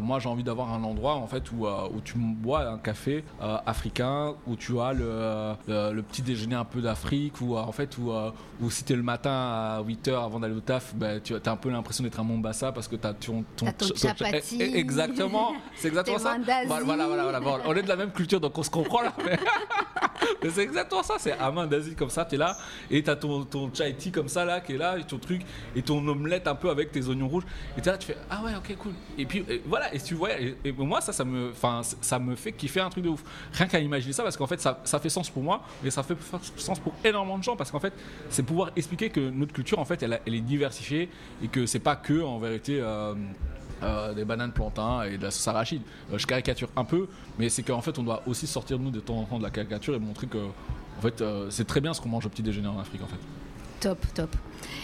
Moi, 0.00 0.18
j'ai 0.18 0.28
envie 0.28 0.44
d'avoir 0.44 0.72
un 0.72 0.82
endroit, 0.82 1.14
en 1.14 1.26
fait, 1.26 1.50
où, 1.52 1.66
où 1.66 2.00
tu 2.04 2.14
bois 2.18 2.66
un 2.68 2.78
café 2.78 3.24
africain, 3.66 4.34
où 4.46 4.56
tu 4.56 4.78
as 4.80 4.92
le, 4.92 5.52
le, 5.68 5.92
le 5.92 6.02
petit 6.02 6.22
déjeuner 6.22 6.54
un 6.54 6.64
peu 6.64 6.80
d'Afrique, 6.80 7.40
où, 7.40 7.56
en 7.56 7.72
fait, 7.72 7.96
où, 7.98 8.12
où 8.60 8.70
si 8.70 8.84
t'es 8.84 8.94
le 8.94 9.02
matin 9.02 9.30
à 9.30 9.82
8h 9.82 10.24
avant 10.24 10.40
d'aller 10.40 10.54
au 10.54 10.60
taf, 10.60 10.94
bah, 10.94 11.20
tu 11.20 11.34
as 11.34 11.50
un 11.50 11.56
peu 11.56 11.70
l'impression 11.70 12.04
d'être 12.04 12.20
à 12.20 12.22
Mombasa 12.22 12.72
parce 12.72 12.88
que 12.88 12.96
tu 12.96 13.06
as 13.06 13.14
ton, 13.14 13.44
T'as 13.56 13.72
ton 13.72 13.86
ch- 13.94 14.00
chapati. 14.18 14.58
Eh, 14.60 14.64
eh, 14.74 14.78
Exactement, 14.78 15.52
c'est 15.76 15.88
exactement 15.88 16.18
ça. 16.18 16.30
Voilà, 16.66 17.06
voilà, 17.06 17.40
voilà, 17.40 17.64
on 17.66 17.74
est 17.74 17.82
de 17.82 17.88
la 17.88 17.96
même 17.96 18.10
culture, 18.12 18.40
donc 18.40 18.56
on 18.58 18.62
se 18.62 18.70
comprend 18.70 19.02
là. 19.02 19.12
Mais, 19.24 19.38
mais 20.42 20.50
c'est 20.50 20.62
exactement 20.62 21.02
ça, 21.02 21.14
c'est 21.18 21.32
à 21.32 21.50
main 21.50 21.66
d'Asie 21.66 21.94
comme 21.94 22.10
ça, 22.10 22.24
t'es 22.24 22.36
là, 22.36 22.56
et 22.90 23.02
t'as 23.02 23.16
ton, 23.16 23.44
ton 23.44 23.70
chai 23.72 23.94
tea 23.94 24.10
comme 24.12 24.28
ça 24.28 24.44
là, 24.44 24.60
qui 24.60 24.74
est 24.74 24.78
là, 24.78 24.98
et 24.98 25.04
ton 25.04 25.18
truc, 25.18 25.42
et 25.74 25.82
ton 25.82 26.06
omelette 26.06 26.46
un 26.46 26.54
peu 26.54 26.70
avec 26.70 26.92
tes 26.92 27.06
oignons 27.08 27.28
rouges, 27.28 27.44
et 27.76 27.80
t'es 27.80 27.90
là, 27.90 27.98
tu 27.98 28.06
fais, 28.06 28.16
ah 28.30 28.42
ouais, 28.44 28.52
ok, 28.56 28.76
cool. 28.78 28.92
Et 29.18 29.26
puis 29.26 29.44
et 29.48 29.62
voilà, 29.66 29.92
et 29.94 29.98
tu 30.00 30.14
vois, 30.14 30.38
et, 30.40 30.56
et 30.64 30.72
moi 30.72 31.00
ça, 31.00 31.12
ça 31.12 31.24
me, 31.24 31.52
ça 32.00 32.18
me 32.18 32.34
fait 32.36 32.52
kiffer 32.52 32.80
un 32.80 32.90
truc 32.90 33.04
de 33.04 33.08
ouf. 33.10 33.22
Rien 33.52 33.66
qu'à 33.66 33.78
imaginer 33.80 34.12
ça, 34.12 34.22
parce 34.22 34.36
qu'en 34.36 34.46
fait, 34.46 34.60
ça, 34.60 34.80
ça 34.84 34.98
fait 34.98 35.08
sens 35.08 35.28
pour 35.30 35.42
moi, 35.42 35.62
mais 35.82 35.90
ça 35.90 36.02
fait 36.02 36.16
sens 36.56 36.78
pour 36.78 36.92
énormément 37.04 37.38
de 37.38 37.42
gens, 37.44 37.56
parce 37.56 37.70
qu'en 37.70 37.80
fait, 37.80 37.92
c'est 38.30 38.42
pouvoir 38.42 38.70
expliquer 38.76 39.10
que 39.10 39.20
notre 39.20 39.52
culture, 39.52 39.78
en 39.78 39.84
fait, 39.84 40.02
elle, 40.02 40.20
est 40.26 40.40
diversifiée, 40.40 41.08
et 41.42 41.48
que 41.48 41.66
c'est 41.66 41.78
pas 41.78 41.96
que, 41.96 42.22
en 42.22 42.38
vérité, 42.38 42.80
euh, 42.80 43.14
euh, 43.82 44.14
des 44.14 44.24
bananes 44.24 44.52
plantains 44.52 45.02
et 45.02 45.18
de 45.18 45.24
la 45.24 45.32
sauce 45.32 45.48
arachide. 45.48 45.82
Euh, 46.12 46.18
je 46.18 46.24
caricature 46.24 46.68
un 46.76 46.84
peu, 46.84 47.08
mais 47.36 47.48
c'est 47.48 47.64
qu'en 47.64 47.80
fait, 47.80 47.98
on 47.98 48.04
doit 48.04 48.22
aussi 48.28 48.46
sortir 48.46 48.78
de 48.78 48.84
nous 48.84 48.92
de 48.92 49.00
temps 49.00 49.16
en 49.16 49.24
temps 49.24 49.38
de 49.38 49.42
la 49.42 49.50
caricature 49.50 49.94
et 49.94 49.98
montrer 49.98 50.28
que, 50.28 50.38
en 50.38 51.00
fait, 51.00 51.20
euh, 51.20 51.50
c'est 51.50 51.66
très 51.66 51.80
bien 51.80 51.92
ce 51.92 52.00
qu'on 52.00 52.08
mange 52.08 52.24
au 52.24 52.28
petit 52.28 52.44
déjeuner 52.44 52.68
en 52.68 52.78
Afrique, 52.78 53.02
en 53.02 53.08
fait. 53.08 53.18
Top, 53.80 53.98
top. 54.14 54.36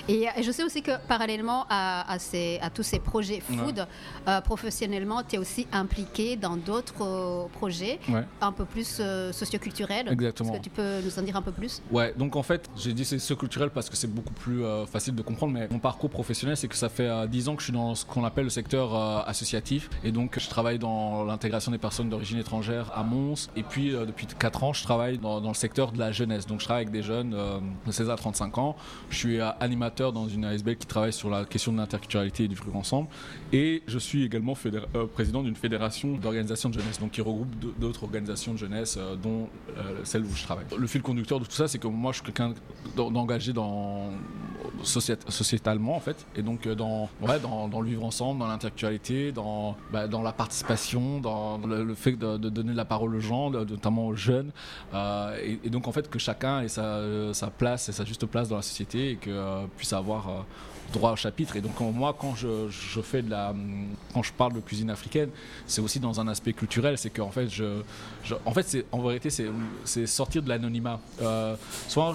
Et, 0.08 0.26
et 0.37 0.42
je 0.42 0.50
sais 0.52 0.62
aussi 0.64 0.82
que 0.82 0.92
parallèlement 1.08 1.66
à, 1.68 2.11
à 2.12 2.18
ces- 2.18 2.58
à 2.62 2.70
tous 2.70 2.82
ces 2.82 2.99
projets 2.99 3.40
food, 3.40 3.87
euh, 4.28 4.40
professionnellement, 4.40 5.23
tu 5.26 5.37
es 5.37 5.38
aussi 5.38 5.66
impliqué 5.73 6.37
dans 6.37 6.56
d'autres 6.56 7.02
euh, 7.02 7.47
projets 7.52 7.99
Ouais. 8.08 8.25
un 8.40 8.52
peu 8.52 8.64
plus 8.64 8.99
euh, 9.00 9.32
socioculturels. 9.32 10.08
Exactement. 10.08 10.50
Est-ce 10.52 10.58
que 10.58 10.64
tu 10.64 10.70
peux 10.70 11.00
nous 11.04 11.18
en 11.18 11.23
dire 11.23 11.37
un 11.37 11.42
peu 11.42 11.52
plus? 11.52 11.82
Ouais, 11.90 12.14
donc 12.16 12.37
en 12.37 12.42
fait, 12.42 12.68
j'ai 12.76 12.92
dit 12.92 13.04
c'est 13.04 13.37
culturel 13.37 13.70
parce 13.70 13.88
que 13.90 13.97
c'est 13.97 14.12
beaucoup 14.12 14.32
plus 14.35 14.62
facile 14.90 15.14
de 15.14 15.23
comprendre, 15.23 15.52
mais 15.52 15.68
mon 15.70 15.78
parcours 15.78 16.11
professionnel, 16.11 16.56
c'est 16.56 16.68
que 16.68 16.76
ça 16.76 16.88
fait 16.88 17.08
euh, 17.08 17.26
10 17.26 17.49
ans 17.49 17.54
que 17.56 17.61
je 17.61 17.66
suis 17.66 17.73
dans 17.73 17.94
ce 17.94 18.04
qu'on 18.04 18.25
appelle 18.25 18.44
le 18.44 18.50
secteur 18.50 18.94
associatif, 19.28 19.88
et 20.04 20.12
donc 20.12 20.38
je 20.38 20.49
travaille 20.49 20.78
dans 20.78 21.25
l'intégration 21.25 21.70
des 21.73 21.78
personnes 21.78 22.08
d'origine 22.08 22.38
étrangère 22.38 22.90
à 22.94 23.02
Mons, 23.02 23.49
et 23.56 23.62
puis 23.62 23.90
depuis 23.90 24.26
4 24.26 24.64
ans, 24.64 24.73
je 24.73 24.82
travaille 24.82 25.18
dans, 25.18 25.40
dans 25.40 25.49
le 25.49 25.54
secteur 25.54 25.92
de 25.92 25.99
la 25.99 26.12
jeunesse, 26.12 26.47
donc 26.47 26.61
je 26.61 26.64
travaille 26.64 26.85
avec 26.85 26.92
des 26.92 27.02
jeunes 27.02 27.30
de 27.87 27.92
16 27.92 28.11
à 28.11 28.16
35 28.16 28.58
ans, 28.58 28.76
je 29.11 29.16
suis 29.16 29.38
animateur 29.68 30.12
dans 30.12 30.26
une 30.28 30.44
ASBL 30.44 30.76
qui 30.76 30.87
travaille 30.87 31.12
sur 31.12 31.28
la 31.30 31.44
question 31.44 31.72
de 31.72 31.76
l'interculturalité 31.76 32.44
et 32.44 32.48
du 32.48 32.54
vivre 32.54 32.76
ensemble, 32.76 33.08
et 33.52 33.82
je 33.87 33.98
suis 33.98 34.25
également 34.25 34.54
euh, 34.66 35.06
président 35.06 35.42
d'une 35.42 35.54
fédération 35.56 36.16
d'organisations 36.16 36.70
de 36.70 36.75
jeunesse, 36.75 36.98
donc 36.98 37.12
qui 37.12 37.20
regroupe 37.20 37.48
d'autres 37.78 38.04
organisations 38.04 38.52
de 38.54 38.58
jeunesse, 38.58 38.96
euh, 38.98 39.14
dont 39.16 39.48
euh, 39.76 40.00
celle 40.04 40.22
où 40.25 40.34
je 40.34 40.42
travaille. 40.42 40.64
Le 40.76 40.87
fil 40.87 41.02
conducteur 41.02 41.38
de 41.40 41.44
tout 41.44 41.52
ça, 41.52 41.68
c'est 41.68 41.78
que 41.78 41.87
moi, 41.87 42.12
je 42.12 42.16
suis 42.18 42.25
quelqu'un 42.25 42.54
d'en- 42.96 43.10
d'engagé 43.10 43.52
dans 43.52 44.10
sociét- 44.82 45.30
sociétalement 45.30 45.96
en 45.96 46.00
fait, 46.00 46.26
et 46.34 46.42
donc 46.42 46.66
dans 46.68 47.08
ouais, 47.20 47.38
dans, 47.40 47.68
dans 47.68 47.80
le 47.80 47.88
vivre 47.88 48.04
ensemble, 48.04 48.40
dans 48.40 48.46
l'interculturalité, 48.48 49.32
dans 49.32 49.76
bah, 49.92 50.09
dans 50.09 50.22
la 50.22 50.33
participation, 50.33 51.20
dans 51.20 51.59
le, 51.59 51.94
fait 51.94 52.12
de, 52.12 52.37
donner 52.37 52.74
la 52.74 52.85
parole 52.85 53.14
aux 53.14 53.20
gens, 53.20 53.50
notamment 53.50 54.07
aux 54.07 54.14
jeunes, 54.14 54.50
et, 55.64 55.70
donc 55.70 55.88
en 55.88 55.92
fait 55.92 56.09
que 56.09 56.18
chacun 56.18 56.61
ait 56.62 56.68
sa, 56.68 57.02
place 57.59 57.88
et 57.88 57.92
sa 57.92 58.04
juste 58.04 58.26
place 58.26 58.48
dans 58.48 58.57
la 58.57 58.62
société 58.62 59.11
et 59.12 59.16
que 59.16 59.58
puisse 59.77 59.92
avoir 59.92 60.29
euh, 60.29 60.40
droit 60.92 61.12
au 61.12 61.16
chapitre. 61.16 61.57
Et 61.57 61.61
donc 61.61 61.79
moi, 61.81 62.16
quand 62.18 62.35
je, 62.35 62.68
je 62.70 63.01
fais 63.01 63.22
de 63.22 63.31
la, 63.31 63.55
quand 64.14 64.22
je 64.22 64.33
parle 64.33 64.53
de 64.55 64.61
cuisine 64.61 64.90
africaine, 64.90 65.31
c'est 65.66 65.81
aussi 65.81 66.01
dans 66.01 66.20
un 66.20 66.29
aspect 66.29 66.53
culturel, 66.53 66.96
c'est 66.98 67.11
qu'en 67.11 67.31
fait, 67.31 67.48
je, 67.48 67.83
en 68.44 68.53
fait, 68.53 68.62
c'est 68.62 68.85
en 68.92 69.01
vérité, 69.01 69.31
c'est, 69.31 70.07
sortir 70.07 70.42
de 70.42 70.48
l'anonymat. 70.48 71.01
Euh, 71.22 71.55
soit 71.88 72.14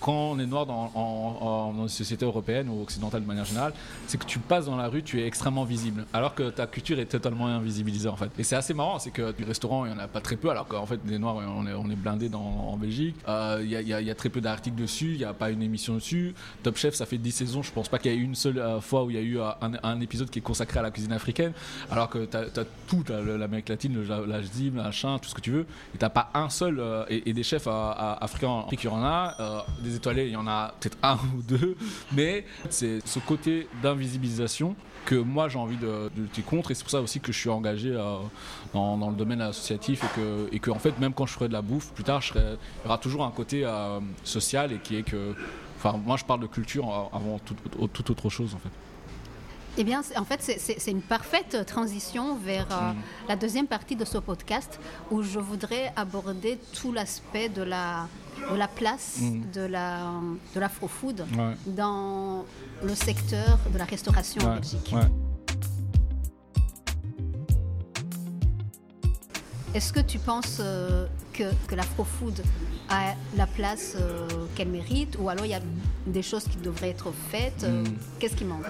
quand 0.00 0.12
on 0.32 0.38
est 0.38 0.46
noir 0.46 0.66
dans, 0.66 0.90
en- 0.94 1.74
une 1.82 1.88
société 1.88 2.24
européenne 2.24 2.68
ou 2.68 2.82
occidentale 2.82 3.22
de 3.22 3.26
manière 3.26 3.44
générale, 3.44 3.72
c'est 4.06 4.18
que 4.18 4.24
tu 4.26 4.38
passes 4.38 4.66
dans 4.66 4.76
la 4.76 4.88
rue, 4.88 5.02
tu 5.02 5.20
es 5.20 5.26
extrêmement 5.26 5.64
visible, 5.64 6.04
alors 6.12 6.34
que 6.34 6.50
ta 6.50 6.66
culture 6.66 6.98
est 6.98 7.06
totalement 7.06 7.46
invisibilisée 7.46 8.08
en 8.08 8.16
fait. 8.16 8.30
Et 8.38 8.42
c'est 8.44 8.56
assez 8.56 8.74
marrant, 8.74 8.98
c'est 8.98 9.10
que 9.10 9.32
du 9.32 9.44
restaurant, 9.44 9.84
il 9.86 9.92
y 9.92 9.94
en 9.94 9.98
a 9.98 10.08
pas 10.08 10.20
très 10.20 10.36
peu, 10.36 10.50
alors 10.50 10.66
qu'en 10.66 10.86
fait, 10.86 11.00
les 11.06 11.18
noirs, 11.18 11.36
on 11.36 11.66
est, 11.66 11.72
on 11.72 11.90
est 11.90 11.96
blindés 11.96 12.28
dans, 12.28 12.40
en 12.40 12.76
Belgique. 12.76 13.16
Euh, 13.28 13.60
Il 13.62 13.70
y, 13.70 13.74
il 13.74 13.88
y 13.88 13.94
il 14.04 14.06
y 14.06 14.10
a 14.10 14.14
très 14.14 14.28
peu 14.28 14.40
d'articles 14.40 14.76
dessus, 14.76 15.12
il 15.12 15.18
n'y 15.18 15.24
a 15.24 15.32
pas 15.32 15.50
une 15.50 15.62
émission 15.62 15.94
dessus. 15.94 16.34
Top 16.62 16.76
Chef, 16.76 16.94
ça 16.94 17.06
fait 17.06 17.16
10 17.18 17.32
saisons, 17.32 17.62
je 17.62 17.72
pense 17.72 17.83
pas 17.88 17.98
qu'il 17.98 18.12
y 18.12 18.14
ait 18.14 18.18
une 18.18 18.34
seule 18.34 18.58
euh, 18.58 18.80
fois 18.80 19.04
où 19.04 19.10
il 19.10 19.16
y 19.16 19.18
a 19.18 19.22
eu 19.22 19.38
euh, 19.38 19.50
un, 19.82 20.00
épisode 20.00 20.30
qui 20.30 20.38
est 20.38 20.42
consacré 20.42 20.80
à 20.80 20.82
la 20.82 20.90
cuisine 20.90 21.12
africaine, 21.12 21.52
alors 21.90 22.08
que 22.08 22.24
tu 22.24 22.36
as, 22.36 22.64
tout, 22.86 23.04
l'Amérique 23.08 23.68
latine, 23.68 23.94
le, 23.94 24.26
la 24.26 24.42
zim, 24.42 24.72
machin, 24.72 25.18
tout 25.18 25.28
ce 25.28 25.34
que 25.34 25.40
tu 25.40 25.50
veux, 25.50 25.66
et 25.94 25.98
t'as 25.98 26.08
pas 26.08 26.30
un 26.34 26.48
seul, 26.48 26.78
euh, 26.78 27.04
et, 27.08 27.32
des 27.32 27.42
chefs 27.42 27.66
africains, 27.66 28.64
il 28.70 28.84
y 28.84 28.88
en 28.88 29.02
a, 29.02 29.64
des 29.80 29.96
étoilés, 29.96 30.26
il 30.26 30.32
y 30.32 30.36
en 30.36 30.46
a 30.46 30.74
peut-être 30.80 30.98
un 31.02 31.14
ou 31.36 31.42
deux, 31.42 31.76
mais 32.12 32.44
c'est 32.70 33.06
ce 33.06 33.18
côté 33.18 33.68
d'invisibilisation 33.82 34.76
que 35.04 35.16
moi 35.16 35.48
j'ai 35.48 35.58
envie 35.58 35.76
de, 35.76 36.10
de 36.16 36.22
lutter 36.22 36.40
contre 36.40 36.70
et 36.70 36.74
c'est 36.74 36.82
pour 36.82 36.90
ça 36.90 37.02
aussi 37.02 37.20
que 37.20 37.30
je 37.30 37.38
suis 37.38 37.50
engagé 37.50 37.92
dans, 38.72 39.10
le 39.10 39.16
domaine 39.16 39.42
associatif 39.42 40.02
et 40.02 40.06
que, 40.16 40.48
et 40.50 40.70
en 40.70 40.78
fait 40.78 40.98
même 40.98 41.12
quand 41.12 41.26
je 41.26 41.34
ferai 41.34 41.48
de 41.48 41.52
la 41.52 41.60
bouffe 41.60 41.92
plus 41.92 42.04
tard 42.04 42.22
il 42.34 42.40
y 42.40 42.86
aura 42.86 42.96
toujours 42.96 43.24
un 43.24 43.30
côté 43.30 43.68
social 44.22 44.72
et 44.72 44.78
qui 44.78 44.96
est 44.96 45.02
que 45.02 45.34
enfin 45.84 45.98
moi 46.04 46.16
je 46.16 46.24
parle 46.24 46.40
de 46.40 46.46
culture 46.46 47.10
avant 47.12 47.38
toute 47.44 47.92
toute 47.92 48.10
autre 48.10 48.30
chose 48.30 48.54
en 48.54 48.58
fait 48.58 48.70
Eh 49.76 49.82
bien, 49.82 50.02
c'est- 50.04 50.16
en 50.16 50.24
fait, 50.24 50.40
c'est- 50.40 50.90
une 50.90 51.02
parfaite 51.02 51.66
transition 51.66 52.36
vers 52.36 52.68
euh, 52.70 52.92
Mm. 52.92 52.96
la 53.28 53.34
deuxième 53.34 53.66
partie 53.66 53.96
de 53.96 54.04
ce 54.04 54.18
podcast 54.18 54.78
où 55.10 55.20
je 55.22 55.40
voudrais 55.40 55.92
aborder 55.96 56.60
tout 56.78 56.92
l'aspect 56.92 57.48
de 57.48 57.62
la, 57.62 58.06
de 58.52 58.56
la 58.56 58.68
place 58.68 59.18
Mm. 59.20 59.50
de 59.52 59.62
la 59.62 59.88
de 60.54 60.60
l'afro-food 60.60 61.18
ouais, 61.36 61.54
dans 61.66 62.44
le 62.84 62.94
secteur 62.94 63.58
de 63.72 63.78
la 63.78 63.84
restauration 63.84 64.42
en 64.42 64.48
ouais, 64.50 64.54
Belgique. 64.60 64.90
ouais. 64.94 65.10
Est-ce 69.74 69.92
que 69.92 70.00
tu 70.00 70.18
penses 70.18 70.58
euh, 70.60 71.06
que, 71.32 71.44
que 71.66 71.74
l'afro-food 71.74 72.42
a 72.88 73.14
la 73.36 73.46
place 73.46 73.96
euh, 73.98 74.28
qu'elle 74.54 74.68
mérite 74.68 75.16
ou 75.18 75.28
alors 75.28 75.44
il 75.46 75.50
y 75.50 75.54
a 75.54 75.60
des 76.06 76.22
choses 76.22 76.44
qui 76.44 76.58
devraient 76.58 76.90
être 76.90 77.12
faites 77.30 77.64
euh, 77.64 77.82
Mm. 77.82 77.96
Qu'est-ce 78.20 78.36
qui 78.36 78.44
manque? 78.44 78.66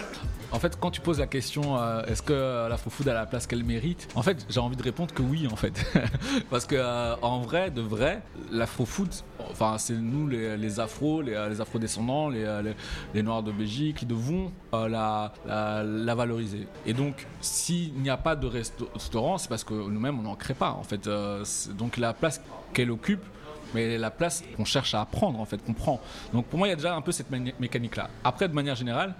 En 0.50 0.58
fait, 0.58 0.78
quand 0.80 0.90
tu 0.90 1.00
poses 1.00 1.18
la 1.18 1.26
question, 1.26 1.76
euh, 1.78 2.02
est-ce 2.06 2.22
que 2.22 2.68
l'afro-food 2.68 3.08
a 3.08 3.14
la 3.14 3.26
place 3.26 3.46
qu'elle 3.46 3.64
mérite? 3.64 4.08
En 4.14 4.22
fait, 4.22 4.46
j'ai 4.48 4.60
envie 4.60 4.76
de 4.76 4.82
répondre 4.82 5.12
que 5.12 5.20
oui, 5.22 5.46
en 5.50 5.56
fait. 5.56 5.84
Parce 6.50 6.64
que 6.64 6.76
euh, 6.76 7.16
en 7.22 7.40
vrai, 7.40 7.70
de 7.70 7.82
vrai, 7.82 8.22
l'afro-food, 8.50 9.08
enfin, 9.50 9.76
c'est 9.78 9.94
nous, 9.94 10.26
les, 10.28 10.56
les 10.56 10.80
afros, 10.80 11.22
les, 11.22 11.32
les 11.48 11.60
afro-descendants, 11.60 12.28
les, 12.28 13.22
noirs 13.22 13.42
de 13.42 13.52
Belgique, 13.52 13.98
qui 13.98 14.06
devons 14.06 14.52
euh, 14.74 14.88
la, 14.88 16.14
valoriser. 16.14 16.66
Et 16.86 16.92
donc, 16.92 17.26
s'il 17.40 17.94
n'y 17.94 18.10
a 18.10 18.16
pas 18.16 18.36
de 18.36 18.46
restaurant, 18.46 19.38
c'est 19.38 19.48
parce 19.48 19.64
que 19.64 19.74
nous-mêmes, 19.74 20.18
on 20.18 20.22
n'en 20.22 20.36
crée 20.36 20.54
pas, 20.54 20.70
en 20.72 20.82
fait. 20.82 21.06
Euh, 21.06 21.44
donc, 21.76 21.96
la 21.96 22.12
place 22.12 22.40
qu'elle 22.72 22.90
occupe, 22.90 23.22
mais 23.74 23.98
la 23.98 24.10
place 24.10 24.44
qu'on 24.56 24.64
cherche 24.64 24.94
à 24.94 25.00
apprendre, 25.00 25.40
en 25.40 25.44
fait, 25.44 25.58
qu'on 25.64 25.72
prend. 25.74 26.00
Donc, 26.32 26.46
pour 26.46 26.58
moi, 26.58 26.68
il 26.68 26.70
y 26.70 26.74
a 26.74 26.76
déjà 26.76 26.94
un 26.94 27.00
peu 27.00 27.12
cette 27.12 27.30
mani- 27.30 27.54
mécanique-là. 27.58 28.08
Après, 28.22 28.48
de 28.48 28.54
manière 28.54 28.76
générale, 28.76 29.14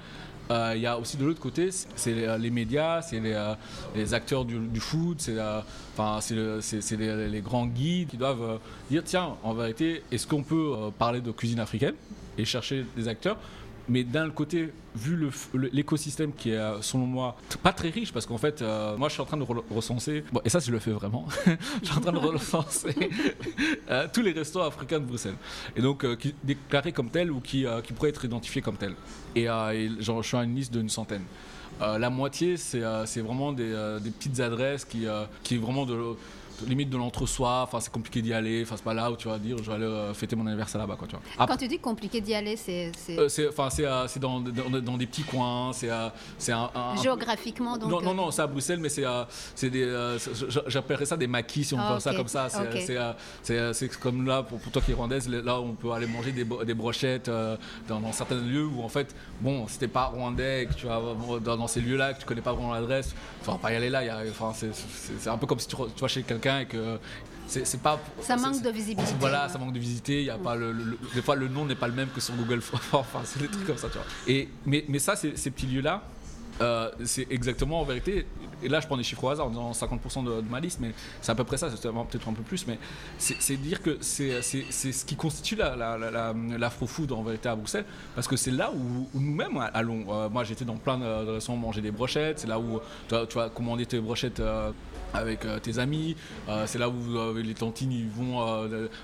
euh, 0.51 0.73
il 0.77 0.83
y 0.83 0.87
a 0.87 0.99
aussi 0.99 1.17
de 1.17 1.25
l'autre 1.25 1.41
côté, 1.41 1.71
c'est- 1.71 1.89
c'est 1.97 2.39
les, 2.39 2.51
médias, 2.51 3.01
c'est 3.03 3.21
les, 3.21 3.33
euh, 3.33 3.55
acteurs 4.13 4.45
du, 4.45 4.81
foot, 4.81 5.17
c'est 5.21 5.39
euh, 5.39 5.61
enfin, 5.97 6.19
les, 6.99 7.41
grands 7.41 7.67
guides 7.67 8.09
qui 8.09 8.17
doivent 8.17 8.43
euh, 8.43 8.57
dire 8.91 9.03
tiens, 9.05 9.37
en 9.43 9.55
vérité, 9.55 10.03
est-ce 10.13 10.27
qu'on 10.27 10.43
peut 10.43 10.73
euh, 10.77 10.91
parler 10.99 11.21
de 11.21 11.31
cuisine 11.31 11.61
africaine 11.61 11.95
et 12.37 12.45
chercher 12.45 12.85
des 12.97 13.09
acteurs? 13.09 13.39
Mais 13.89 14.05
d'un 14.05 14.31
côté, 14.31 14.73
vu 14.97 15.31
l'écosystème 15.73 16.33
qui 16.33 16.51
est, 16.51 16.57
euh, 16.57 16.81
selon 16.81 17.07
moi, 17.07 17.37
pas 17.63 17.73
très 17.73 17.91
riche, 17.91 18.13
parce 18.13 18.27
qu'en 18.27 18.39
fait, 18.39 18.63
euh, 18.63 18.97
moi, 18.97 19.09
je 19.09 19.15
suis 19.15 19.23
en 19.23 19.27
train 19.27 19.37
de 19.37 19.45
re- 19.45 19.63
recenser, 19.71 20.25
et 20.45 20.49
ça, 20.49 20.59
je 20.61 20.71
le 20.71 20.79
fais 20.79 20.93
vraiment, 20.93 21.27
je 21.83 21.87
suis 21.89 21.97
en 21.97 22.01
train 22.01 22.13
de 22.13 22.19
recenser 22.19 22.95
euh, 23.91 24.07
tous 24.13 24.23
les 24.23 24.33
restaurants 24.33 24.69
africains 24.69 25.01
de 25.01 25.05
Bruxelles. 25.05 25.37
Et 25.77 25.83
donc, 25.83 26.07
déclarés 26.43 26.93
comme 26.93 27.11
tels 27.11 27.31
ou 27.31 27.41
qui, 27.41 27.67
qui 27.85 27.93
pourraient 27.93 28.11
être 28.11 28.25
identifiés 28.25 28.63
comme 28.63 28.77
tels. 28.77 28.95
Et, 29.35 29.45
je 29.47 30.23
suis 30.23 30.37
à 30.37 30.45
une 30.45 30.55
liste 30.55 30.73
d'une 30.73 30.89
centaine. 30.89 31.25
La 31.81 32.09
moitié, 32.09 32.57
c'est 32.57 32.81
vraiment 33.21 33.53
des, 33.53 33.75
petites 34.19 34.41
adresses 34.41 34.85
qui, 34.85 35.07
qui 35.43 35.57
est 35.57 35.59
vraiment 35.59 35.85
de- 35.85 36.17
limite 36.67 36.91
de 36.91 36.97
l'entre-soi. 36.97 37.63
Enfin, 37.65 37.81
c'est 37.81 37.93
compliqué 37.93 38.23
d'y 38.23 38.33
aller. 38.33 38.63
Enfin, 38.63 38.77
c'est 38.77 38.85
pas 38.85 38.95
là 38.95 39.11
où 39.11 39.17
tu 39.17 39.29
vas 39.29 39.39
dire, 39.39 39.57
je 39.59 39.65
vais 39.65 39.75
aller 39.75 39.85
euh, 39.85 40.15
fêter 40.15 40.37
mon 40.37 40.47
anniversaire 40.47 40.81
là-bas, 40.81 40.97
quoi. 40.97 41.07
Tu 41.09 41.17
vois. 41.17 41.23
Après- 41.39 41.47
Quand 41.55 41.59
tu 41.59 41.69
dis 41.69 41.79
compliqué 41.79 42.21
d'y 42.21 42.35
aller, 42.35 42.57
c'est 42.57 42.93
c'est 42.97 43.19
euh, 43.19 43.49
enfin 43.51 43.71
c'est 43.71 43.85
euh, 43.87 44.07
c'est 44.09 44.21
dans, 44.21 44.41
dans, 44.41 44.81
dans 44.81 44.97
des 44.97 45.07
petits 45.07 45.23
coins 45.25 45.73
c'est 45.73 45.89
c'est 46.39 46.53
un, 46.53 46.71
un- 46.75 46.97
géographiquement 47.03 47.77
donc. 47.77 47.91
non, 47.91 48.01
non, 48.03 48.15
non, 48.15 48.31
c'est 48.31 48.43
à 48.43 48.47
Bruxelles, 48.47 48.79
mais 48.81 48.89
c'est 48.89 49.05
c'est 49.55 49.71
des. 49.71 49.85
j'appellerais 50.67 51.07
ça 51.07 51.17
des 51.17 51.27
maquis, 51.27 51.65
si 51.65 51.75
on 51.75 51.79
Ah, 51.81 51.89
faire 51.99 52.01
ça 52.03 52.15
comme 52.15 52.29
ça. 52.29 52.49
C'est 52.49 52.99
ok. 52.99 53.15
c'est, 53.73 53.89
comme 54.01 54.27
là, 54.27 54.43
pour, 54.43 54.59
pour 54.59 54.73
toi 54.73 54.83
qui 54.83 54.91
es 54.93 54.95
rwandaise, 54.95 55.29
là 55.29 55.61
on 55.61 55.73
peut 55.75 55.91
aller 55.93 56.07
manger 56.07 56.33
des, 56.33 56.45
des 56.65 56.75
brochettes 56.75 57.29
euh, 57.29 57.57
dans, 57.89 58.01
dans 58.01 58.13
certains 58.13 58.37
lieux 58.41 58.67
où 58.67 58.83
en 58.83 58.89
fait, 58.89 59.15
bon, 59.41 59.67
si 59.69 59.79
t'es 59.79 59.89
pas 59.89 60.05
rwandais 60.07 60.67
que 60.69 60.75
tu 60.75 60.87
vas 60.87 61.01
dans, 61.43 61.57
dans 61.57 61.67
ces 61.67 61.81
lieux-là, 61.81 62.15
que 62.15 62.21
tu 62.21 62.27
connais 62.27 62.41
pas 62.41 62.53
vraiment 62.53 62.73
l'adresse, 62.75 63.15
vas 63.45 63.55
pas 63.59 63.73
y 63.73 63.77
aller 63.77 63.91
là. 63.91 64.03
il 64.03 64.07
y 64.07 64.11
a- 64.11 64.23
Enfin, 64.31 64.53
c'est- 64.55 65.29
un 65.29 65.37
peu 65.39 65.47
comme 65.47 65.59
si 65.59 65.69
tu, 65.69 65.77
tu 65.77 66.01
vas 66.01 66.09
chez 66.09 66.23
quelqu'un 66.23 66.44
et 66.47 66.67
que. 66.67 66.99
C'est 67.47 67.81
pas. 67.83 68.01
Ça 68.23 68.37
manque 68.37 68.63
de 68.63 68.71
visibilité. 68.71 69.15
Voilà, 69.21 69.49
ça 69.51 69.59
manque 69.59 69.75
de 69.75 69.79
visiter. 69.79 70.21
Il 70.21 70.27
y 70.27 70.31
a 70.31 70.39
pas 70.39 70.57
le, 70.57 70.97
des 71.15 71.21
fois 71.21 71.37
le 71.37 71.47
nom 71.49 71.67
n'est 71.67 71.75
pas 71.75 71.89
le 71.89 71.93
même 71.95 72.09
que 72.09 72.21
sur 72.21 72.35
Google. 72.35 72.61
enfin, 72.93 73.21
c'est 73.25 73.39
des 73.39 73.49
trucs 73.49 73.67
comme 73.67 73.77
ça, 73.77 73.89
tu 73.89 73.99
vois. 73.99 74.07
Et 74.27 74.49
mais 74.65 74.85
mais 74.89 74.99
ça, 74.99 75.15
ces 75.15 75.33
petits 75.51 75.67
lieux-là, 75.67 76.03
euh, 76.63 76.91
c'est 77.05 77.27
exactement 77.31 77.81
en 77.81 77.85
vérité. 77.85 78.27
Et 78.63 78.69
là, 78.71 78.81
je 78.81 78.87
prends 78.87 78.97
des 78.97 79.03
chiffres 79.03 79.23
au 79.25 79.29
hasard 79.29 79.47
en 79.49 79.51
disant 79.51 79.73
50% 79.73 80.25
de, 80.25 80.41
de 80.41 80.49
ma 80.49 80.59
liste, 80.59 80.79
mais 80.81 80.93
c'est 81.21 81.33
à 81.33 81.35
peu 81.35 81.45
près 81.45 81.59
ça. 81.59 81.69
C'est 81.71 81.83
peut-être 81.83 82.29
un 82.29 82.33
peu 82.33 82.43
plus, 82.43 82.67
mais 82.67 82.79
c'est 83.19 83.57
dire 83.59 83.83
que 83.83 83.99
c'est 84.01 84.41
ce 84.41 85.05
qui 85.05 85.15
constitue 85.15 85.57
la, 85.57 85.77
la, 85.77 85.99
la- 85.99 86.11
la- 86.11 86.35
l'afro-food 86.57 87.13
en 87.13 87.23
vérité 87.23 87.51
à 87.51 87.57
Bruxelles, 87.57 87.85
parce 88.15 88.27
que 88.27 88.37
c'est 88.37 88.53
là 88.53 88.71
où, 88.75 89.07
où 89.13 89.21
nous-mêmes 89.21 89.59
allons. 89.75 90.07
Euh, 90.09 90.31
moi, 90.31 90.45
j'étais 90.45 90.65
dans 90.65 90.77
plein 90.77 90.97
de 90.97 91.27
de 91.27 91.31
restaurants 91.33 91.59
manger 91.59 91.83
des 91.83 91.91
brochettes. 91.91 92.39
C'est 92.39 92.47
là 92.49 92.59
où 92.59 92.81
tu 93.07 93.15
vas, 93.15 93.27
tu 93.27 93.35
vas 93.37 93.51
commander 93.51 93.85
tes 93.85 94.01
brochettes. 94.01 94.41
euh, 94.41 94.71
avec 95.15 95.45
euh, 95.45 95.59
tes 95.59 95.79
amis, 95.79 96.17
Euh, 96.49 96.65
c'est 96.67 96.79
là 96.79 96.89
où 96.89 96.95
euh, 97.17 97.41
les 97.43 97.55
tantines 97.55 97.93
ils 97.93 98.09
vont. 98.09 98.41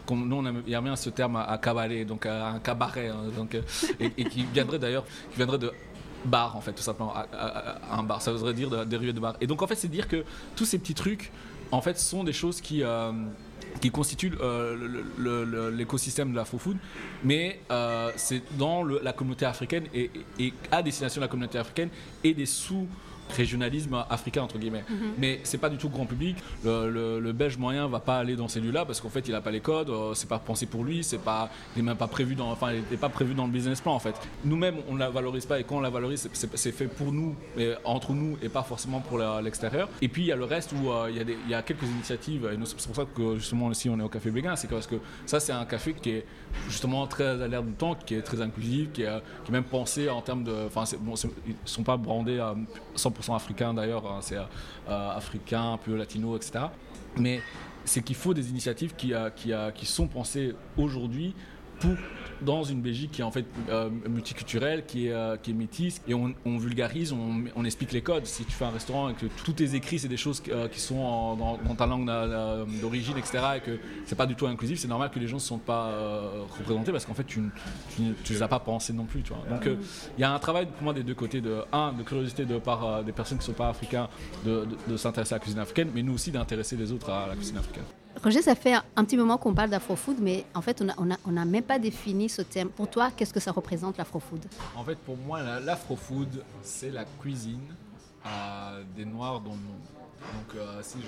comme 0.06 0.28
nous 0.28 0.36
on 0.36 0.44
aime, 0.46 0.60
bien 0.62 0.96
ce 0.96 1.10
terme 1.10 1.36
à, 1.36 1.42
à 1.44 1.58
cabaret, 1.58 2.04
donc 2.04 2.26
un 2.26 2.58
cabaret, 2.58 3.08
hein, 3.08 3.22
donc, 3.36 3.56
et, 4.00 4.24
qui 4.24 4.44
viendrait 4.52 4.78
d'ailleurs, 4.78 5.04
qui 5.30 5.36
viendrait 5.36 5.58
de 5.58 5.72
bar 6.24 6.56
en 6.56 6.60
fait 6.60 6.72
tout 6.72 6.82
simplement, 6.82 7.14
un 7.92 8.02
bar, 8.02 8.20
ça 8.20 8.32
voudrait 8.32 8.52
dire 8.54 8.68
de- 8.68 8.84
dérivé 8.84 9.12
de 9.12 9.20
bar. 9.20 9.36
Et 9.40 9.46
donc 9.46 9.62
en 9.62 9.66
fait 9.66 9.76
c'est 9.76 9.88
dire 9.88 10.06
que 10.08 10.24
tous 10.56 10.66
ces 10.66 10.78
petits 10.78 10.94
trucs 10.94 11.30
en 11.70 11.80
fait 11.80 11.98
sont 11.98 12.24
des 12.24 12.32
choses 12.34 12.60
qui 12.60 12.82
qui 13.80 13.90
constituent 13.90 14.34
euh, 14.40 15.70
l'écosystème 15.70 16.32
de 16.32 16.36
l'afro-food, 16.36 16.76
mais 17.22 17.60
euh, 17.70 18.10
c'est 18.16 18.42
dans 18.58 18.82
la 18.82 19.12
communauté 19.12 19.46
africaine 19.46 19.84
et- 19.94 20.10
et 20.38 20.52
à 20.72 20.82
destination 20.82 21.20
de 21.20 21.24
la 21.24 21.28
communauté 21.28 21.56
africaine 21.58 21.88
et 22.24 22.34
des 22.34 22.46
sous 22.46 22.86
régionalisme 23.30 24.04
africain 24.10 24.42
entre 24.42 24.58
guillemets. 24.58 24.84
Mais 25.18 25.40
c'est 25.44 25.58
pas 25.58 25.68
du 25.68 25.76
tout 25.76 25.88
grand 25.88 26.06
public. 26.06 26.36
Le, 26.64 26.90
le- 26.90 27.20
le 27.20 27.32
belge 27.32 27.56
moyen 27.58 27.86
va 27.88 28.00
pas 28.00 28.18
aller 28.18 28.36
dans 28.36 28.48
ces 28.48 28.60
lieux 28.60 28.70
là 28.72 28.84
parce 28.84 29.00
qu'en 29.00 29.08
fait 29.08 29.26
il 29.28 29.34
a 29.34 29.40
pas 29.40 29.50
les 29.50 29.60
codes 29.60 29.90
euh, 29.90 30.14
c'est 30.14 30.28
pas 30.28 30.38
pensé 30.38 30.66
pour 30.66 30.84
lui 30.84 31.02
c'est 31.04 31.18
pas 31.18 31.50
il 31.76 31.80
est 31.80 31.82
même 31.82 31.96
pas 31.96 32.06
prévu 32.08 32.34
dans 32.34 32.50
enfin 32.50 32.72
il 32.72 32.94
est 32.94 32.96
pas 32.96 33.08
prévu 33.08 33.34
dans 33.34 33.46
le 33.46 33.52
business 33.52 33.80
plan 33.80 33.94
en 33.94 33.98
fait. 33.98 34.14
Nous-mêmes 34.44 34.76
on 34.88 34.96
la 34.96 35.10
valorise 35.10 35.46
pas 35.46 35.58
et 35.60 35.64
quand 35.64 35.76
on 35.76 35.80
la 35.80 35.90
valorise 35.90 36.28
c'est- 36.32 36.72
fait 36.72 36.86
pour 36.86 37.12
nous 37.12 37.34
et 37.58 37.72
entre 37.84 38.12
nous 38.12 38.36
et 38.42 38.48
pas 38.48 38.62
forcément 38.62 39.00
pour 39.00 39.18
l'extérieur. 39.42 39.88
Et 40.02 40.08
puis 40.08 40.22
il 40.22 40.26
y 40.26 40.32
a 40.32 40.36
le 40.36 40.44
reste 40.44 40.72
où 40.72 40.90
euh, 40.90 41.10
il 41.10 41.16
y 41.50 41.54
a 41.54 41.60
y 41.60 41.64
quelques 41.64 41.82
initiatives 41.88 42.48
et 42.52 42.58
c'est 42.64 42.86
pour 42.86 42.96
ça 42.96 43.04
que 43.14 43.36
justement 43.36 43.66
aussi 43.66 43.88
on 43.90 43.98
est 43.98 44.02
au 44.02 44.08
café 44.08 44.30
Béguin 44.30 44.56
c'est 44.56 44.68
parce 44.68 44.86
que 44.86 44.96
ça 45.26 45.40
c'est 45.40 45.52
un 45.52 45.64
café 45.64 45.94
qui 45.94 46.10
est 46.10 46.24
justement 46.68 47.06
très 47.06 47.42
à 47.42 47.48
l'air 47.48 47.62
du 47.62 47.72
temps 47.72 47.94
qui 47.94 48.14
est 48.14 48.22
très 48.22 48.40
inclusif 48.40 48.90
qui 48.92 49.02
est, 49.02 49.20
qui 49.44 49.50
est 49.50 49.52
même 49.52 49.64
pensé 49.64 50.08
en 50.08 50.20
termes 50.22 50.44
de 50.44 50.52
enfin 50.66 50.84
bon, 51.00 51.14
ils 51.46 51.54
sont 51.64 51.82
pas 51.82 51.96
brandés 51.96 52.38
à 52.40 52.54
100% 52.96 53.10
africains 53.28 53.74
d'ailleurs 53.74 54.06
hein, 54.06 54.18
c'est 54.20 54.36
euh, 54.36 54.42
africain 54.88 55.72
un 55.72 55.76
peu 55.76 55.96
latino 55.96 56.36
etc 56.36 56.66
mais 57.16 57.40
c'est 57.84 58.02
qu'il 58.02 58.16
faut 58.16 58.34
des 58.34 58.50
initiatives 58.50 58.94
qui, 58.94 59.14
euh, 59.14 59.30
qui, 59.30 59.52
euh, 59.52 59.70
qui 59.70 59.86
sont 59.86 60.06
pensées 60.06 60.54
aujourd'hui 60.76 61.34
pour 61.80 61.96
dans 62.42 62.64
une 62.64 62.80
Belgique 62.80 63.12
qui 63.12 63.20
est 63.20 63.24
en 63.24 63.30
fait 63.30 63.44
euh, 63.68 63.90
multiculturelle, 64.08 64.84
qui 64.86 65.06
est, 65.08 65.12
euh, 65.12 65.36
qui 65.36 65.50
est 65.50 65.54
métisse, 65.54 66.00
et 66.08 66.14
on, 66.14 66.34
on 66.44 66.58
vulgarise, 66.58 67.12
on, 67.12 67.44
on 67.56 67.64
explique 67.64 67.92
les 67.92 68.02
codes. 68.02 68.26
Si 68.26 68.44
tu 68.44 68.52
fais 68.52 68.64
un 68.64 68.70
restaurant 68.70 69.08
et 69.10 69.14
que 69.14 69.26
tout 69.44 69.62
est 69.62 69.74
écrit, 69.74 69.98
c'est 69.98 70.08
des 70.08 70.16
choses 70.16 70.42
euh, 70.50 70.68
qui 70.68 70.80
sont 70.80 70.98
en- 70.98 71.36
dans, 71.36 71.58
dans 71.58 71.74
ta 71.74 71.86
langue 71.86 72.06
d'origine, 72.80 73.16
etc., 73.18 73.38
et 73.56 73.60
que 73.60 73.78
c'est 74.06 74.16
pas 74.16 74.26
du 74.26 74.34
tout 74.34 74.46
inclusif, 74.46 74.78
c'est 74.78 74.88
normal 74.88 75.10
que 75.10 75.18
les 75.18 75.26
gens 75.28 75.36
ne 75.36 75.40
se 75.40 75.48
sentent 75.48 75.62
pas 75.62 75.90
représentés 76.58 76.92
parce 76.92 77.04
qu'en 77.06 77.14
fait, 77.14 77.24
tu, 77.24 77.40
ne- 77.40 77.50
tu, 77.94 78.02
tu 78.24 78.32
les 78.32 78.42
as 78.42 78.48
pas 78.48 78.60
pensés 78.60 78.92
non 78.92 79.04
plus. 79.04 79.22
Tu 79.22 79.32
vois. 79.32 79.44
Donc, 79.48 79.66
il 80.16 80.20
y 80.20 80.24
a 80.24 80.32
un 80.32 80.38
travail 80.38 80.66
pour 80.66 80.82
moi 80.82 80.92
des 80.92 81.02
deux 81.02 81.14
côtés, 81.14 81.40
de 81.40 81.62
un, 81.72 81.92
de 81.92 82.02
curiosité 82.02 82.44
de 82.44 82.58
part 82.58 82.84
euh, 82.86 83.02
des 83.02 83.12
personnes 83.12 83.38
qui 83.38 83.42
ne 83.42 83.46
sont 83.46 83.52
pas 83.52 83.68
africains, 83.68 84.08
de, 84.44 84.64
de- 84.64 84.92
de 84.92 84.96
s'intéresser 84.96 85.34
à 85.34 85.36
la 85.36 85.40
cuisine 85.40 85.58
africaine, 85.60 85.90
mais 85.94 86.02
nous 86.02 86.14
aussi 86.14 86.30
d'intéresser 86.30 86.76
les 86.76 86.92
autres 86.92 87.10
à 87.10 87.26
la 87.28 87.34
cuisine 87.36 87.56
africaine. 87.58 87.84
Roger, 88.22 88.42
ça 88.42 88.54
fait 88.54 88.74
un 88.74 89.04
petit 89.04 89.16
moment 89.16 89.38
qu'on 89.38 89.54
parle 89.54 89.70
d'afro-food, 89.70 90.16
mais 90.20 90.44
en 90.54 90.60
fait, 90.60 90.82
on 91.26 91.32
n'a 91.32 91.44
même 91.44 91.62
pas 91.62 91.78
défini 91.78 92.28
ce 92.28 92.42
thème. 92.42 92.68
Pour 92.68 92.90
toi, 92.90 93.10
qu'est-ce 93.16 93.32
que 93.32 93.40
ça 93.40 93.50
représente 93.52 93.96
l'afro-food? 93.96 94.44
En 94.76 94.84
fait, 94.84 94.98
pour 94.98 95.16
moi, 95.16 95.42
la- 95.42 95.60
l'afro-food, 95.60 96.44
c'est 96.62 96.90
la 96.90 97.04
cuisine 97.20 97.62
des 98.94 99.04
Noirs 99.06 99.40
dans 99.40 99.52
le 99.52 99.56
monde. 99.56 99.80
Donc, 100.20 100.54
euh, 100.56 100.80
si 100.82 100.98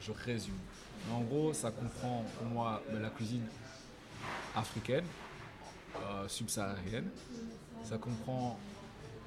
je, 0.00 0.12
résume. 0.24 0.54
En 1.12 1.20
gros, 1.20 1.52
ça 1.52 1.70
comprend 1.70 2.24
pour 2.38 2.46
moi 2.48 2.82
ben, 2.90 3.00
la 3.02 3.10
cuisine 3.10 3.44
africaine, 4.56 5.04
euh, 5.96 6.26
subsaharienne. 6.28 7.08
Ça 7.84 7.98
comprend 7.98 8.58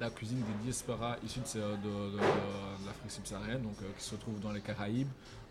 la 0.00 0.10
cuisine 0.10 0.38
des 0.38 0.64
diasporas 0.64 1.16
issus 1.24 1.38
de, 1.54 1.60
de- 1.60 2.16
l'Afrique 2.84 3.10
subsaharienne, 3.10 3.62
donc 3.62 3.76
euh, 3.82 3.86
qui 3.96 4.04
se 4.04 4.10
retrouvent 4.16 4.40
dans 4.40 4.50
les 4.52 4.60
Caraïbes, 4.60 5.08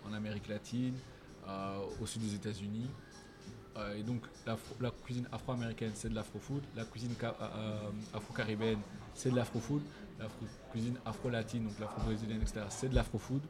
en 0.10 0.14
Amérique 0.14 0.48
latine, 0.50 0.94
au 2.02 2.06
sud 2.06 2.22
des 2.22 2.36
États-Unis. 2.36 2.88
Euh, 3.78 3.96
et 3.96 4.04
donc 4.04 4.22
la 4.46 4.92
cuisine 4.92 5.28
afro-américaine 5.32 5.92
c'est 5.94 6.10
de 6.10 6.16
l'afro-food, 6.16 6.62
la 6.76 6.84
cuisine 6.84 7.14
euh, 7.24 7.32
euh, 7.42 7.90
afro-caribéenne 8.14 8.80
c'est 9.14 9.32
de 9.32 9.36
l'afro-food, 9.36 9.82
la 10.20 10.26
cuisine 10.72 10.98
afro-latine, 11.06 11.64
donc 11.64 11.80
l'afro-brésilienne, 11.80 12.42
etc. 12.42 12.62
c'est 12.70 12.90
de 12.90 12.96
l'afro-food. 12.96 13.42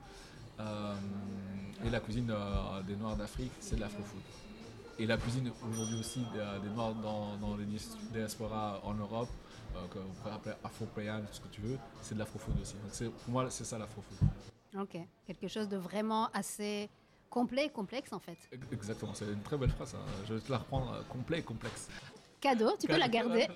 Euh, 0.59 0.93
et 1.83 1.89
la 1.89 1.99
cuisine 1.99 2.29
euh, 2.29 2.81
des 2.83 2.95
Noirs 2.95 3.15
d'Afrique 3.15 3.51
c'est 3.59 3.75
de 3.77 3.81
l'afro-food. 3.81 4.21
Et 4.99 5.07
la 5.07 5.17
cuisine 5.17 5.51
aujourd'hui 5.67 5.99
aussi 5.99 6.19
des, 6.33 6.69
Noirs 6.69 6.93
dans, 6.93 7.35
dans 7.37 7.57
les 7.57 7.65
diasporas 8.13 8.79
en 8.83 8.93
Europe, 8.93 9.29
euh, 9.75 9.87
que 9.87 9.97
vous 9.97 10.13
pourrez 10.21 10.35
appeler 10.35 11.21
tout 11.27 11.33
ce 11.33 11.41
que 11.41 11.47
tu 11.47 11.61
veux, 11.61 11.79
c'est 12.03 12.13
de 12.13 12.19
l'afro-food 12.19 12.53
aussi. 12.61 12.75
Donc 12.75 13.11
pour 13.23 13.33
moi 13.33 13.49
c'est 13.49 13.63
ça 13.63 13.79
l'afro-food. 13.79 14.27
Ok, 14.79 14.97
quelque 15.25 15.47
chose 15.47 15.67
de 15.67 15.77
vraiment 15.77 16.29
assez 16.33 16.89
complet 17.31 17.65
et 17.65 17.69
complexe 17.69 18.13
en 18.13 18.19
fait. 18.19 18.37
Exactement, 18.71 19.13
c'est 19.15 19.25
une 19.25 19.41
très 19.41 19.57
belle 19.57 19.71
phrase. 19.71 19.95
hein. 19.95 20.05
Je 20.27 20.35
vais 20.35 20.39
te 20.41 20.51
la 20.51 20.59
reprendre 20.59 20.93
euh, 20.93 21.01
complet 21.09 21.39
et 21.39 21.43
complexe. 21.43 21.87
Cadeau, 22.39 22.71
tu 22.79 22.87
peux 22.87 22.97
la 22.97 23.07
garder. 23.07 23.47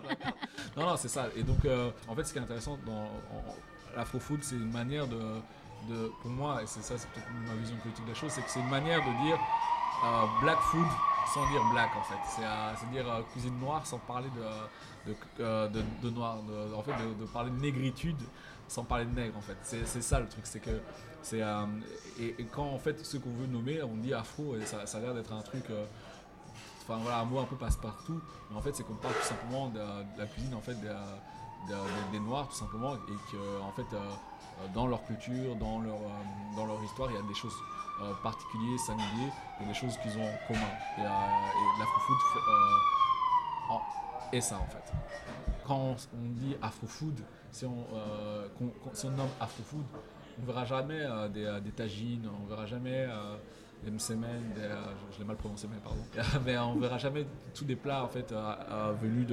non, 0.76 0.86
non, 0.86 0.96
c'est 0.96 1.08
ça. 1.08 1.28
Et 1.36 1.42
donc, 1.42 1.64
euh, 1.64 1.90
en 2.08 2.14
fait, 2.14 2.24
ce 2.24 2.32
qui 2.32 2.38
est 2.38 2.42
intéressant 2.42 2.78
dans 2.84 3.08
l'afro-food, 3.96 4.42
c'est 4.42 4.56
une 4.56 4.70
manière 4.72 5.06
de, 5.06 5.20
de- 5.88 6.10
pour 6.20 6.30
moi, 6.30 6.62
et 6.62 6.66
c'est 6.66 6.82
ça, 6.82 6.98
c'est 6.98 7.08
peut-être 7.10 7.28
ma 7.46 7.54
vision 7.54 7.76
politique 7.76 8.04
de 8.04 8.10
la 8.10 8.16
chose, 8.16 8.30
c'est 8.32 8.42
que 8.42 8.50
c'est 8.50 8.60
une 8.60 8.68
manière 8.68 8.98
de 9.00 9.24
dire 9.24 9.38
euh, 10.04 10.24
black 10.42 10.58
food 10.60 10.86
sans 11.32 11.48
dire 11.50 11.62
black, 11.72 11.90
en 11.96 12.02
fait. 12.02 12.18
C'est, 12.28 12.90
dire 12.90 13.06
cuisine 13.32 13.58
noire 13.60 13.86
sans 13.86 13.98
parler 13.98 14.28
de, 14.30 15.12
de, 15.12 15.68
de- 15.68 15.84
de 16.02 16.10
noir, 16.10 16.38
en 16.76 16.82
fait, 16.82 16.92
de, 16.92 17.14
de 17.20 17.26
parler 17.26 17.50
de 17.50 17.56
négritude 17.60 18.20
sans 18.66 18.82
parler 18.84 19.04
de 19.04 19.14
nègre, 19.14 19.36
en 19.38 19.42
fait. 19.42 19.56
C'est, 19.62 19.86
c'est 19.86 20.02
ça 20.02 20.18
le 20.20 20.26
truc, 20.28 20.44
c'est 20.44 20.60
que 20.60 20.70
c'est 21.24 21.42
euh, 21.42 21.66
et, 22.20 22.36
quand 22.52 22.66
en 22.66 22.78
fait 22.78 23.04
ce 23.04 23.16
qu'on 23.16 23.30
veut 23.30 23.46
nommer, 23.46 23.82
on 23.82 23.96
dit 23.96 24.14
afro 24.14 24.56
et 24.56 24.64
ça, 24.64 24.80
a 24.82 25.00
l'air 25.00 25.14
d'être 25.14 25.32
un 25.32 25.42
truc. 25.42 25.64
euh, 25.70 25.84
enfin 26.82 26.98
voilà, 27.02 27.18
un 27.20 27.24
mot 27.24 27.38
un 27.38 27.44
peu 27.44 27.56
passe-partout, 27.56 28.20
mais 28.50 28.56
en 28.56 28.60
fait 28.62 28.76
c'est 28.76 28.84
qu'on 28.84 28.94
parle 28.94 29.14
tout 29.14 29.26
simplement 29.28 29.68
de, 29.68 29.80
la 30.18 30.26
cuisine 30.26 30.54
en 30.54 30.60
fait 30.60 30.74
des, 30.74 30.94
des- 32.12 32.20
Noirs 32.20 32.48
tout 32.48 32.56
simplement 32.56 32.94
et 32.94 33.32
que 33.32 33.60
en 33.62 33.72
fait 33.72 33.86
euh, 33.94 33.98
dans 34.74 34.86
leur 34.86 35.02
culture, 35.04 35.56
dans 35.56 35.80
leur, 35.80 35.98
dans 36.56 36.66
leur 36.66 36.82
histoire, 36.84 37.10
il 37.10 37.16
y 37.16 37.18
a 37.18 37.22
des 37.22 37.34
choses 37.34 37.56
particulières, 38.22 38.78
singulières, 38.80 39.32
et 39.62 39.64
des 39.66 39.74
choses 39.74 39.96
qu'ils 40.02 40.16
ont 40.18 40.26
en 40.26 40.46
commun. 40.46 40.72
Et, 40.98 41.00
et 41.00 41.78
l'afro-food 41.78 42.16
ça 44.40 44.56
en 44.58 44.66
fait. 44.66 44.92
Quand 45.66 45.96
on, 46.14 46.28
dit 46.28 46.56
afro-food, 46.60 47.20
si 47.50 47.64
on, 47.64 47.86
si 48.92 49.06
on 49.06 49.10
nomme 49.10 49.28
afro-food, 49.40 49.84
on 50.40 50.46
verra 50.46 50.64
jamais 50.64 51.00
euh, 51.00 51.28
des, 51.28 51.44
euh, 51.44 51.60
des 51.60 51.70
tagines, 51.70 52.28
on 52.42 52.46
verra 52.46 52.66
jamais 52.66 53.06
euh, 53.08 53.36
des 53.84 53.90
msemen, 53.90 54.42
je, 55.12 55.18
l'ai 55.18 55.24
mal 55.24 55.36
prononcé 55.36 55.68
mais 55.70 55.78
pardon, 55.78 56.02
mais 56.44 56.56
on 56.58 56.78
verra 56.78 56.98
jamais 56.98 57.26
tous 57.54 57.64
des 57.64 57.76
plats 57.76 58.04
en 58.04 58.08
fait 58.08 58.34
venus 59.02 59.26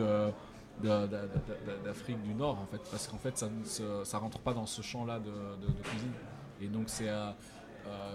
d'Afrique 1.84 2.22
du 2.22 2.34
Nord 2.34 2.60
en 2.60 2.66
fait, 2.66 2.82
parce 2.90 3.08
qu'en 3.08 3.18
fait 3.18 3.38
ça 3.38 3.48
ne 3.48 4.04
ça 4.04 4.18
rentre 4.18 4.40
pas 4.40 4.54
dans 4.54 4.66
ce 4.66 4.82
champ-là 4.82 5.20
de, 5.20 5.82
cuisine. 5.84 6.12
Et 6.62 6.68
donc 6.68 6.90
c'est 6.90 7.10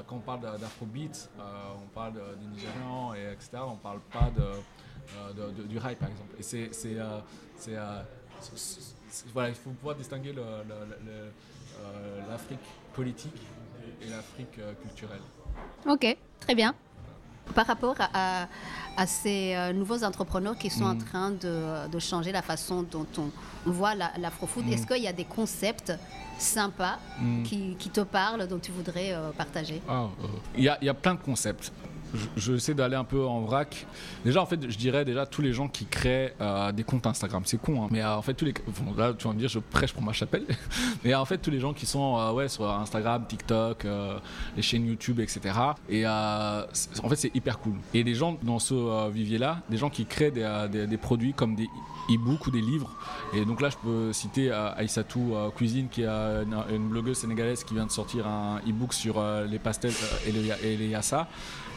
quand 0.07 0.17
on 0.17 0.21
parle 0.21 0.43
d'afrobeat, 0.61 1.31
on 1.39 1.89
parle 1.95 2.15
des 2.39 2.47
Nigérians 2.47 3.15
et 3.15 3.33
etc. 3.33 3.63
On 3.67 3.77
parle 3.77 4.01
pas 4.13 4.31
de, 4.37 5.63
du 5.63 5.79
rail 5.79 5.97
par 5.97 6.11
exemple. 6.11 6.35
Et 6.39 6.43
c'est 6.43 6.71
voilà, 9.33 9.49
il 9.49 9.55
faut 9.55 9.71
pouvoir 9.71 9.97
distinguer 9.97 10.35
l'Afrique 12.29 12.59
politique 12.95 13.41
et 14.03 14.09
l'Afrique 14.09 14.61
culturelle. 14.83 15.21
Ok, 15.87 16.17
très 16.41 16.55
bien. 16.55 16.75
Par 17.55 17.67
rapport 17.67 17.97
à, 18.13 18.47
ces 19.07 19.55
euh, 19.55 19.73
nouveaux 19.73 20.03
entrepreneurs 20.05 20.57
qui 20.57 20.71
sont 20.71 20.85
en 20.85 20.95
mm. 20.95 20.99
train 21.05 21.31
de, 21.31 21.99
changer 21.99 22.33
la 22.33 22.43
façon 22.43 22.83
dont 22.83 23.07
on 23.19 23.31
voit 23.71 23.95
l'afro-food, 23.95 24.67
mm. 24.67 24.73
est-ce 24.73 24.87
qu'il 24.87 25.03
y 25.03 25.07
a 25.09 25.13
des 25.13 25.25
concepts 25.25 25.93
sympas 26.39 26.99
mm. 27.21 27.43
qui, 27.45 27.77
te 27.93 28.01
parlent, 28.01 28.47
dont 28.49 28.59
tu 28.59 28.73
voudrais 28.73 29.13
euh, 29.13 29.31
partager? 29.31 29.81
Ah, 29.89 30.09
euh, 30.23 30.27
Il 30.57 30.65
y, 30.65 30.89
a 30.89 30.95
plein 30.95 31.15
de 31.15 31.21
concepts 31.21 31.73
je, 32.37 32.57
sais 32.57 32.75
d'aller 32.75 32.97
un 32.97 33.05
peu 33.05 33.25
en 33.25 33.41
vrac. 33.43 33.87
Déjà, 34.25 34.43
en 34.43 34.47
fait, 34.47 34.71
je 34.71 34.77
dirais 34.77 35.05
déjà 35.05 35.27
tous 35.27 35.43
les 35.43 35.53
gens 35.53 35.69
qui 35.69 35.87
créent 35.87 36.35
euh, 36.41 36.73
des 36.73 36.85
comptes 36.85 37.07
Instagram. 37.07 37.43
C'est 37.45 37.61
con, 37.61 37.83
hein, 37.83 37.89
mais 37.91 38.03
euh, 38.03 38.17
en 38.17 38.23
fait, 38.23 38.35
tous 38.35 38.45
les. 38.45 38.55
là, 38.97 39.15
tu 39.15 39.27
vas 39.27 39.35
me 39.35 39.39
dire, 39.39 39.49
je 39.49 39.59
prêche 39.59 39.93
pour 39.93 40.03
ma 40.03 40.13
chapelle. 40.13 40.45
mais 41.05 41.15
en 41.15 41.25
fait, 41.25 41.39
tous 41.39 41.51
les 41.51 41.61
gens 41.61 41.73
qui 41.73 41.87
sont 41.87 42.19
euh, 42.19 42.33
ouais, 42.33 42.49
sur 42.49 42.71
Instagram, 42.71 43.25
TikTok, 43.29 43.87
les 44.57 44.63
chaînes 44.63 44.87
YouTube, 44.87 45.21
etc. 45.21 45.41
Et 45.89 46.07
en 46.07 47.09
fait, 47.09 47.17
c'est 47.17 47.35
hyper 47.35 47.59
cool. 47.59 47.75
Et 47.95 48.03
les 48.03 48.15
gens 48.15 48.39
dans 48.43 48.59
ce 48.59 49.11
vivier-là, 49.11 49.63
des 49.71 49.77
gens 49.77 49.91
qui 49.91 50.07
créent 50.07 50.31
des, 50.31 50.87
des, 50.87 50.97
produits 50.97 51.33
comme 51.33 51.55
des 51.55 51.69
e-books 52.11 52.47
ou 52.47 52.51
des 52.51 52.61
livres. 52.61 52.91
Et 53.35 53.45
donc 53.45 53.61
là, 53.61 53.69
je 53.71 53.77
peux 53.77 54.13
citer 54.13 54.51
Aïssatou 54.51 55.35
Cuisine, 55.55 55.89
qui 55.89 56.03
est 56.03 56.07
une, 56.07 56.89
blogueuse 56.89 57.19
sénégalaise 57.19 57.65
qui 57.65 57.75
vient 57.75 57.87
de 57.87 57.91
sortir 57.91 58.27
un 58.27 58.59
e-book 58.69 58.93
sur 58.93 59.23
les 59.49 59.59
pastels 59.59 59.93
et, 60.27 60.67
et 60.67 60.77
les 60.77 60.89
yassa. 60.89 61.29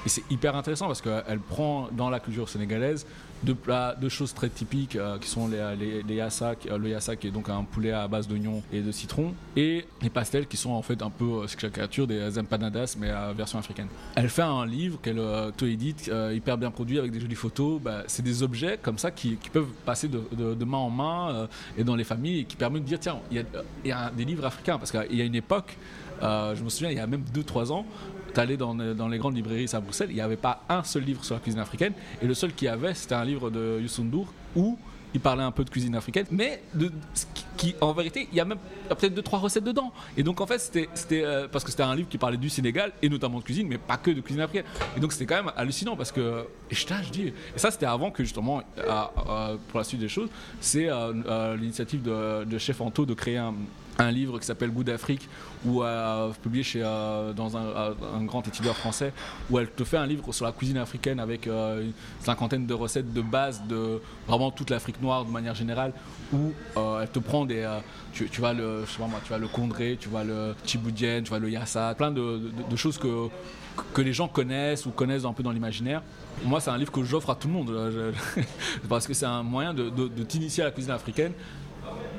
Et 0.05 0.09
c'est 0.09 0.23
hyper 0.29 0.55
intéressant 0.55 0.87
parce 0.87 1.01
qu'elle 1.01 1.39
prend 1.39 1.89
dans 1.91 2.09
la 2.09 2.19
culture 2.19 2.47
sénégalaise 2.49 3.05
deux 3.43 4.09
choses 4.09 4.33
très 4.33 4.49
typiques 4.49 4.95
euh, 4.95 5.17
qui 5.17 5.29
sont 5.29 5.47
les, 5.47 5.75
les, 5.79 6.03
les 6.03 6.15
yassa, 6.15 6.55
euh, 6.69 6.77
le 6.77 6.89
yassa 6.89 7.15
qui 7.15 7.27
est 7.27 7.31
donc 7.31 7.49
un 7.49 7.63
poulet 7.63 7.91
à 7.91 8.07
base 8.07 8.27
d'oignons 8.27 8.61
et 8.71 8.81
de 8.81 8.91
citron, 8.91 9.33
et 9.55 9.85
les 10.01 10.09
pastels 10.09 10.47
qui 10.47 10.57
sont 10.57 10.71
en 10.71 10.81
fait 10.81 11.01
un 11.01 11.09
peu 11.09 11.43
euh, 11.43 11.47
caricature 11.57 12.07
des 12.07 12.37
empanadas 12.37 12.95
mais 12.99 13.09
à 13.09 13.31
version 13.33 13.59
africaine. 13.59 13.87
Elle 14.15 14.29
fait 14.29 14.41
un 14.41 14.65
livre 14.65 14.99
qu'elle 15.01 15.19
auto-édite, 15.19 16.11
hyper 16.33 16.57
bien 16.57 16.71
produit 16.71 16.99
avec 16.99 17.11
des 17.11 17.19
jolies 17.19 17.35
photos. 17.35 17.81
Bah, 17.81 18.03
c'est 18.07 18.23
des 18.23 18.43
objets 18.43 18.79
comme 18.81 18.97
ça 18.97 19.11
qui, 19.11 19.37
peuvent 19.51 19.67
passer 19.85 20.07
de, 20.07 20.65
main 20.65 20.77
en 20.77 20.89
main 20.89 21.47
et 21.77 21.83
dans 21.83 21.95
les 21.95 22.03
familles 22.03 22.39
et 22.39 22.43
qui 22.45 22.55
permettent 22.55 22.83
de 22.83 22.87
dire 22.87 22.99
tiens, 22.99 23.19
il 23.31 23.45
y 23.85 23.91
a 23.91 24.11
des 24.11 24.25
livres 24.25 24.45
africains 24.45 24.77
parce 24.77 24.91
qu'il 24.91 25.17
y 25.17 25.21
a 25.21 25.25
une 25.25 25.35
époque. 25.35 25.77
je 26.21 26.63
me 26.63 26.69
souviens, 26.69 26.91
il 26.91 26.97
y 26.97 26.99
a 26.99 27.07
même 27.07 27.23
2-3 27.33 27.71
ans, 27.71 27.85
tu 28.33 28.57
dans, 28.57 28.75
dans, 28.75 29.07
les 29.07 29.17
grandes 29.17 29.35
librairies 29.35 29.69
à 29.73 29.79
Bruxelles, 29.79 30.09
il 30.09 30.15
n'y 30.15 30.21
avait 30.21 30.37
pas 30.37 30.63
un 30.69 30.83
seul 30.83 31.03
livre 31.03 31.23
sur 31.23 31.35
la 31.35 31.41
cuisine 31.41 31.59
africaine. 31.59 31.93
Et 32.21 32.27
le 32.27 32.33
seul 32.33 32.53
qu'il 32.53 32.65
y 32.65 32.69
avait, 32.69 32.93
c'était 32.93 33.15
un 33.15 33.25
livre 33.25 33.49
de 33.49 33.79
Youssou 33.81 34.03
N'Dour 34.03 34.33
où 34.55 34.77
il 35.13 35.19
parlait 35.19 35.43
un 35.43 35.51
peu 35.51 35.63
de 35.63 35.69
cuisine 35.69 35.95
africaine, 35.95 36.25
mais 36.29 36.61
qui, 37.57 37.75
en 37.81 37.93
vérité, 37.93 38.27
il 38.31 38.37
y 38.37 38.39
a 38.39 38.45
même 38.45 38.59
peut-être 38.89 39.13
deux 39.13 39.21
trois 39.21 39.39
recettes 39.39 39.63
dedans. 39.63 39.91
Et 40.15 40.23
donc 40.23 40.39
en 40.39 40.45
fait, 40.45 40.59
c'était 40.59 41.23
euh, 41.23 41.47
parce 41.51 41.63
que 41.63 41.71
c'était 41.71 41.83
un 41.83 41.95
livre 41.95 42.09
qui 42.09 42.17
parlait 42.17 42.37
du 42.37 42.49
Sénégal 42.49 42.91
et 43.01 43.09
notamment 43.09 43.39
de 43.39 43.43
cuisine, 43.43 43.67
mais 43.67 43.77
pas 43.77 43.97
que 43.97 44.11
de 44.11 44.21
cuisine 44.21 44.41
africaine. 44.41 44.65
Et 44.95 44.99
donc 44.99 45.11
c'était 45.11 45.25
quand 45.25 45.43
même 45.43 45.51
hallucinant 45.57 45.95
parce 45.95 46.11
que 46.11 46.45
et 46.69 46.75
je, 46.75 47.11
dis, 47.11 47.33
ça 47.55 47.71
c'était 47.71 47.87
avant 47.87 48.11
que 48.11 48.23
justement, 48.23 48.61
pour 49.69 49.79
la 49.79 49.83
suite 49.83 49.99
des 49.99 50.09
choses, 50.09 50.29
c'est 50.61 50.89
euh, 50.89 51.13
euh, 51.25 51.55
l'initiative 51.55 52.03
de 52.03 52.57
Chef 52.57 52.79
Anto 52.81 53.05
de 53.05 53.13
créer 53.13 53.37
un, 53.37 53.55
un 53.99 54.11
livre 54.11 54.39
qui 54.39 54.45
s'appelle 54.45 54.71
Goût 54.71 54.83
d'Afrique, 54.83 55.27
euh, 55.67 56.29
publié 56.41 56.63
chez, 56.63 56.81
euh, 56.83 57.33
dans 57.33 57.57
un, 57.57 58.23
grand 58.23 58.47
éditeur 58.47 58.75
français, 58.75 59.13
où 59.49 59.59
elle 59.59 59.69
te 59.69 59.83
fait 59.83 59.97
un 59.97 60.05
livre 60.05 60.31
sur 60.33 60.45
la 60.45 60.51
cuisine 60.51 60.77
africaine 60.77 61.19
avec 61.19 61.47
euh, 61.47 61.83
une 61.83 61.93
cinquantaine 62.19 62.65
de 62.65 62.73
recettes 62.73 63.13
de 63.13 63.21
base 63.21 63.61
de 63.67 64.01
vraiment 64.27 64.51
toute 64.51 64.69
l'Afrique 64.69 65.01
noire 65.01 65.25
de 65.25 65.31
manière 65.31 65.55
générale, 65.55 65.93
où 66.33 66.53
elle 67.01 67.09
te 67.09 67.19
prend 67.19 67.45
des. 67.45 67.67
Tu, 68.13 68.27
tu, 68.29 68.41
vas 68.41 68.53
le, 68.53 68.85
je 68.85 68.99
moi, 68.99 69.19
tu 69.23 69.29
vas 69.29 69.37
le 69.37 69.47
condré, 69.47 69.97
tu 69.99 70.09
vas 70.09 70.23
le 70.23 70.55
tchiboudien, 70.65 71.21
tu 71.21 71.31
vas 71.31 71.39
le 71.39 71.49
yassa, 71.49 71.93
plein 71.95 72.11
de, 72.11 72.41
choses 72.75 72.97
que, 72.97 73.27
que 73.93 74.01
les 74.01 74.13
gens 74.13 74.27
connaissent 74.27 74.85
ou 74.85 74.91
connaissent 74.91 75.25
un 75.25 75.33
peu 75.33 75.43
dans 75.43 75.51
l'imaginaire. 75.51 76.01
Moi, 76.43 76.59
c'est 76.59 76.69
un 76.69 76.77
livre 76.77 76.91
que 76.91 77.03
j'offre 77.03 77.29
à 77.29 77.35
tout 77.35 77.47
le 77.47 77.53
monde, 77.53 77.93
parce 78.89 79.05
que 79.07 79.13
c'est 79.13 79.25
un 79.25 79.43
moyen 79.43 79.73
de 79.73 80.23
t'initier 80.23 80.63
à 80.63 80.67
la 80.67 80.71
cuisine 80.71 80.91
africaine 80.91 81.33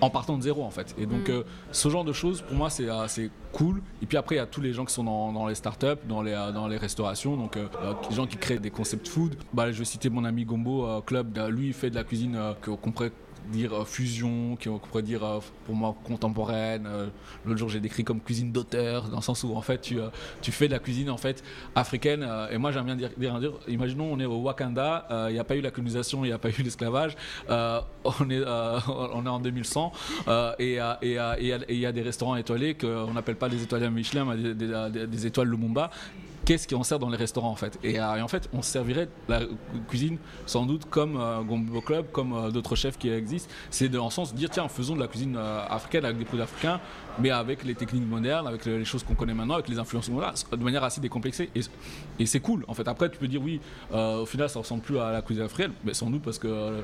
en 0.01 0.11
partant 0.11 0.37
de 0.37 0.43
zéro 0.43 0.65
en 0.65 0.71
fait. 0.71 0.95
Et 0.99 1.07
donc 1.07 1.29
mm. 1.29 1.33
euh, 1.33 1.43
ce 1.73 1.89
genre 1.89 2.05
de 2.05 2.13
choses 2.13 2.43
pour 2.43 2.57
moi 2.57 2.71
c'est 2.71 2.89
assez 2.89 3.31
cool. 3.53 3.83
Et 4.03 4.07
puis 4.07 4.17
après 4.17 4.37
il 4.37 4.39
y 4.39 4.43
a 4.43 4.47
tous 4.47 4.61
les 4.61 4.73
gens 4.73 4.85
qui 4.85 4.95
sont 4.95 5.05
dans, 5.05 5.47
les 5.47 5.55
startups, 5.55 6.01
dans 6.09 6.23
les, 6.23 6.33
euh, 6.33 6.53
dans 6.53 6.69
les 6.69 6.77
restaurations, 6.77 7.37
donc 7.37 7.57
euh, 7.57 7.67
les 8.09 8.17
gens 8.17 8.27
qui 8.27 8.37
créent 8.37 8.59
des 8.59 8.71
concepts 8.71 9.09
food. 9.09 9.37
Bah, 9.53 9.71
je 9.73 9.79
vais 9.79 9.85
citer 9.85 10.09
mon 10.09 10.25
ami 10.25 10.45
Gombo 10.45 11.03
Club, 11.03 11.39
lui 11.51 11.69
il 11.69 11.75
fait 11.75 11.91
de 11.91 11.95
la 11.95 12.05
cuisine 12.05 12.39
qu'on 12.63 12.93
pourrait 12.93 13.13
dire 13.51 13.75
euh, 13.75 13.85
fusion, 13.85 14.57
qu'on 14.63 14.79
pourrait 14.79 15.03
dire 15.03 15.25
euh, 15.25 15.41
pour 15.67 15.75
moi 15.75 15.95
contemporaine. 16.05 16.87
Euh, 16.87 17.07
l'autre 17.45 17.59
jour 17.59 17.69
j'ai 17.69 17.81
décrit 17.81 18.05
comme 18.05 18.21
cuisine 18.21 18.53
d'auteur, 18.53 19.09
dans 19.09 19.17
le 19.17 19.23
sens 19.23 19.45
où 19.45 19.55
en 19.55 19.63
fait 19.63 19.81
tu, 19.81 20.53
fais 20.53 20.69
de 20.69 20.73
la 20.73 20.79
cuisine 20.79 21.11
en 21.11 21.17
fait 21.17 21.43
africaine. 21.75 22.27
et 22.51 22.59
moi 22.59 22.73
j'aime 22.73 22.85
bien 22.85 22.97
dire, 22.97 23.11
dire, 23.19 23.53
imaginons 23.69 24.13
on 24.13 24.19
est 24.21 24.25
au 24.25 24.39
Wakanda, 24.39 25.07
il 25.29 25.35
n'y 25.35 25.39
a 25.39 25.45
pas 25.45 25.57
eu 25.57 25.61
la 25.61 25.71
colonisation, 25.71 26.25
il 26.25 26.29
n'y 26.29 26.33
a 26.33 26.39
pas 26.39 26.49
eu 26.49 26.63
l'esclavage, 26.63 27.17
on, 27.49 28.31
est, 28.31 28.45
on 28.89 29.27
est 29.27 29.29
en 29.29 29.41
2100 29.41 29.93
et 30.59 30.79
il 31.03 31.11
y, 31.11 31.87
a 31.87 31.93
des 31.93 32.03
restaurants 32.03 32.37
étoilés 32.37 32.75
qu'on 32.75 33.13
n'appelle 33.13 33.37
pas 33.37 33.49
des 33.49 33.63
étoiles 33.63 33.91
Michelin, 33.91 34.25
mais 34.25 34.55
des, 34.55 35.07
des 35.07 35.27
étoiles 35.27 35.49
Lumumba 35.49 35.91
qu'est-ce 36.51 36.67
qui 36.67 36.75
en 36.75 36.83
sert 36.83 36.99
dans 36.99 37.11
les 37.11 37.17
restaurants 37.17 37.53
en 37.53 37.55
fait. 37.55 37.79
Euh, 37.85 38.17
et, 38.17 38.23
en 38.23 38.27
fait 38.27 38.49
on 38.53 38.61
servirait 38.61 39.09
la 39.29 39.43
cuisine 39.89 40.19
sans 40.47 40.67
doute 40.67 40.85
comme 40.91 41.17
euh, 41.17 41.43
Gombo 41.43 41.81
Club 41.81 42.07
comme 42.11 42.33
euh, 42.33 42.51
d'autres 42.51 42.75
chefs 42.75 42.99
qui 42.99 43.09
existent. 43.09 43.49
C'est 43.71 43.89
dans 43.89 44.07
le 44.07 44.11
sens 44.11 44.33
de 44.33 44.37
dire 44.37 44.51
tiens 44.51 44.67
faisons 44.67 44.97
de 44.97 45.01
la 45.01 45.07
cuisine 45.07 45.37
africaine 45.37 46.05
avec 46.05 46.19
des 46.19 46.25
produits 46.25 46.43
africains 46.43 46.81
mais 47.21 47.31
avec 47.31 47.65
les 47.65 47.75
techniques 47.75 48.07
modernes 48.07 48.47
avec 48.47 48.65
les 48.65 48.85
choses 48.85 49.03
qu'on 49.03 49.15
connaît 49.15 49.35
maintenant 49.35 49.55
avec 49.55 49.69
les 49.69 49.79
influences 49.79 50.09
modernes 50.09 50.35
de 50.51 50.65
manière 50.65 50.85
assez 50.85 51.01
décomplexée 51.01 51.51
et, 51.55 51.61
et 52.19 52.27
c'est 52.27 52.41
cool 52.41 52.65
en 52.69 52.75
fait 52.75 52.87
après 52.89 53.11
tu 53.11 53.19
peux 53.19 53.29
dire 53.29 53.43
oui 53.43 53.61
au 53.93 54.27
final 54.27 54.49
ça 54.49 54.59
ressemble 54.59 54.83
plus 54.83 54.99
à 54.99 55.11
la 55.13 55.23
cuisine 55.23 55.45
africaine 55.45 55.73
mais 55.85 55.95
sans 55.95 56.11
doute 56.11 56.23
parce 56.23 56.39
que 56.39 56.83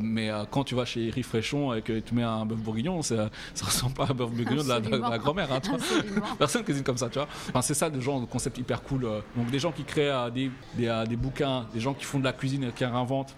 mais 0.00 0.30
quand 0.50 0.64
tu 0.64 0.74
vas 0.74 0.84
chez 0.84 1.10
Riff 1.10 1.28
Fréchon 1.28 1.74
et 1.74 1.82
que 1.82 1.98
tu 2.00 2.14
mets 2.14 2.22
un 2.22 2.44
bœuf 2.46 2.58
bourguignon 2.58 3.02
ça, 3.02 3.30
ça 3.54 3.66
ressemble 3.66 3.94
pas 3.94 4.04
à 4.04 4.10
un 4.10 4.14
bœuf 4.14 4.30
bourguignon 4.30 4.62
de 4.62 4.68
la, 4.68 5.18
grand-mère 5.18 5.52
hein, 5.52 5.60
personne 6.38 6.64
cuisine 6.64 6.84
comme 6.84 6.98
ça 6.98 7.08
tu 7.08 7.18
vois 7.18 7.28
enfin, 7.48 7.62
c'est 7.62 7.74
ça 7.74 7.88
le 7.88 8.00
genre 8.00 8.20
de 8.20 8.26
concept 8.26 8.58
hyper 8.58 8.82
cool. 8.82 9.04
Euh. 9.04 9.20
Donc 9.36 9.50
des 9.50 9.58
gens 9.58 9.72
qui 9.72 9.84
créent 9.84 10.10
euh, 10.10 10.30
des, 10.30 10.50
des, 10.74 10.88
euh, 10.88 11.06
des, 11.06 11.16
bouquins, 11.16 11.66
des 11.74 11.80
gens 11.80 11.94
qui 11.94 12.04
font 12.04 12.18
de 12.18 12.24
la 12.24 12.32
cuisine 12.32 12.64
et 12.64 12.72
qui 12.72 12.84
réinventent, 12.84 13.34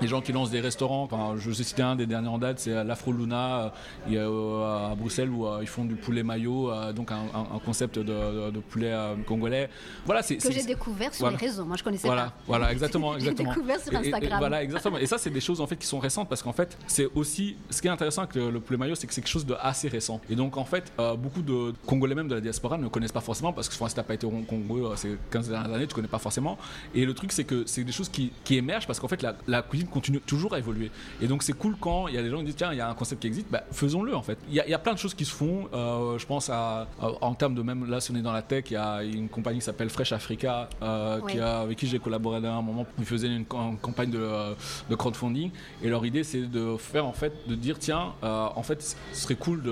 des 0.00 0.06
gens 0.06 0.20
qui 0.20 0.32
lancent 0.32 0.50
des 0.50 0.60
restaurants. 0.60 1.04
Enfin, 1.04 1.34
je 1.38 1.50
sais 1.52 1.64
citer 1.64 1.82
un 1.82 1.96
des 1.96 2.06
derniers 2.06 2.28
en 2.28 2.38
date, 2.38 2.58
c'est 2.60 2.84
l'Afro 2.84 3.12
Luna 3.12 3.72
à 4.06 4.94
Bruxelles 4.96 5.30
où 5.30 5.46
ils 5.60 5.66
font 5.66 5.77
du 5.84 5.94
poulet 5.94 6.22
maillot, 6.22 6.70
donc 6.92 7.10
un, 7.12 7.58
concept 7.64 7.98
de, 7.98 8.60
poulet 8.70 8.94
congolais. 9.26 9.68
Voilà, 10.04 10.22
c'est 10.22 10.36
que 10.36 10.52
j'ai 10.52 10.64
découvert 10.64 11.14
sur 11.14 11.30
les 11.30 11.36
réseaux. 11.36 11.64
Moi, 11.64 11.76
je 11.76 11.84
connaissais 11.84 12.06
voilà, 12.06 12.26
pas. 12.26 12.34
Voilà, 12.46 12.72
exactement, 12.78 13.14
exactement. 13.16 13.52
découvert 13.52 13.80
sur 13.80 13.94
Instagram. 13.94 14.32
Et, 14.32 14.38
voilà, 14.38 14.62
exactement. 14.62 14.98
Et 14.98 15.06
ça, 15.06 15.18
c'est 15.18 15.30
des 15.30 15.40
choses 15.40 15.60
en 15.60 15.66
fait 15.66 15.76
qui 15.76 15.86
sont 15.86 15.98
récentes 15.98 16.28
parce 16.28 16.42
qu'en 16.42 16.52
fait, 16.52 16.76
c'est 16.86 17.08
aussi 17.14 17.56
ce 17.70 17.80
qui 17.80 17.88
est 17.88 17.90
intéressant 17.90 18.22
avec 18.22 18.34
le, 18.34 18.60
poulet 18.60 18.78
maillot, 18.78 18.94
c'est 18.94 19.06
que 19.06 19.14
c'est 19.14 19.20
quelque 19.20 19.30
chose 19.30 19.46
de 19.46 19.54
assez 19.60 19.88
récent. 19.88 20.20
Et 20.30 20.36
donc 20.36 20.56
en 20.56 20.64
fait, 20.64 20.92
beaucoup 21.18 21.42
de 21.42 21.72
Congolais 21.86 22.14
même 22.14 22.28
de 22.28 22.34
la 22.34 22.40
diaspora 22.40 22.78
ne 22.78 22.88
connaissent 22.88 23.12
pas 23.12 23.20
forcément 23.20 23.52
parce 23.52 23.68
que 23.68 23.74
si 23.74 23.94
t'as 23.94 24.02
pas 24.02 24.14
été 24.14 24.26
au 24.26 24.30
Congo 24.30 24.94
ces 24.96 25.16
15 25.30 25.48
dernières 25.48 25.72
années, 25.72 25.86
tu 25.86 25.94
connais 25.94 26.08
pas 26.08 26.18
forcément. 26.18 26.58
Et 26.94 27.04
le 27.04 27.14
truc, 27.14 27.32
c'est 27.32 27.44
que 27.44 27.64
c'est 27.66 27.84
des 27.84 27.92
choses 27.92 28.08
qui, 28.08 28.32
qui 28.44 28.56
émergent 28.56 28.86
parce 28.86 29.00
qu'en 29.00 29.08
fait, 29.08 29.22
la, 29.22 29.36
la 29.46 29.62
cuisine 29.62 29.88
continue 29.88 30.20
toujours 30.20 30.54
à 30.54 30.58
évoluer. 30.58 30.90
Et 31.20 31.26
donc 31.26 31.42
c'est 31.42 31.52
cool 31.52 31.76
quand 31.80 32.08
il 32.08 32.14
y 32.14 32.18
a 32.18 32.22
des 32.22 32.30
gens 32.30 32.38
qui 32.38 32.44
disent 32.44 32.56
tiens, 32.56 32.72
il 32.72 32.78
y 32.78 32.80
a 32.80 32.88
un 32.88 32.94
concept 32.94 33.22
qui 33.22 33.28
existe, 33.28 33.48
bah, 33.50 33.64
faisons-le 33.72 34.14
en 34.14 34.22
fait. 34.22 34.38
Il 34.48 34.54
y, 34.54 34.74
a 34.74 34.78
plein 34.78 34.94
de 34.94 34.98
choses 34.98 35.14
qui 35.14 35.24
se 35.24 35.34
font. 35.34 35.57
Euh, 35.72 36.18
je 36.18 36.26
pense 36.26 36.50
à, 36.50 36.86
en 37.00 37.34
termes 37.34 37.54
de 37.54 37.62
même, 37.62 37.88
là 37.88 38.00
si 38.00 38.10
on 38.10 38.14
est 38.14 38.22
dans 38.22 38.32
la 38.32 38.42
tech, 38.42 38.64
il 38.70 38.74
y 38.74 38.76
a 38.76 39.02
une 39.02 39.28
compagnie 39.28 39.58
qui 39.58 39.64
s'appelle 39.64 39.90
Fresh 39.90 40.12
Africa, 40.12 40.68
euh, 40.82 41.20
qui 41.28 41.38
a, 41.38 41.60
avec 41.60 41.78
qui 41.78 41.86
j'ai 41.86 41.98
collaboré 41.98 42.44
à 42.46 42.52
un 42.52 42.62
moment. 42.62 42.86
Ils 42.98 43.04
faisaient 43.04 43.28
une, 43.28 43.44
campagne 43.44 44.10
de, 44.10 44.54
de, 44.88 44.94
crowdfunding 44.94 45.50
et 45.82 45.88
leur 45.88 46.04
idée 46.04 46.24
c'est 46.24 46.42
de 46.42 46.76
faire 46.76 47.06
en 47.06 47.12
fait, 47.12 47.32
de 47.48 47.54
dire 47.54 47.78
tiens, 47.78 48.14
euh, 48.22 48.48
en 48.54 48.62
fait 48.62 48.96
ce 49.12 49.20
serait 49.20 49.34
cool 49.34 49.62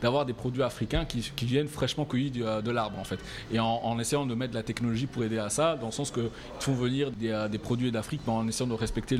d'avoir 0.00 0.26
des 0.26 0.32
produits 0.32 0.62
africains 0.62 1.04
qui, 1.04 1.20
qui 1.34 1.44
viennent 1.44 1.68
fraîchement 1.68 2.04
cueillis 2.04 2.30
de, 2.30 2.70
l'arbre 2.70 2.98
en 2.98 3.04
fait. 3.04 3.18
Et 3.52 3.58
en, 3.58 3.66
en, 3.66 3.98
essayant 3.98 4.26
de 4.26 4.34
mettre 4.34 4.52
de 4.52 4.58
la 4.58 4.62
technologie 4.62 5.06
pour 5.06 5.24
aider 5.24 5.38
à 5.38 5.48
ça, 5.48 5.76
dans 5.76 5.86
le 5.86 5.92
sens 5.92 6.10
qu'ils 6.10 6.30
font 6.60 6.74
venir 6.74 7.10
des, 7.10 7.48
des 7.50 7.58
produits 7.58 7.90
d'Afrique, 7.92 8.22
mais 8.26 8.32
en 8.32 8.46
essayant 8.48 8.68
de 8.68 8.74
respecter 8.74 9.18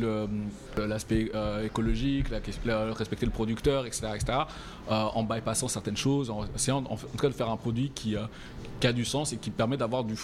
l'aspect 0.76 1.30
écologique, 1.64 2.26
la, 2.64 2.92
respecter 2.92 3.26
le 3.26 3.32
producteur, 3.32 3.86
etc., 3.86 4.08
etc. 4.14 4.38
en 4.88 5.22
bypassant 5.22 5.68
certaines 5.68 5.91
choses, 5.96 6.30
en 6.30 6.44
essayant 6.54 6.78
en, 6.78 6.96
tout 6.96 7.18
cas 7.20 7.28
de 7.28 7.34
faire 7.34 7.50
un 7.50 7.56
produit 7.56 7.90
qui, 7.94 8.16
qui 8.80 8.86
a 8.86 8.92
du 8.92 9.04
sens 9.04 9.32
et 9.32 9.36
qui 9.36 9.50
permet 9.50 9.76
d'avoir 9.76 10.04
du 10.04 10.14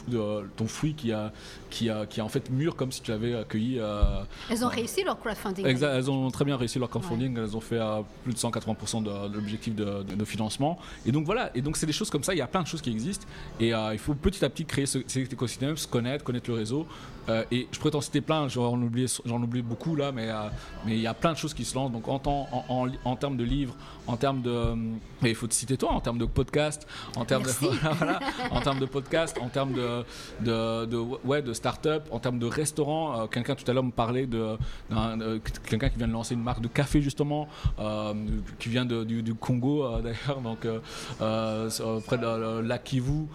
ton 0.56 0.66
fruit 0.66 0.94
qui 0.94 1.12
a, 1.12 1.32
qui 1.70 1.90
a, 1.90 2.06
qui 2.06 2.20
a 2.20 2.24
en 2.24 2.28
fait 2.28 2.50
mûr 2.50 2.76
comme 2.76 2.92
si 2.92 3.02
tu 3.02 3.10
l'avais 3.10 3.34
accueilli. 3.34 3.80
elles 4.50 4.64
ont 4.64 4.68
réussi 4.68 5.04
leur 5.04 5.18
crowdfunding. 5.18 5.66
Exact, 5.66 5.94
elles 5.94 6.10
ont 6.10 6.30
très 6.30 6.44
bien 6.44 6.56
réussi 6.56 6.78
leur 6.78 6.90
crowdfunding. 6.90 7.36
Elles 7.38 7.56
ont 7.56 7.60
fait 7.60 7.80
plus 8.24 8.32
de 8.32 8.38
180% 8.38 9.02
de, 9.02 9.34
l'objectif 9.34 9.74
de, 9.74 10.02
de, 10.02 10.24
financement. 10.24 10.78
Et 11.06 11.12
donc 11.12 11.24
voilà. 11.24 11.50
Et 11.54 11.62
donc 11.62 11.76
c'est 11.76 11.86
des 11.86 11.92
choses 11.92 12.10
comme 12.10 12.24
ça. 12.24 12.34
Il 12.34 12.38
y 12.38 12.42
a 12.42 12.46
plein 12.46 12.62
de 12.62 12.66
choses 12.66 12.82
qui 12.82 12.90
existent 12.90 13.26
et 13.60 13.70
il 13.70 13.98
faut 13.98 14.14
petit 14.14 14.44
à 14.44 14.50
petit 14.50 14.64
créer 14.64 14.86
ce, 14.86 14.98
cet 15.06 15.32
écosystème, 15.32 15.76
se 15.76 15.86
connaître, 15.86 16.24
connaître 16.24 16.50
le 16.50 16.56
réseau. 16.56 16.86
Euh, 17.28 17.44
et 17.50 17.68
je 17.70 17.78
pourrais 17.78 17.90
t'en 17.90 18.00
citer 18.00 18.20
plein, 18.20 18.48
j'en 18.48 18.80
oublie, 18.80 19.06
j'en 19.24 19.42
oublie 19.42 19.62
beaucoup 19.62 19.94
là, 19.96 20.12
mais 20.12 20.30
euh, 20.30 20.48
mais 20.86 20.94
il 20.94 21.00
y 21.00 21.06
a 21.06 21.14
plein 21.14 21.32
de 21.32 21.36
choses 21.36 21.52
qui 21.52 21.64
se 21.64 21.74
lancent. 21.74 21.92
Donc 21.92 22.08
en, 22.08 22.20
en, 22.24 22.88
en, 23.04 23.16
termes 23.16 23.36
de 23.36 23.44
livres, 23.44 23.74
en 24.06 24.16
termes 24.16 24.40
de, 24.40 24.50
euh, 24.50 24.74
il 25.22 25.34
faut 25.34 25.46
citer 25.58 25.76
toi, 25.76 25.90
en 25.90 26.00
termes 26.00 26.18
de 26.18 26.24
podcast, 26.24 26.86
en 27.16 27.24
termes 27.24 27.42
de, 27.42 27.50
en 28.50 28.60
termes 28.60 28.78
de 28.78 28.86
podcast, 28.86 29.36
en 29.40 29.48
termes 29.48 29.72
de, 29.72 30.04
de, 30.40 30.86
de 30.86 30.96
ouais, 31.24 31.42
de 31.42 31.52
start-up, 31.52 32.04
en 32.10 32.18
termes 32.18 32.38
de 32.38 32.46
restaurant. 32.46 33.26
quelqu'un 33.28 33.54
tout 33.54 33.68
à 33.70 33.74
l'heure 33.74 33.84
me 33.84 33.90
parlait 33.90 34.26
de, 34.26 34.56
quelqu'un 35.68 35.88
qui 35.88 35.98
vient 35.98 36.08
de 36.08 36.12
lancer 36.12 36.34
une 36.34 36.42
marque 36.42 36.60
de 36.60 36.68
café 36.68 37.00
justement, 37.00 37.48
qui 38.58 38.68
vient 38.68 38.84
du, 38.84 39.22
du, 39.22 39.34
Congo 39.34 39.86
d'ailleurs, 40.00 40.40
donc 40.42 40.66
près 42.06 42.18
de 42.18 42.60
la 42.60 42.78
Kivu. 42.78 43.26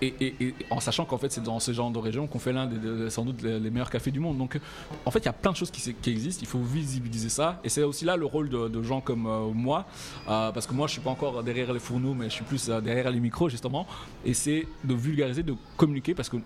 Et, 0.00 0.54
en 0.70 0.80
sachant 0.80 1.04
qu'en 1.04 1.18
fait 1.18 1.32
c'est 1.32 1.42
dans 1.42 1.58
ce 1.58 1.72
genre 1.72 1.90
de 1.90 1.98
région 1.98 2.26
qu'on 2.26 2.38
fait 2.38 2.52
l'un 2.52 2.66
des, 2.66 3.10
sans 3.10 3.24
doute 3.24 3.42
les, 3.42 3.58
meilleurs 3.70 3.90
cafés 3.90 4.10
du 4.10 4.20
monde. 4.20 4.38
Donc 4.38 4.58
en 5.04 5.10
fait 5.10 5.20
il 5.20 5.24
y 5.26 5.28
a 5.28 5.32
plein 5.32 5.52
de 5.52 5.56
choses 5.56 5.70
qui, 5.70 6.10
existent, 6.10 6.40
il 6.42 6.48
faut 6.48 6.60
visibiliser 6.60 7.28
ça. 7.28 7.60
Et 7.64 7.68
c'est 7.68 7.82
aussi 7.82 8.04
là 8.04 8.16
le 8.16 8.26
rôle 8.26 8.48
de, 8.48 8.82
gens 8.82 9.00
comme 9.00 9.26
euh, 9.26 9.48
moi. 9.52 9.86
Euh, 10.28 10.52
parce 10.52 10.66
que 10.66 10.72
moi 10.72 10.86
je 10.86 10.92
suis 10.92 11.00
pas 11.00 11.10
encore 11.10 11.42
derrière 11.42 11.72
les 11.72 11.80
fourneaux 11.80 12.14
mais 12.14 12.26
je 12.26 12.34
suis 12.34 12.44
plus 12.44 12.68
euh, 12.68 12.80
derrière 12.80 13.10
les 13.10 13.20
micros 13.20 13.48
justement. 13.48 13.86
Et 14.24 14.34
c'est 14.34 14.66
de 14.84 14.94
vulgariser, 14.94 15.42
de 15.42 15.54
communiquer 15.76 16.14
parce 16.14 16.28
que 16.28 16.36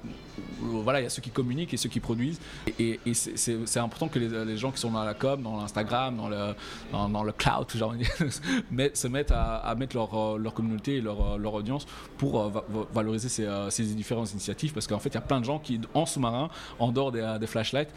voilà 0.60 1.00
il 1.00 1.04
y 1.04 1.06
a 1.06 1.10
ceux 1.10 1.22
qui 1.22 1.30
communiquent 1.30 1.74
et 1.74 1.76
ceux 1.76 1.88
qui 1.88 2.00
produisent. 2.00 2.40
Et, 2.78 3.00
c'est 3.12 3.78
important 3.78 4.08
que 4.08 4.18
les, 4.18 4.56
gens 4.56 4.70
qui 4.70 4.80
sont 4.80 4.90
dans 4.90 5.04
la 5.04 5.14
com, 5.14 5.42
dans 5.42 5.58
l'Instagram, 5.58 6.16
dans 6.16 6.28
le, 6.28 6.54
dans, 6.92 7.22
le 7.22 7.32
cloud, 7.32 7.66
genre, 7.74 7.94
se 8.94 9.08
mettent 9.08 9.32
à, 9.32 9.74
mettre 9.76 9.96
leur, 9.96 10.54
communauté 10.54 10.96
et 10.96 11.00
leur 11.00 11.54
audience 11.54 11.86
pour 12.16 12.50
valoriser 12.92 13.28
ces 13.28 13.41
euh, 13.46 13.70
ces, 13.70 13.84
différentes 13.84 14.32
initiatives 14.32 14.72
parce 14.72 14.86
qu'en 14.86 14.98
fait, 14.98 15.10
il 15.10 15.14
y 15.14 15.18
a 15.18 15.22
plein 15.22 15.40
de 15.40 15.44
gens 15.44 15.58
qui, 15.58 15.80
en 15.94 16.06
sous-marin, 16.06 16.48
en 16.78 16.92
dehors 16.92 17.12
des, 17.12 17.36
des 17.40 17.46
flashlights, 17.46 17.90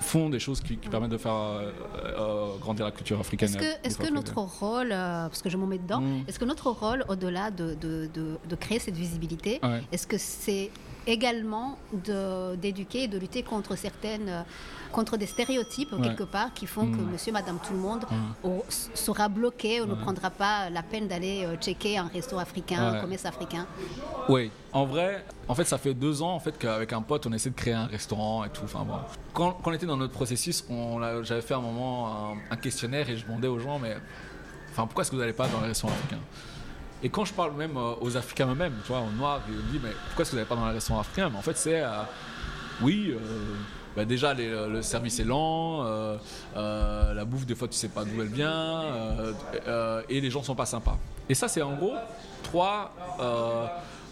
font 0.00 0.28
des 0.28 0.38
choses 0.38 0.60
qui, 0.60 0.76
permettent 0.76 1.10
de 1.10 1.18
faire 1.18 1.32
euh, 1.32 1.70
euh, 2.18 2.56
grandir 2.58 2.84
la 2.84 2.90
culture 2.92 3.18
africaine. 3.18 3.56
Est-ce 3.82 3.98
que, 3.98 4.12
notre 4.12 4.38
rôle, 4.38 4.90
parce 4.90 5.42
que 5.42 5.48
je 5.48 5.56
m'en 5.56 5.66
mets 5.66 5.78
dedans, 5.78 6.00
mm. 6.00 6.24
est-ce 6.28 6.38
que 6.38 6.44
notre 6.44 6.70
rôle, 6.70 7.04
au-delà 7.08 7.50
de, 7.50 7.74
de, 7.74 8.08
de, 8.12 8.56
créer 8.56 8.78
cette 8.78 8.96
visibilité, 8.96 9.60
est-ce 9.92 10.06
que 10.06 10.18
c'est 10.18 10.70
également 11.06 11.78
d'éduquer 12.56 13.04
et 13.04 13.08
de 13.08 13.18
lutter 13.18 13.42
contre 13.42 13.76
certaines 13.76 14.44
contre 14.94 15.16
des 15.16 15.26
stéréotypes 15.26 15.94
quelque 16.02 16.22
part 16.22 16.54
qui 16.54 16.66
font 16.66 16.86
que 16.86 16.96
monsieur, 16.96 17.32
madame, 17.32 17.58
tout 17.66 17.72
le 17.72 17.80
monde 17.80 18.06
sera 18.94 19.28
bloqué 19.28 19.80
ou 19.80 19.86
ne 19.86 19.94
prendra 19.94 20.30
pas 20.30 20.70
la 20.70 20.82
peine 20.82 21.08
d'aller 21.08 21.44
euh, 21.44 21.56
checker 21.56 21.98
un 21.98 22.06
resto 22.06 22.38
africain, 22.38 22.94
un 22.94 23.00
commerce 23.00 23.24
africain. 23.24 23.66
Oui, 24.28 24.50
en 24.72 24.84
vrai, 24.84 25.24
en 25.48 25.54
fait, 25.54 25.64
ça 25.64 25.78
fait 25.78 25.94
deux 25.94 26.22
ans 26.22 26.34
en 26.34 26.40
fait 26.40 26.56
qu'avec 26.56 26.92
un 26.92 27.02
pote, 27.02 27.26
on 27.26 27.32
essaie 27.32 27.50
de 27.50 27.54
créer 27.54 27.74
un 27.74 27.86
restaurant 27.86 28.44
et 28.44 28.50
tout. 28.50 28.62
Enfin, 28.64 28.84
bon. 28.84 28.94
quand, 29.32 29.58
on 29.64 29.72
était 29.72 29.86
dans 29.86 29.96
notre 29.96 30.12
processus, 30.12 30.64
j'avais 31.22 31.42
fait 31.42 31.54
un 31.54 31.60
moment 31.60 32.36
un, 32.50 32.56
questionnaire 32.56 33.10
et 33.10 33.16
je 33.16 33.26
demandais 33.26 33.48
aux 33.48 33.58
gens, 33.58 33.78
mais 33.78 33.96
enfin, 34.70 34.86
pourquoi 34.86 35.02
est-ce 35.02 35.10
que 35.10 35.16
vous 35.16 35.22
n'allez 35.22 35.34
pas 35.34 35.48
dans 35.48 35.60
les 35.60 35.68
restaurants 35.68 35.92
africains? 35.92 36.20
Et 37.04 37.08
quand 37.10 37.24
je 37.24 37.32
parle 37.32 37.52
même 37.52 37.76
euh, 37.76 37.94
aux 38.00 38.16
Africains 38.16 38.50
eux-mêmes, 38.50 38.74
tu 38.84 38.88
vois, 38.88 39.00
aux 39.02 39.16
Noirs, 39.16 39.42
ils 39.48 39.54
me 39.54 39.62
disent, 39.70 39.80
mais 39.84 39.90
pourquoi 40.08 40.22
est-ce 40.22 40.30
que 40.30 40.36
vous 40.36 40.36
n'allez 40.36 40.48
pas 40.48 40.56
dans 40.56 40.66
les 40.66 40.74
restaurants 40.74 41.00
africains 41.00 41.30
Mais 41.30 41.38
en 41.38 41.42
fait, 41.42 41.56
c'est, 41.56 41.82
euh, 41.82 42.02
oui, 42.82 43.14
bah 43.96 44.04
déjà 44.04 44.30
euh, 44.30 44.68
le 44.68 44.82
service 44.82 45.20
est 45.20 45.24
lent, 45.24 45.84
euh, 45.84 46.16
euh, 46.56 47.14
la 47.14 47.24
bouffe 47.24 47.46
des 47.46 47.54
fois 47.54 47.68
tu 47.68 47.74
sais 47.74 47.88
pas 47.88 48.04
d'où 48.04 48.20
elle 48.20 48.28
vient, 48.28 48.82
et 50.08 50.20
les 50.20 50.30
gens 50.30 50.42
sont 50.42 50.54
pas 50.54 50.66
sympas. 50.66 50.98
Et 51.28 51.34
ça 51.34 51.48
c'est 51.48 51.62
en 51.62 51.74
gros 51.74 51.94
trois, 52.42 52.92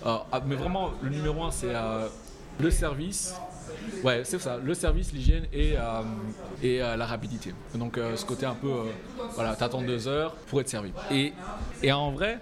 ah, 0.05 0.40
mais 0.46 0.55
vraiment 0.55 0.92
le 1.02 1.11
numéro 1.11 1.42
un 1.44 1.50
c'est 1.50 1.72
le 2.61 2.70
service, 2.70 3.35
Ouais, 4.05 4.20
c'est 4.24 4.38
ça, 4.38 4.59
le 4.62 4.74
service, 4.74 5.12
l'hygiène 5.12 5.46
et, 5.52 5.74
et 6.62 6.78
la 6.78 7.07
rapidité. 7.07 7.55
Donc 7.74 7.98
ce 8.14 8.24
côté 8.24 8.44
un 8.46 8.55
peu, 8.55 8.70
voilà, 9.35 9.57
t'attends 9.57 9.83
deux 9.83 10.07
heures 10.07 10.35
pour 10.48 10.61
être 10.61 10.68
servi. 10.68 10.92
Et, 11.11 11.33
et 11.83 11.90
en 11.90 12.11
vrai, 12.11 12.38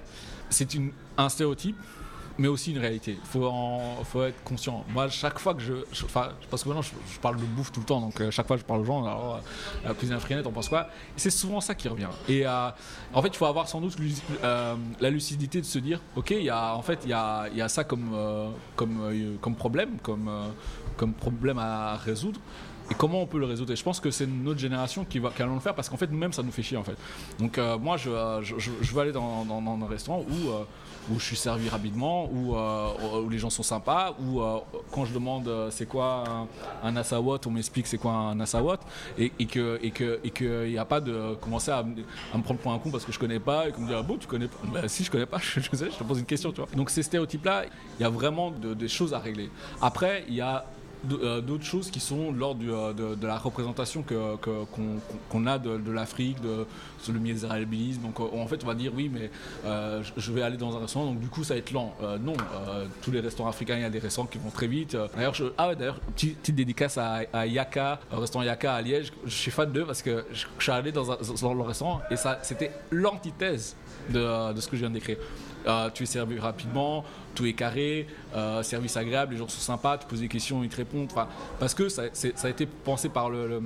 c'est 0.50 0.68
un 1.16 1.28
stéréotype 1.28 1.76
mais 2.40 2.48
aussi 2.48 2.72
une 2.72 2.78
réalité. 2.78 3.18
Il 3.20 3.40
faut, 4.04 4.24
être 4.24 4.42
conscient. 4.44 4.82
Moi, 4.88 5.08
chaque 5.10 5.38
fois 5.38 5.54
que 5.54 5.60
je. 5.60 5.74
parce 6.50 6.62
que 6.62 6.68
maintenant, 6.68 6.82
je, 6.82 7.18
parle 7.20 7.36
de 7.36 7.44
bouffe 7.44 7.70
tout 7.70 7.80
le 7.80 7.86
temps, 7.86 8.00
donc 8.00 8.18
euh, 8.18 8.30
chaque 8.30 8.46
fois 8.46 8.56
que 8.56 8.62
je 8.62 8.66
parle 8.66 8.80
aux 8.80 8.84
gens, 8.84 9.04
alors, 9.04 9.34
euh, 9.36 9.88
la 9.88 9.94
cuisine 9.94 10.16
africaine, 10.16 10.42
on 10.46 10.50
pense 10.50 10.70
quoi? 10.70 10.88
C'est 11.16 11.30
souvent 11.30 11.60
ça 11.60 11.74
qui 11.74 11.86
revient. 11.86 12.08
Et 12.28 12.46
euh, 12.46 12.70
en 13.12 13.20
fait, 13.20 13.28
il 13.28 13.36
faut 13.36 13.44
avoir 13.44 13.68
sans 13.68 13.82
doute 13.82 13.96
la 14.42 15.10
lucidité 15.10 15.60
de 15.60 15.66
se 15.66 15.78
dire 15.78 16.00
ok, 16.16 16.30
y 16.30 16.48
a, 16.48 16.74
en 16.74 16.82
fait, 16.82 17.00
il 17.04 17.10
y 17.10 17.12
a, 17.12 17.68
ça 17.68 17.84
comme, 17.84 18.16
problème, 19.58 19.98
comme 20.02 21.12
problème 21.12 21.58
à 21.58 21.96
résoudre 21.96 22.40
et 22.90 22.94
comment 22.94 23.22
on 23.22 23.26
peut 23.26 23.38
le 23.38 23.46
résoudre? 23.46 23.72
Et 23.72 23.76
je 23.76 23.82
pense 23.82 24.00
que 24.00 24.10
c'est 24.10 24.26
notre 24.26 24.58
génération 24.58 25.04
qui 25.04 25.18
va 25.18 25.30
qui 25.30 25.42
allons 25.42 25.54
le 25.54 25.60
faire 25.60 25.74
parce 25.74 25.88
qu'en 25.88 25.96
fait 25.96 26.10
nous-mêmes 26.10 26.32
ça 26.32 26.42
nous 26.42 26.52
fait 26.52 26.62
chier 26.62 26.76
en 26.76 26.84
fait. 26.84 26.96
Donc 27.38 27.58
moi 27.80 27.96
je, 27.96 28.10
je, 28.42 28.56
je, 28.58 28.94
veux 28.94 29.00
aller 29.00 29.12
dans, 29.12 29.46
un 29.48 29.86
restaurant 29.86 30.24
où 30.28 30.50
où 31.10 31.18
je 31.18 31.24
suis 31.24 31.36
servi 31.36 31.68
rapidement, 31.68 32.28
où, 32.30 32.56
euh, 32.56 33.20
où 33.24 33.28
les 33.28 33.38
gens 33.38 33.50
sont 33.50 33.62
sympas, 33.62 34.14
où 34.20 34.40
euh, 34.40 34.58
quand 34.90 35.04
je 35.04 35.14
demande 35.14 35.48
euh, 35.48 35.70
c'est 35.70 35.86
quoi 35.86 36.24
un, 36.82 36.96
un 36.96 37.02
on 37.46 37.50
m'explique 37.50 37.86
c'est 37.86 37.98
quoi 37.98 38.12
un 38.12 38.40
assawat, 38.40 38.80
et, 39.18 39.32
et 39.38 39.46
que 39.46 39.78
et 39.82 39.90
que 39.90 40.20
et 40.22 40.30
qu'il 40.30 40.70
n'y 40.70 40.78
a 40.78 40.84
pas 40.84 41.00
de 41.00 41.34
commencer 41.40 41.70
à, 41.70 41.82
me 41.82 42.42
prendre 42.42 42.60
pour 42.60 42.72
un 42.72 42.78
con 42.78 42.90
parce 42.90 43.04
que 43.04 43.12
je 43.12 43.18
connais 43.18 43.40
pas 43.40 43.68
et 43.68 43.72
qu'on 43.72 43.82
me 43.82 43.88
dit 43.88 43.94
ah 43.94 44.02
bon 44.02 44.16
tu 44.16 44.26
connais 44.26 44.48
pas, 44.48 44.58
ben, 44.72 44.88
si 44.88 45.04
je 45.04 45.10
connais 45.10 45.26
pas, 45.26 45.38
je, 45.42 45.60
je, 45.60 45.68
je 45.72 45.84
te 45.84 46.04
pose 46.04 46.18
une 46.18 46.26
question 46.26 46.52
tu 46.52 46.60
vois. 46.60 46.68
Donc 46.74 46.90
ces 46.90 47.02
stéréotypes 47.02 47.44
là, 47.44 47.64
il 47.98 48.02
y 48.02 48.04
a 48.04 48.10
vraiment 48.10 48.50
des 48.50 48.88
choses 48.88 49.14
à 49.14 49.18
régler. 49.18 49.50
Après 49.80 50.24
il 50.28 50.34
y 50.34 50.40
a 50.40 50.56
euh, 50.56 50.79
d'autres 51.04 51.64
choses 51.64 51.90
qui 51.90 52.00
sont 52.00 52.32
lors 52.32 52.56
euh, 52.62 52.92
de, 52.92 53.26
la 53.26 53.38
représentation 53.38 54.02
qu'on 54.02 54.36
que, 54.38 55.46
a 55.46 55.58
de, 55.58 55.90
l'Afrique, 55.90 56.40
de, 56.40 56.66
sur 57.00 57.12
le 57.12 57.18
misérabilisme. 57.18 58.02
Donc 58.02 58.20
en 58.20 58.46
fait, 58.46 58.62
on 58.64 58.66
va 58.66 58.74
dire 58.74 58.92
oui, 58.94 59.10
mais 59.12 59.30
euh, 59.64 60.02
je 60.16 60.32
vais 60.32 60.42
aller 60.42 60.56
dans 60.56 60.76
un 60.76 60.80
restaurant, 60.80 61.06
donc 61.06 61.20
du 61.20 61.28
coup, 61.28 61.44
ça 61.44 61.54
va 61.54 61.58
être 61.58 61.72
lent. 61.72 61.94
non, 62.20 62.34
tous 63.02 63.10
les 63.10 63.20
restaurants 63.20 63.48
africains, 63.48 63.76
il 63.76 63.82
y 63.82 63.84
a 63.84 63.90
des 63.90 63.98
restaurants 63.98 64.28
qui 64.28 64.38
vont 64.38 64.50
très 64.50 64.66
vite. 64.66 64.96
D'ailleurs, 65.14 65.34
ah 65.58 65.74
d'ailleurs, 65.74 66.00
petite, 66.00 66.54
dédicace 66.54 66.98
à, 66.98 67.46
Yaka, 67.46 68.00
restaurant 68.10 68.44
Yaka 68.44 68.74
à 68.74 68.82
Liège. 68.82 69.12
Je 69.24 69.30
suis 69.30 69.50
fan 69.50 69.70
d'eux 69.70 69.84
parce 69.84 70.02
que 70.02 70.24
je, 70.32 70.46
suis 70.58 70.72
allé 70.72 70.92
dans, 70.92 71.10
un, 71.10 71.16
dans 71.40 71.62
restaurant 71.62 72.00
et 72.10 72.16
ça, 72.16 72.38
c'était 72.42 72.72
l'antithèse 72.90 73.76
de, 74.10 74.52
de 74.52 74.60
ce 74.60 74.68
que 74.68 74.76
je 74.76 74.80
viens 74.80 74.90
de 74.90 74.94
décrire. 74.94 75.16
Euh, 75.66 75.90
tu 75.92 76.04
es 76.04 76.06
servi 76.06 76.38
rapidement, 76.38 77.04
tout 77.34 77.46
est 77.46 77.52
carré, 77.52 78.06
euh, 78.34 78.62
service 78.62 78.96
agréable, 78.96 79.32
les 79.32 79.38
gens 79.38 79.48
sont 79.48 79.60
sympas, 79.60 79.98
tu 79.98 80.06
poses 80.06 80.20
des 80.20 80.28
questions, 80.28 80.62
ils 80.62 80.70
te 80.70 80.76
répondent. 80.76 81.10
Parce 81.58 81.74
que 81.74 81.88
ça, 81.88 82.04
a 82.04 82.48
été 82.48 82.66
pensé 82.66 83.08
par 83.08 83.30
le, 83.30 83.60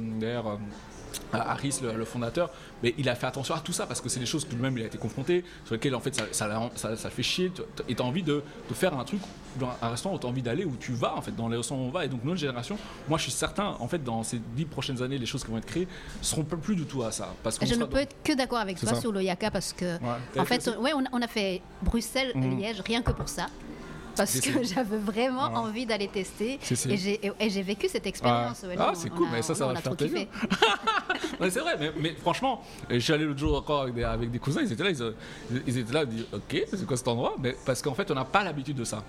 Harris, 1.33 1.81
le, 1.83 2.05
fondateur, 2.05 2.51
mais 2.83 2.95
il 2.99 3.09
a 3.09 3.15
fait 3.15 3.27
attention 3.27 3.55
à 3.55 3.61
tout 3.61 3.73
ça 3.73 3.87
parce 3.87 4.01
que 4.01 4.09
c'est 4.09 4.21
des 4.21 4.27
choses 4.27 4.45
que 4.45 4.55
lui-même 4.55 4.77
il 4.79 4.85
a 4.85 4.87
été 4.87 4.99
confronté, 4.99 5.45
sur 5.65 5.75
lesquelles 5.75 5.95
en 5.95 6.01
fait 6.01 6.15
ça, 6.15 6.25
ça, 6.75 6.97
ça, 6.97 7.11
fait 7.11 7.23
chier. 7.23 7.53
Et 7.89 7.95
tu 7.95 8.03
as 8.03 8.05
envie 8.05 8.23
de, 8.23 8.43
de, 8.69 8.75
faire 8.75 8.99
un 8.99 9.05
truc 9.05 9.21
dans 9.59 9.71
un 9.81 9.89
restaurant 9.91 10.17
où 10.17 10.19
tu 10.19 10.27
as 10.27 10.29
envie 10.29 10.43
d'aller, 10.43 10.65
où 10.65 10.77
tu 10.79 10.93
vas 10.93 11.17
en 11.17 11.23
fait, 11.23 11.35
dans 11.35 11.49
les 11.49 11.57
restaurants 11.57 11.83
où 11.83 11.87
on 11.87 11.91
va. 11.91 12.05
Et 12.05 12.09
donc 12.09 12.25
notre 12.25 12.39
génération, 12.39 12.77
moi 13.09 13.19
je 13.19 13.25
suis 13.25 13.33
certain, 13.33 13.77
en 13.79 13.89
fait, 13.89 14.03
dans 14.03 14.23
ces 14.23 14.41
dix 14.55 14.65
prochaines 14.65 15.03
années, 15.03 15.19
les 15.19 15.27
choses 15.27 15.45
qui 15.45 15.51
vont 15.51 15.59
être 15.59 15.67
créées 15.67 15.89
seront 16.21 16.45
plus 16.45 16.77
du 16.77 16.85
tout 16.85 17.03
à 17.03 17.13
ça. 17.13 17.35
Parce 17.43 17.59
je 17.65 17.75
ne 17.75 17.85
peux 17.85 17.99
être 17.99 18.17
que 18.23 18.33
d'accord 18.33 18.59
avec 18.59 18.79
toi 18.79 18.95
sur 18.95 19.13
le 19.13 19.23
Yaka 19.23 19.51
parce 19.51 19.73
que, 19.73 19.97
en 20.39 20.45
fait, 20.45 20.71
ouais, 20.79 20.93
on, 20.95 21.23
a 21.23 21.29
fait 21.29 21.63
Bruxelles, 21.83 22.33
mhm. 22.35 22.59
Liège, 22.59 22.81
rien 22.81 23.03
que 23.03 23.13
pour 23.13 23.29
ça 23.29 23.47
parce 24.17 24.41
que 24.41 24.63
j'avais 24.63 24.99
vraiment 24.99 25.45
envie 25.55 25.87
d'aller 25.87 26.09
tester. 26.09 26.59
Et 27.41 27.51
j'ai 27.51 27.63
vécu 27.63 27.89
cette 27.89 28.07
expérience. 28.07 28.65
ah, 28.79 28.93
c'est 28.95 29.11
cool, 29.11 29.29
mais 29.33 29.43
ça, 29.43 29.55
ça 29.55 29.67
va 29.67 29.77
faire 29.77 29.97
plaisir. 29.97 30.27
c'est 31.41 31.61
vrai, 31.61 31.77
mais, 31.79 31.93
mais 32.01 32.15
franchement, 32.15 32.63
je 32.91 32.99
suis 32.99 33.13
allé 33.13 33.25
l'autre 33.25 33.39
jour 33.39 33.57
encore 33.57 33.83
avec 33.83 33.95
des, 33.95 34.05
avec 34.05 34.31
des, 34.31 34.39
cousins, 34.39 34.63
ils 34.63 34.73
étaient 34.73 34.85
là, 34.85 34.91
ils, 34.91 35.63
ils 35.67 35.79
étaient 35.79 35.93
là, 35.93 36.03
ils 36.03 36.09
disaient, 36.09 36.27
ok, 36.33 36.65
c'est 36.71 36.87
quoi 36.87 36.97
cet 36.97 37.09
endroit? 37.09 37.35
Mais 37.41 37.55
parce 37.65 37.83
qu'en 37.83 37.95
fait, 37.95 38.11
on 38.11 38.15
n'a 38.15 38.25
pas 38.25 38.43
l'habitude 38.43 38.77
de 38.77 38.85
ça 38.85 39.03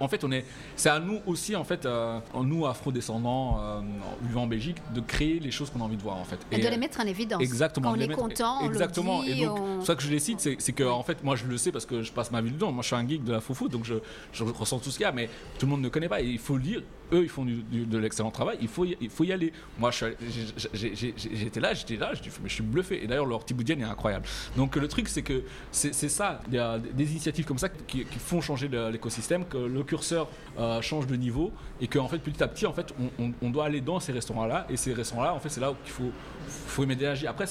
en 0.00 0.08
fait, 0.08 0.24
on 0.24 0.32
est, 0.32 0.44
c'est 0.76 0.88
à 0.88 0.98
nous 0.98 1.20
aussi, 1.26 1.56
en 1.56 1.64
fait, 1.64 1.86
euh, 1.86 2.18
nous 2.42 2.66
afro-descendants 2.66 3.58
euh, 3.60 3.80
vivant 4.22 4.42
en 4.42 4.46
Belgique, 4.46 4.76
de 4.94 5.00
créer 5.00 5.40
les 5.40 5.50
choses 5.50 5.70
qu'on 5.70 5.80
a 5.80 5.84
envie 5.84 5.96
de 5.96 6.02
voir, 6.02 6.16
en 6.16 6.24
fait. 6.24 6.38
Et, 6.52 6.58
de 6.58 6.68
les 6.68 6.76
mettre 6.76 7.00
en 7.00 7.06
évidence. 7.06 7.42
Exactement. 7.42 7.92
Quand 7.92 7.98
on 7.98 8.00
est 8.00 8.08
content, 8.08 8.60
exactement. 8.62 9.22
et 9.24 9.44
donc, 9.44 9.84
ça 9.84 9.94
que 9.94 10.02
je 10.02 10.10
les 10.10 10.18
cite, 10.18 10.40
c'est, 10.40 10.72
que, 10.72 10.84
en 10.84 11.02
fait, 11.02 11.22
moi, 11.24 11.36
je 11.36 11.46
le 11.46 11.56
sais 11.56 11.72
parce 11.72 11.86
que 11.86 12.02
je 12.02 12.12
passe 12.12 12.30
ma 12.30 12.40
vie 12.40 12.52
dedans. 12.52 12.72
Moi, 12.72 12.82
je 12.82 12.88
suis 12.88 12.96
un 12.96 13.06
geek 13.06 13.24
de 13.24 13.32
la 13.32 13.40
foufou, 13.40 13.68
donc 13.68 13.84
je, 13.84 13.94
je 14.32 14.44
ressens 14.44 14.78
tout 14.78 14.90
ce 14.90 14.96
qu'il 14.96 15.04
y 15.04 15.08
a, 15.08 15.12
mais 15.12 15.28
tout 15.58 15.66
le 15.66 15.70
monde 15.70 15.82
ne 15.82 15.88
connaît 15.88 16.08
pas. 16.08 16.20
Et 16.20 16.26
il 16.26 16.38
faut 16.38 16.56
le 16.56 16.62
dire, 16.62 16.82
eux, 17.12 17.22
ils 17.22 17.28
font 17.28 17.44
du- 17.44 17.62
de 17.62 17.98
l'excellent 17.98 18.30
travail. 18.30 18.58
Il 18.60 18.68
faut, 18.68 18.84
y, 18.84 18.96
il 19.00 19.10
faut 19.10 19.24
y 19.24 19.32
aller. 19.32 19.52
Moi, 19.78 19.90
j'étais 19.90 21.60
là, 21.60 21.74
j'étais 21.74 21.96
là, 21.96 22.14
je, 22.14 22.22
dis, 22.22 22.30
mais 22.42 22.48
je 22.48 22.54
suis 22.54 22.62
bluffé. 22.62 23.02
Et 23.02 23.06
d'ailleurs, 23.06 23.26
leur 23.26 23.44
tiboudienne 23.44 23.80
est 23.80 23.84
incroyable. 23.84 24.26
Donc, 24.56 24.76
le 24.76 24.88
truc, 24.88 25.08
c'est 25.08 25.22
que 25.22 25.42
c'est 25.70 25.92
ça. 25.92 26.40
Il 26.48 26.54
y 26.54 26.58
a 26.58 26.78
des 26.78 27.10
initiatives 27.10 27.44
comme 27.44 27.58
ça 27.58 27.68
qui, 27.68 28.04
font 28.18 28.40
changer 28.40 28.68
l'écosystème, 28.68 29.44
que 29.44 29.58
le 29.58 29.82
curseur 29.82 30.28
euh, 30.58 30.80
change 30.80 31.06
de 31.06 31.16
niveau 31.16 31.52
et 31.80 31.86
qu'en 31.86 32.08
fait, 32.08 32.18
petit 32.18 32.42
à 32.42 32.48
petit, 32.48 32.66
en 32.66 32.72
fait, 32.72 32.92
on, 33.18 33.50
doit 33.50 33.66
aller 33.66 33.80
dans 33.80 34.00
ces 34.00 34.12
restaurants-là. 34.12 34.66
Et 34.68 34.76
ces 34.76 34.92
restaurants-là, 34.92 35.34
en 35.34 35.40
fait, 35.40 35.48
c'est 35.48 35.60
là 35.60 35.70
où 35.70 35.76
il 35.84 35.90
faut, 35.90 36.10
faut 36.66 36.84
l'énergie. 36.84 37.26
Après, 37.26 37.46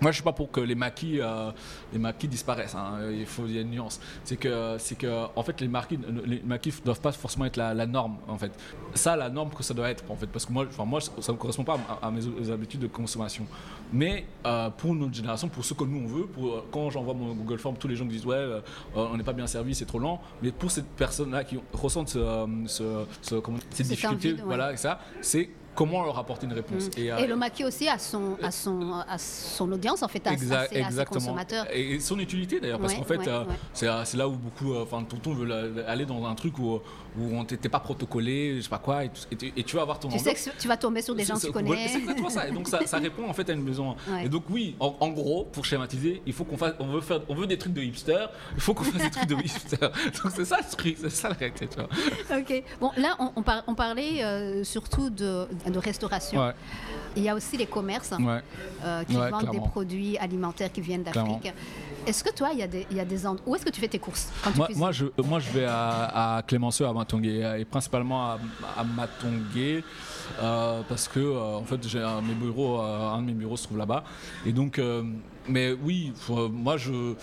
moi, 0.00 0.10
je 0.10 0.16
suis 0.16 0.24
pas 0.24 0.32
pour 0.32 0.50
que 0.50 0.60
les 0.60 0.74
maquis, 0.74 1.20
euh, 1.20 1.50
les 1.92 1.98
maquis 1.98 2.28
disparaissent. 2.28 2.74
hein. 2.74 2.98
Il 3.10 3.26
faut 3.26 3.46
il 3.46 3.54
y 3.54 3.58
a 3.58 3.62
une 3.62 3.70
nuance. 3.70 4.00
C'est 4.24 4.36
que, 4.36 4.76
c'est 4.78 4.96
que, 4.96 5.26
en 5.34 5.42
fait, 5.42 5.60
les 5.60 5.68
maquis, 5.68 5.98
les 6.26 6.40
maquis 6.44 6.72
doivent 6.84 7.00
pas 7.00 7.12
forcément 7.12 7.44
être 7.46 7.56
la, 7.56 7.74
la 7.74 7.86
norme. 7.86 8.16
En 8.28 8.38
fait, 8.38 8.52
ça, 8.94 9.16
la 9.16 9.28
norme 9.30 9.50
que 9.50 9.62
ça 9.62 9.74
doit 9.74 9.90
être. 9.90 10.04
En 10.10 10.16
fait, 10.16 10.26
parce 10.28 10.46
que 10.46 10.52
moi, 10.52 10.66
enfin, 10.68 10.84
moi, 10.84 11.00
ça 11.00 11.32
ne 11.32 11.36
correspond 11.36 11.64
pas 11.64 11.78
à, 12.02 12.06
à 12.06 12.10
mes 12.10 12.50
habitudes 12.50 12.80
de 12.80 12.86
consommation. 12.86 13.46
Mais 13.92 14.26
euh, 14.46 14.70
pour 14.70 14.94
notre 14.94 15.14
génération, 15.14 15.48
pour 15.48 15.64
ce 15.64 15.74
que 15.74 15.84
nous 15.84 16.04
on 16.04 16.06
veut, 16.06 16.26
pour 16.26 16.46
euh, 16.46 16.64
quand 16.70 16.90
j'envoie 16.90 17.14
mon 17.14 17.34
Google 17.34 17.58
Form, 17.58 17.76
tous 17.76 17.88
les 17.88 17.96
gens 17.96 18.04
qui 18.04 18.12
disent 18.12 18.26
ouais, 18.26 18.36
euh, 18.36 18.60
on 18.94 19.16
n'est 19.16 19.22
pas 19.24 19.32
bien 19.32 19.46
servi, 19.46 19.74
c'est 19.74 19.86
trop 19.86 19.98
lent. 19.98 20.20
Mais 20.42 20.52
pour 20.52 20.70
ces 20.70 20.82
personnes-là 20.82 21.44
qui 21.44 21.58
ressentent 21.72 22.10
ce, 22.10 22.46
ce- 22.66 23.04
ce- 23.22 23.34
comment- 23.36 23.58
cette 23.70 23.86
Cette 23.86 23.88
difficulté, 23.88 24.32
ouais. 24.34 24.42
voilà, 24.44 24.76
ça, 24.76 25.00
c'est 25.22 25.48
comment 25.78 26.04
leur 26.04 26.18
apporter 26.18 26.46
une 26.46 26.52
réponse. 26.54 26.86
Mm. 26.88 26.90
euh, 26.98 27.16
Et 27.18 27.26
le 27.28 27.36
maquis 27.36 27.64
aussi 27.64 27.88
a 27.88 27.98
son, 28.00 28.36
a 28.42 28.50
son, 28.50 28.94
a 29.08 29.16
son 29.16 29.70
audience, 29.70 30.02
en 30.02 30.08
fait, 30.08 30.26
à, 30.26 30.30
à 30.32 30.36
ses, 30.36 30.80
à 30.82 30.90
ses 30.90 31.04
consommateurs. 31.04 31.66
Et, 31.72 32.00
son 32.00 32.18
utilité 32.18 32.58
d'ailleurs, 32.58 32.80
parce 32.80 32.94
Ouais, 32.94 32.98
qu'en 32.98 33.04
fait, 33.04 33.18
ouais, 33.18 33.28
euh, 33.28 33.44
ouais. 33.44 33.54
c'est 33.72 33.86
euh, 33.86 34.04
c'est 34.04 34.16
là 34.16 34.26
où 34.28 34.32
beaucoup, 34.32 34.74
enfin, 34.74 35.04
tonton 35.04 35.34
veut 35.34 35.46
la- 35.46 35.88
aller 35.88 36.04
dans 36.04 36.26
un 36.26 36.34
truc 36.34 36.58
où, 36.58 36.80
où 37.18 37.22
on 37.32 37.44
t'était 37.44 37.68
pas 37.68 37.78
protocolé, 37.78 38.56
je 38.56 38.62
sais 38.62 38.68
pas 38.68 38.78
quoi, 38.78 39.04
et, 39.04 39.10
tu- 39.38 39.52
et 39.56 39.62
tu 39.62 39.76
vas 39.76 39.82
avoir 39.82 40.00
ton 40.00 40.08
Tu 40.08 40.18
sais 40.18 40.34
que 40.34 40.58
tu 40.60 40.66
vas 40.66 40.76
tomber 40.76 41.00
sur 41.00 41.14
des 41.14 41.24
gens 41.24 41.36
que 41.36 41.46
tu 41.46 41.52
connais. 41.52 41.86
C'est 41.88 41.98
exactement 41.98 42.28
ça. 42.30 42.48
Et 42.48 42.50
donc 42.52 42.66
ça, 42.66 42.84
ça 42.84 42.98
répond 42.98 43.28
en 43.28 43.32
fait 43.32 43.48
à 43.48 43.52
une. 43.52 43.68
Ouais. 43.68 44.24
Et 44.24 44.28
donc 44.28 44.44
oui, 44.50 44.74
en, 44.80 44.96
en 44.98 45.08
gros, 45.10 45.44
pour 45.44 45.64
schématiser, 45.64 46.22
il 46.26 46.32
faut 46.32 46.44
qu'on 46.44 46.56
fasse, 46.56 46.74
on 46.80 46.86
veut 46.86 47.00
faire, 47.00 47.20
on 47.28 47.34
veut 47.34 47.46
des 47.46 47.58
trucs 47.58 47.74
de 47.74 47.82
hipster. 47.82 48.26
Il 48.54 48.60
faut 48.60 48.74
qu'on 48.74 48.84
fasse 48.84 49.02
des 49.02 49.10
trucs 49.10 49.28
de 49.28 49.34
hipster. 49.36 49.76
Donc 50.22 50.32
c'est 50.34 50.44
ça 50.44 50.56
le 50.58 50.76
truc, 50.76 50.96
c'est 51.00 51.10
ça 51.10 51.28
la 51.28 51.34
réalité, 51.34 51.68
tu 51.68 51.76
vois. 51.76 52.38
Ok. 52.38 52.62
Bon, 52.80 52.90
là, 52.96 53.14
on, 53.20 53.30
on 53.36 53.42
par- 53.42 53.62
on 53.66 53.74
parlait 53.74 54.24
euh, 54.24 54.64
surtout 54.64 55.10
de, 55.10 55.46
de 55.70 55.78
restauration. 55.78 56.40
Ouais, 56.40 56.52
Il 57.16 57.22
y 57.22 57.28
a 57.28 57.34
aussi 57.34 57.56
les 57.56 57.66
commerces 57.66 58.12
ouais. 58.12 58.40
euh, 58.84 59.04
qui 59.04 59.16
Ouais, 59.16 59.30
vendent 59.30 59.50
des 59.50 59.58
produits 59.60 60.16
alimentaires 60.18 60.70
qui 60.72 60.80
viennent 60.80 61.02
d'Afrique. 61.02 61.52
Est-ce 62.06 62.24
que 62.24 62.32
toi, 62.32 62.50
il 62.52 62.58
y 62.58 62.62
a 62.62 62.66
des, 62.66 62.86
il 62.90 62.96
y 62.96 63.00
a 63.00 63.04
des 63.04 63.26
end- 63.26 63.36
Où 63.46 63.54
est-ce 63.54 63.64
que 63.64 63.70
tu 63.70 63.80
fais 63.80 63.88
tes 63.88 63.98
courses 63.98 64.28
quand 64.42 64.50
tu 64.52 64.56
Moi, 64.58 64.68
moi, 64.76 64.92
je, 64.92 65.06
moi, 65.22 65.40
je 65.40 65.50
vais 65.50 65.66
à, 65.66 66.36
à 66.36 66.42
Clémenceau, 66.42 66.84
à 66.86 66.92
Matongué, 66.92 67.56
et 67.58 67.64
principalement 67.66 68.24
à, 68.30 68.38
à 68.78 68.84
Matongué, 68.84 69.84
euh, 70.40 70.80
parce 70.88 71.06
que 71.08 71.20
euh, 71.20 71.56
en 71.56 71.64
fait, 71.64 71.86
j'ai 71.86 72.00
un, 72.02 72.22
mes 72.22 72.32
bureaux, 72.34 72.80
euh, 72.80 73.10
un 73.10 73.20
de 73.20 73.26
mes 73.26 73.32
bureaux 73.32 73.56
se 73.58 73.64
trouve 73.64 73.76
là-bas. 73.78 74.04
Et 74.46 74.52
donc, 74.52 74.78
euh, 74.78 75.02
mais 75.48 75.72
oui, 75.72 76.12
euh, 76.30 76.48
moi, 76.48 76.76
je. 76.78 77.14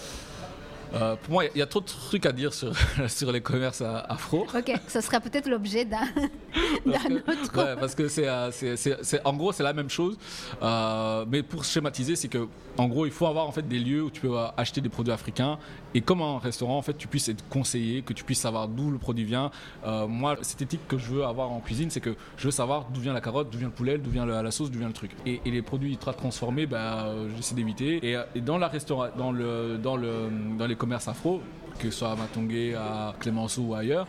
Euh, 0.95 1.15
pour 1.17 1.33
moi, 1.33 1.43
il 1.53 1.57
y 1.57 1.61
a 1.61 1.65
trop 1.65 1.81
de 1.81 1.85
trucs 1.85 2.25
à 2.25 2.31
dire 2.31 2.53
sur, 2.53 2.71
sur 3.07 3.31
les 3.31 3.41
commerces 3.41 3.81
afro. 3.81 4.47
Ok, 4.55 4.71
ça 4.87 5.01
sera 5.01 5.19
peut-être 5.19 5.47
l'objet 5.49 5.85
d'un 5.85 5.99
autre. 6.85 7.57
ouais, 7.57 7.75
parce 7.79 7.95
que 7.95 8.07
c'est, 8.07 8.27
euh, 8.27 8.51
c'est- 8.51 9.21
en 9.25 9.33
gros 9.33 9.51
c'est 9.51 9.63
la 9.63 9.73
même 9.73 9.89
chose, 9.89 10.17
Euh, 10.61 11.25
mais 11.27 11.43
pour 11.43 11.63
schématiser, 11.65 12.15
c'est 12.15 12.27
que 12.27 12.47
en 12.77 12.87
gros 12.87 13.05
il 13.05 13.11
faut 13.11 13.25
avoir 13.27 13.47
en 13.47 13.51
fait 13.51 13.67
des 13.67 13.79
lieux 13.79 14.03
où 14.03 14.09
tu 14.09 14.21
peux 14.21 14.35
acheter 14.57 14.81
des 14.81 14.89
produits 14.89 15.13
africains 15.13 15.57
et 15.95 16.01
comme 16.01 16.21
un 16.21 16.37
restaurant 16.37 16.77
en 16.77 16.81
fait 16.83 16.95
tu 16.97 17.07
puisses 17.07 17.29
être 17.29 17.47
conseillé, 17.49 18.03
que 18.03 18.13
tu 18.13 18.23
puisses 18.23 18.41
savoir 18.41 18.67
d'où 18.67 18.91
le 18.91 18.99
produit 18.99 19.23
vient. 19.23 19.49
Euh, 19.85 20.05
moi 20.07 20.37
cette 20.41 20.61
éthique 20.61 20.87
que 20.87 20.97
je 20.97 21.09
veux 21.09 21.25
avoir 21.25 21.51
en 21.51 21.61
cuisine, 21.61 21.89
c'est 21.89 22.01
que 22.01 22.15
je 22.37 22.45
veux 22.45 22.51
savoir 22.51 22.85
d'où 22.93 22.99
vient 22.99 23.13
la 23.13 23.21
carotte, 23.21 23.49
d'où 23.49 23.57
vient 23.57 23.69
le 23.69 23.73
poulet, 23.73 23.97
d'où 23.97 24.11
vient 24.11 24.25
la 24.25 24.51
sauce, 24.51 24.69
d'où 24.69 24.77
vient 24.77 24.89
le 24.89 24.93
truc. 24.93 25.11
Et, 25.25 25.41
les 25.45 25.61
produits 25.61 25.91
ultra 25.91 26.13
transformés, 26.13 26.65
bah, 26.65 27.05
euh, 27.05 27.29
j'essaie 27.37 27.55
d'éviter. 27.55 28.05
Et, 28.05 28.17
euh, 28.17 28.23
dans 28.41 28.57
la 28.57 28.69
dans 29.17 29.31
le, 29.31 29.77
dans 29.81 29.95
le, 29.95 30.29
dans 30.57 30.67
les 30.67 30.75
commerces 30.75 31.07
afro, 31.07 31.41
que 31.79 31.89
ce 31.89 31.99
soit 31.99 32.11
à 32.11 32.15
Matongué, 32.17 32.75
à 32.75 33.15
Clémenceau 33.17 33.61
ou 33.61 33.73
ailleurs, 33.73 34.05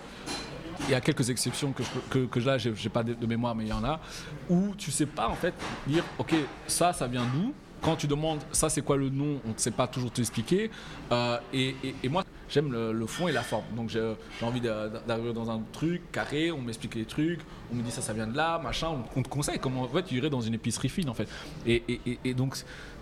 il 0.88 0.90
y 0.90 0.94
a 0.94 1.00
quelques 1.00 1.30
exceptions 1.30 1.70
que, 1.70 1.84
je, 1.84 2.26
que, 2.26 2.88
pas 2.88 3.04
de, 3.04 3.14
de 3.14 3.26
mémoire, 3.26 3.54
mais 3.54 3.64
il 3.64 3.68
y 3.68 3.72
en 3.72 3.84
a, 3.84 4.00
où 4.50 4.74
tu 4.76 4.90
sais 4.90 5.06
pas 5.06 5.28
en 5.28 5.36
fait 5.36 5.54
dire, 5.86 6.02
ok, 6.18 6.34
ça, 6.66 6.92
ça 6.92 7.06
vient 7.06 7.24
d'où 7.32 7.54
Quand 7.82 7.96
tu 7.96 8.06
demandes, 8.06 8.40
ça, 8.52 8.68
c'est 8.68 8.82
quoi 8.82 8.96
le 8.96 9.10
nom 9.10 9.40
On 9.44 9.50
ne 9.50 9.58
sait 9.58 9.70
pas 9.70 9.86
toujours 9.86 10.10
t'expliquer. 10.10 10.70
Euh, 11.12 11.38
et, 11.52 11.74
moi, 12.08 12.24
j'aime 12.48 12.72
le, 12.72 13.06
fond 13.06 13.28
et 13.28 13.32
la 13.32 13.42
forme. 13.42 13.64
Donc 13.76 13.90
j'ai 13.90 14.16
envie 14.42 14.60
d'arriver 14.60 15.32
dans 15.32 15.50
un 15.50 15.60
truc 15.72 16.10
carré, 16.10 16.50
on 16.50 16.60
m'explique 16.60 16.94
les 16.94 17.04
trucs, 17.04 17.40
on 17.72 17.76
me 17.76 17.82
dit 17.82 17.90
ça, 17.90 18.02
ça 18.02 18.12
vient 18.12 18.26
de 18.26 18.36
là, 18.36 18.58
machin, 18.58 18.88
on, 19.14 19.22
te 19.22 19.28
conseille 19.28 19.58
comment 19.58 19.88
tu 20.06 20.16
irais 20.16 20.30
dans 20.30 20.40
une 20.40 20.54
épicerie 20.54 20.88
fine 20.88 21.08
en 21.08 21.14
fait. 21.14 21.28
Et 21.66 22.34
donc 22.34 22.56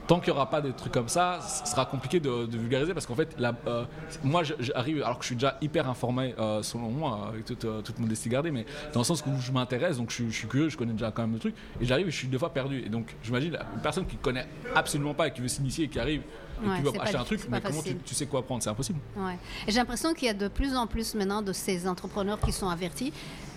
tant 0.06 0.20
qu'il 0.20 0.32
n'y 0.32 0.36
aura 0.36 0.50
pas 0.50 0.60
de 0.60 0.70
trucs 0.70 0.92
comme 0.92 1.08
ça, 1.08 1.40
ce 1.40 1.70
sera 1.70 1.86
compliqué 1.86 2.20
de, 2.20 2.46
de 2.46 2.58
vulgariser 2.58 2.92
parce 2.94 3.06
qu'en 3.06 3.14
fait, 3.14 3.34
la- 3.38 3.54
euh, 3.66 3.84
moi 4.22 4.42
j'arrive, 4.42 5.02
alors 5.02 5.16
que 5.18 5.22
je 5.24 5.28
suis 5.28 5.36
déjà 5.36 5.56
hyper 5.62 5.88
informé 5.88 6.34
euh, 6.38 6.62
selon 6.62 6.90
moi, 6.90 7.28
avec 7.28 7.44
toute, 7.44 7.64
euh, 7.64 7.80
toute 7.82 7.98
modestie 7.98 8.28
gardée, 8.28 8.50
mais 8.50 8.66
dans 8.92 9.00
le 9.00 9.04
sens 9.04 9.22
où 9.26 9.40
je 9.40 9.52
m'intéresse, 9.52 9.96
donc 9.96 10.10
je, 10.10 10.14
suis- 10.16 10.30
je 10.30 10.36
suis 10.38 10.48
curieux, 10.48 10.68
je 10.68 10.76
connais 10.76 10.92
déjà 10.92 11.10
quand 11.10 11.22
même 11.22 11.32
le 11.32 11.38
truc, 11.38 11.54
et 11.80 11.84
j'arrive 11.84 12.08
et 12.08 12.10
je 12.10 12.16
suis 12.16 12.28
deux 12.28 12.38
fois 12.38 12.52
perdu. 12.52 12.82
Et 12.84 12.88
donc 12.88 13.14
j'imagine 13.22 13.56
une 13.74 13.80
personne 13.80 14.06
qui 14.06 14.16
connaît 14.16 14.46
absolument 14.74 15.14
pas 15.14 15.28
et 15.28 15.32
qui 15.32 15.40
veut 15.40 15.48
s'initier 15.48 15.84
et 15.84 15.88
qui 15.88 15.98
arrive 15.98 16.22
et 16.62 16.68
Ouais, 16.68 16.76
qui 16.76 16.82
veut 16.82 16.90
c'est 16.94 17.00
acheter 17.00 17.16
un 17.16 17.24
truc, 17.24 17.40
mais 17.50 17.60
comment 17.60 17.82
tu, 17.82 17.96
tu 17.96 18.14
sais 18.14 18.26
quoi 18.26 18.40
prendre? 18.42 18.62
C'est 18.62 18.70
impossible. 18.70 19.00
Ouais. 19.16 19.36
J'ai 19.66 19.74
l'impression 19.74 20.14
qu'il 20.14 20.28
y 20.28 20.30
a 20.30 20.34
de 20.34 20.46
plus 20.46 20.76
en 20.76 20.86
plus 20.86 21.14
maintenant 21.16 21.42
de 21.42 21.52
ces 21.52 21.88
entrepreneurs 21.88 22.38
qui 22.40 22.52
sont 22.52 22.68
avertis, 22.68 23.12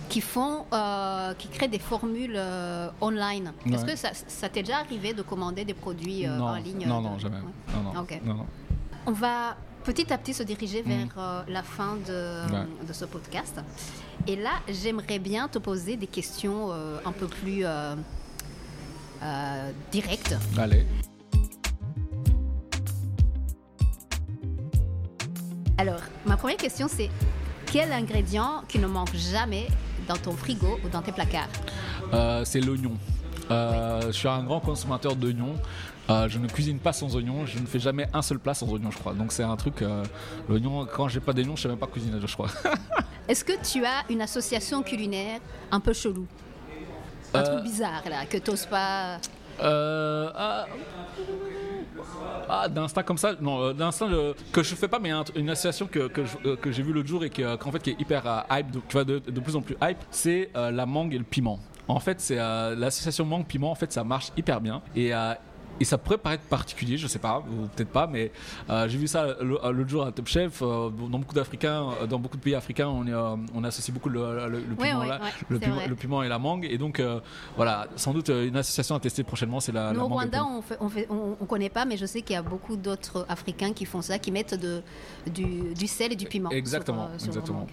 qui 0.09 0.21
font, 0.21 0.65
euh, 0.73 1.33
qui 1.33 1.47
créent 1.49 1.67
des 1.67 1.79
formules 1.79 2.35
euh, 2.35 2.89
online. 3.01 3.51
Est-ce 3.71 3.85
que 3.85 3.95
ça, 3.95 4.09
ça 4.13 4.47
t'est 4.49 4.63
déjà 4.63 4.77
arrivé 4.79 5.13
de 5.13 5.21
commander 5.21 5.65
des 5.65 5.73
produits 5.73 6.25
euh, 6.25 6.37
non, 6.37 6.45
en 6.47 6.55
ligne 6.55 6.85
non, 6.87 7.01
non, 7.01 7.19
jamais. 7.19 7.37
Ouais. 7.37 7.73
Non, 7.83 7.93
non, 7.93 8.01
Ok. 8.01 8.21
non. 8.23 8.45
On 9.05 9.11
va 9.11 9.55
petit 9.83 10.11
à 10.11 10.17
petit 10.17 10.33
se 10.33 10.43
diriger 10.43 10.81
vers 10.81 11.07
euh, 11.17 11.41
la 11.47 11.63
fin 11.63 11.95
de, 12.07 12.51
Ouais. 12.51 12.85
de 12.87 12.93
ce 12.93 13.05
podcast. 13.05 13.59
Et 14.27 14.35
là, 14.35 14.51
j'aimerais 14.69 15.19
bien 15.19 15.47
te 15.47 15.59
poser 15.59 15.95
des 15.97 16.07
questions 16.07 16.71
un 17.05 17.11
peu 17.13 17.27
plus 17.27 17.63
directes. 19.91 20.35
Allez. 20.57 20.85
Alors, 25.77 26.01
ma 26.25 26.37
première 26.37 26.57
question, 26.57 26.87
c'est 26.89 27.09
quel 27.71 27.91
ingrédient 27.91 28.63
qui 28.67 28.79
ne 28.79 28.87
manque 28.87 29.13
jamais 29.15 29.67
dans 30.07 30.15
ton 30.17 30.31
frigo 30.31 30.79
ou 30.83 30.89
dans 30.89 31.01
tes 31.01 31.11
placards? 31.11 31.49
Euh, 32.13 32.43
c'est 32.45 32.61
l'oignon. 32.61 32.93
Euh, 33.51 34.01
Je 34.07 34.11
suis 34.11 34.27
un 34.27 34.43
grand 34.43 34.59
consommateur 34.59 35.15
d'oignons. 35.15 35.55
Euh, 36.09 36.29
je 36.29 36.39
ne 36.39 36.47
cuisine 36.47 36.79
pas 36.79 36.93
sans 36.93 37.13
oignons. 37.15 37.45
Je 37.45 37.59
ne 37.59 37.65
fais 37.65 37.79
jamais 37.79 38.07
un 38.13 38.21
seul 38.21 38.39
plat 38.39 38.53
sans 38.53 38.67
oignons, 38.71 38.91
je 38.91 38.97
crois. 38.97 39.13
Donc 39.13 39.31
c'est 39.33 39.43
un 39.43 39.55
truc. 39.57 39.81
euh, 39.81 40.03
l'oignon, 40.47 40.85
quand 40.85 41.07
j'ai 41.09 41.19
pas 41.19 41.33
d'oignons, 41.33 41.55
je 41.55 41.63
sais 41.63 41.67
même 41.67 41.77
pas 41.77 41.87
cuisiner, 41.87 42.17
je 42.25 42.33
crois. 42.33 42.49
Est-ce 43.27 43.43
que 43.43 43.53
tu 43.61 43.83
as 43.85 44.03
une 44.09 44.21
association 44.21 44.81
culinaire 44.83 45.39
un 45.69 45.79
peu 45.81 45.91
chelou? 45.93 46.25
Un 47.33 47.39
Euh, 47.39 47.43
truc 47.43 47.63
bizarre, 47.63 48.03
là, 48.09 48.25
que 48.25 48.37
tu 48.37 48.49
n'oses 48.51 48.65
pas... 48.65 49.17
Ah, 52.49 52.67
d'instinct 52.69 53.03
comme 53.03 53.17
ça, 53.17 53.33
non, 53.41 53.61
euh, 53.61 53.73
d'instinct 53.73 54.11
euh, 54.11 54.33
que 54.51 54.63
je 54.63 54.73
fais 54.75 54.87
pas, 54.87 54.99
mais 54.99 55.11
un- 55.11 55.23
une 55.35 55.49
association 55.49 55.85
que, 55.87 56.09
euh, 56.45 56.55
que 56.55 56.71
j'ai 56.71 56.81
vue 56.83 56.93
l'autre 56.93 57.07
jour 57.07 57.23
et 57.25 57.29
qui, 57.29 57.41
qu'en 57.59 57.71
fait, 57.71 57.79
qui 57.79 57.89
est 57.91 57.99
hyper 57.99 58.45
hype, 58.49 58.71
tu 58.71 58.93
vois, 58.93 59.03
de, 59.03 59.19
plus 59.19 59.55
en 59.55 59.61
plus 59.61 59.75
hype, 59.81 59.97
c'est 60.11 60.49
la 60.55 60.85
mangue 60.85 61.13
et 61.13 61.17
le 61.17 61.23
piment. 61.23 61.59
En 61.89 61.99
fait, 61.99 62.19
c'est 62.19 62.35
l'association 62.35 63.25
mangue-piment, 63.25 63.71
en 63.71 63.75
fait, 63.75 63.91
ça 63.91 64.03
marche 64.03 64.31
hyper 64.37 64.59
bien. 64.61 64.81
Et, 64.95 65.11
et 65.80 65.86
ça 65.86 65.97
pourrait 65.97 66.17
paraître 66.17 66.43
particulier, 66.43 66.97
je 66.97 67.07
sais 67.07 67.19
pas, 67.19 67.39
ou 67.39 67.67
peut-être 67.67 67.89
pas, 67.91 68.07
mais 68.07 68.32
euh, 68.69 68.88
j'ai 68.88 68.97
vu 68.97 69.07
ça 69.07 69.36
le- 69.41 69.59
l'autre 69.71 69.89
jour 69.89 70.05
à 70.05 70.11
Top 70.11 70.28
Chef. 70.28 70.61
euh, 70.61 70.89
dans 70.89 71.19
beaucoup 71.19 71.36
d'Africains, 71.36 71.89
euh, 72.01 72.07
dans 72.07 72.19
beaucoup 72.19 72.38
de 72.38 72.41
pays 72.41 72.55
africains, 72.55 72.88
on, 72.88 73.07
euh, 73.07 73.67
associe 73.67 73.93
beaucoup 73.93 74.09
le, 74.09 74.47
le- 74.49 74.59
le 74.59 74.75
Ouais, 74.75 74.88
piment 74.89 74.99
ouais, 75.01 75.07
là, 75.07 75.19
ouais, 75.21 75.30
le, 75.49 75.59
piment, 75.59 75.75
vrai. 75.75 75.88
le 75.88 75.95
piment 75.95 76.23
et 76.23 76.28
la 76.30 76.39
mangue. 76.39 76.65
Et 76.69 76.78
donc, 76.78 76.99
euh, 76.99 77.19
voilà, 77.55 77.88
sans 77.95 78.13
doute 78.13 78.30
euh, 78.30 78.47
une 78.47 78.55
association 78.57 78.95
à 78.95 78.99
tester 78.99 79.23
prochainement, 79.23 79.59
c'est 79.59 79.71
la, 79.71 79.91
Nous, 79.91 79.97
la 79.99 80.05
au 80.05 80.09
mangue 80.09 80.19
Rwanda, 80.19 80.45
on 80.45 80.61
fait, 80.61 80.78
on 80.80 80.89
fait- 80.89 81.07
on- 81.09 81.36
on 81.39 81.45
connaît 81.45 81.69
pas, 81.69 81.86
mais 81.86 81.97
je 81.97 82.05
sais 82.05 82.21
qu'il 82.21 82.34
y 82.34 82.38
a 82.38 82.41
beaucoup 82.41 82.75
d'autres 82.78 83.25
Africains 83.30 83.73
qui 83.73 83.86
font 83.86 84.01
ça, 84.01 84.19
qui 84.19 84.32
mettent 84.32 84.53
de, 84.55 84.82
du, 85.28 85.73
du 85.73 85.88
sel 85.88 86.13
et 86.13 86.15
du 86.15 86.25
piment. 86.25 86.49
sur, 86.49 86.57
Exactement, 86.57 87.03
euh, 87.13 87.17
sur 87.17 87.28
leur 87.28 87.38
exactement. 87.38 87.67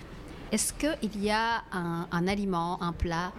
Est-ce 0.52 0.72
qu'il 0.72 1.22
y 1.22 1.30
a 1.30 1.62
un, 1.72 2.06
un 2.12 2.28
aliment, 2.28 2.80
un 2.82 2.92
plat 2.92 3.32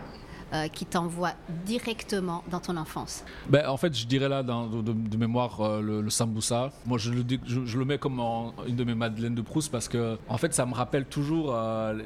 euh, 0.53 0.67
qui 0.67 0.85
t'envoie 0.85 1.31
directement 1.65 2.43
dans 2.51 2.59
ton 2.59 2.77
enfance? 2.77 3.23
Ben, 3.49 3.67
En 3.67 3.77
fait, 3.77 3.97
je 3.97 4.05
dirais 4.05 4.29
là, 4.29 4.43
de, 4.43 5.17
mémoire, 5.17 5.59
euh, 5.59 5.81
le, 5.81 6.01
le, 6.01 6.09
sambusa. 6.11 6.71
Moi, 6.85 6.99
je 6.99 7.11
le, 7.11 7.23
je, 7.45 7.77
le 7.77 7.83
mets 7.83 7.97
comme 7.97 8.19
une 8.67 8.75
de 8.75 8.83
mes 8.83 8.93
madeleines 8.93 9.33
de 9.33 9.41
Proust 9.41 9.71
parce 9.71 9.87
que, 9.87 10.19
en 10.29 10.37
fait, 10.37 10.53
ça 10.53 10.67
me 10.67 10.75
rappelle 10.75 11.05
toujours 11.05 11.51
euh, 11.51 11.97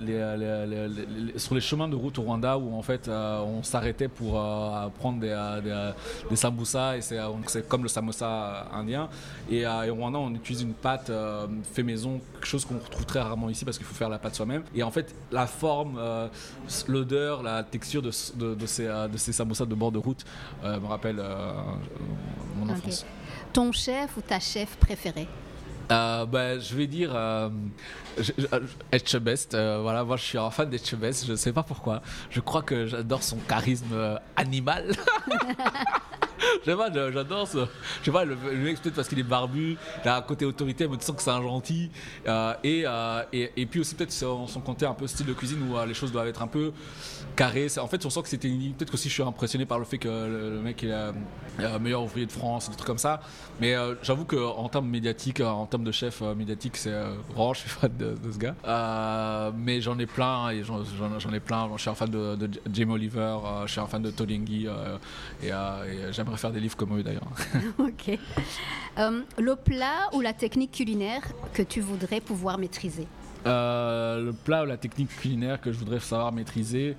sur 1.35 1.53
les 1.53 1.59
chemins 1.61 1.89
de 1.89 1.95
route 1.95 2.17
au 2.17 2.21
Rwanda 2.21 2.57
où, 2.57 2.73
en 2.73 2.81
fait, 2.81 3.09
on 3.09 3.61
s'arrêtait 3.61 4.07
pour 4.07 4.41
prendre 4.99 5.19
des, 5.19 5.59
des, 5.61 5.91
des 6.29 6.35
sambusa 6.37 6.95
et 6.95 7.01
c'est 7.01 7.19
comme 7.67 7.83
le 7.83 7.89
samosa 7.89 8.67
indien. 8.73 9.09
Et, 9.51 9.65
au 9.67 9.95
Rwanda, 9.95 10.17
on 10.17 10.33
utilise 10.33 10.61
une 10.61 10.73
pâte 10.73 11.11
fait 11.73 11.83
maison, 11.83 12.21
quelque 12.35 12.47
chose 12.47 12.63
qu'on 12.63 12.79
retrouve 12.79 13.05
très 13.05 13.19
rarement 13.19 13.49
ici 13.49 13.65
parce 13.65 13.77
qu'il 13.77 13.85
faut 13.85 13.95
faire 13.95 14.09
la 14.09 14.17
pâte 14.17 14.35
soi-même. 14.35 14.63
Et 14.73 14.81
en 14.81 14.91
fait, 14.91 15.13
la 15.29 15.45
forme, 15.45 15.99
l'odeur, 16.87 17.43
la 17.43 17.63
texture 17.63 18.01
de, 18.01 18.11
de, 18.39 18.65
ces, 18.65 18.87
de 18.87 19.17
ces 19.17 19.33
samosas 19.33 19.65
de 19.65 19.75
bord 19.75 19.91
de 19.91 19.99
route 19.99 20.25
me 20.63 20.85
rappelle 20.85 21.21
mon 22.55 22.69
enfance. 22.69 23.05
Ton 23.53 23.71
chef 23.71 24.17
ou 24.17 24.21
ta 24.21 24.39
chef 24.39 24.75
préférée? 24.77 25.27
Euh, 25.91 26.25
bah, 26.25 26.59
je 26.59 26.75
vais 26.75 26.87
dire 26.87 27.11
euh, 27.15 27.49
Etchebest. 28.91 29.55
Euh, 29.55 29.79
voilà, 29.81 30.03
moi 30.03 30.17
je 30.17 30.23
suis 30.23 30.37
un 30.37 30.51
fan 30.51 30.69
d'Etchebest. 30.69 31.25
Je 31.25 31.31
ne 31.31 31.37
sais 31.37 31.51
pas 31.51 31.63
pourquoi. 31.63 32.01
Je 32.29 32.39
crois 32.41 32.61
que 32.61 32.85
j'adore 32.85 33.23
son 33.23 33.37
charisme 33.37 33.93
euh, 33.93 34.17
animal. 34.35 34.91
je 36.65 36.71
sais 36.71 37.11
j'adore 37.13 37.47
ce. 37.47 37.57
Je 37.99 38.05
sais 38.05 38.11
pas, 38.11 38.25
le, 38.25 38.35
mec 38.35 38.81
peut-être 38.81 38.95
parce 38.95 39.07
qu'il 39.07 39.19
est 39.19 39.23
barbu, 39.23 39.77
il 40.03 40.07
a 40.07 40.17
un 40.17 40.21
côté 40.21 40.45
autorité, 40.45 40.87
mais 40.87 40.97
tu 40.97 41.05
sens 41.05 41.15
que 41.15 41.21
c'est 41.21 41.29
un 41.29 41.41
gentil. 41.41 41.89
Et, 42.63 42.85
et, 43.33 43.51
et, 43.55 43.65
puis 43.65 43.79
aussi 43.79 43.95
peut-être 43.95 44.11
son, 44.11 44.47
son 44.47 44.61
côté 44.61 44.85
un 44.85 44.93
peu 44.93 45.07
style 45.07 45.25
de 45.25 45.33
cuisine 45.33 45.59
où 45.69 45.85
les 45.85 45.93
choses 45.93 46.11
doivent 46.11 46.27
être 46.27 46.41
un 46.41 46.47
peu 46.47 46.71
carrées. 47.35 47.67
En 47.79 47.87
fait, 47.87 48.05
on 48.05 48.09
sent 48.09 48.21
que 48.23 48.29
c'était 48.29 48.49
Peut-être 48.49 48.93
aussi 48.93 49.09
je 49.09 49.13
suis 49.13 49.23
impressionné 49.23 49.65
par 49.65 49.79
le 49.79 49.85
fait 49.85 49.97
que 49.97 50.07
le, 50.07 50.61
mec 50.61 50.83
est 50.83 51.11
le 51.59 51.79
meilleur 51.79 52.03
ouvrier 52.03 52.25
de 52.25 52.31
France, 52.31 52.69
des 52.69 52.75
trucs 52.75 52.87
comme 52.87 52.97
ça. 52.97 53.21
Mais 53.59 53.75
j'avoue 54.01 54.25
qu'en 54.25 54.67
termes 54.69 54.87
médiatiques, 54.87 55.39
en 55.41 55.65
termes 55.65 55.83
de 55.83 55.91
chef 55.91 56.21
euh, 56.21 56.35
médiatique, 56.35 56.77
c'est 56.77 56.91
euh, 56.91 57.13
je 57.53 57.59
suis 57.59 57.69
fan 57.69 57.91
de, 57.97 58.15
ce 58.31 58.37
gars. 58.37 58.55
Euh, 58.65 59.51
mais 59.55 59.81
j'en 59.81 59.97
ai 59.99 60.05
plein, 60.05 60.49
et 60.49 60.63
j'en, 60.63 60.81
ai 61.33 61.39
plein. 61.39 61.69
Je 61.75 61.81
suis 61.81 61.89
un 61.89 61.95
fan 61.95 62.09
de, 62.09 62.35
de 62.35 62.49
Jamie 62.71 62.93
Oliver, 62.93 63.37
je 63.65 63.71
suis 63.71 63.81
un 63.81 63.87
fan 63.87 64.01
de 64.01 64.11
Tolingi, 64.11 64.67
et, 65.43 65.51
j'aimerais 66.11 66.28
faire 66.37 66.51
des 66.51 66.59
livres 66.59 66.75
comme 66.75 66.97
eux 66.97 67.03
d'ailleurs. 67.03 67.27
ok. 67.79 68.17
le 68.97 69.55
plat 69.55 70.09
ou 70.13 70.21
la 70.21 70.33
technique 70.33 70.71
culinaire 70.71 71.23
que 71.53 71.61
tu 71.61 71.81
voudrais 71.81 72.21
pouvoir 72.21 72.57
maîtriser? 72.57 73.07
Le 73.45 74.31
plat 74.31 74.63
ou 74.63 74.65
la 74.65 74.77
technique 74.77 75.15
culinaire 75.15 75.61
que 75.61 75.71
je 75.71 75.79
voudrais 75.79 75.99
savoir 75.99 76.31
maîtriser, 76.31 76.95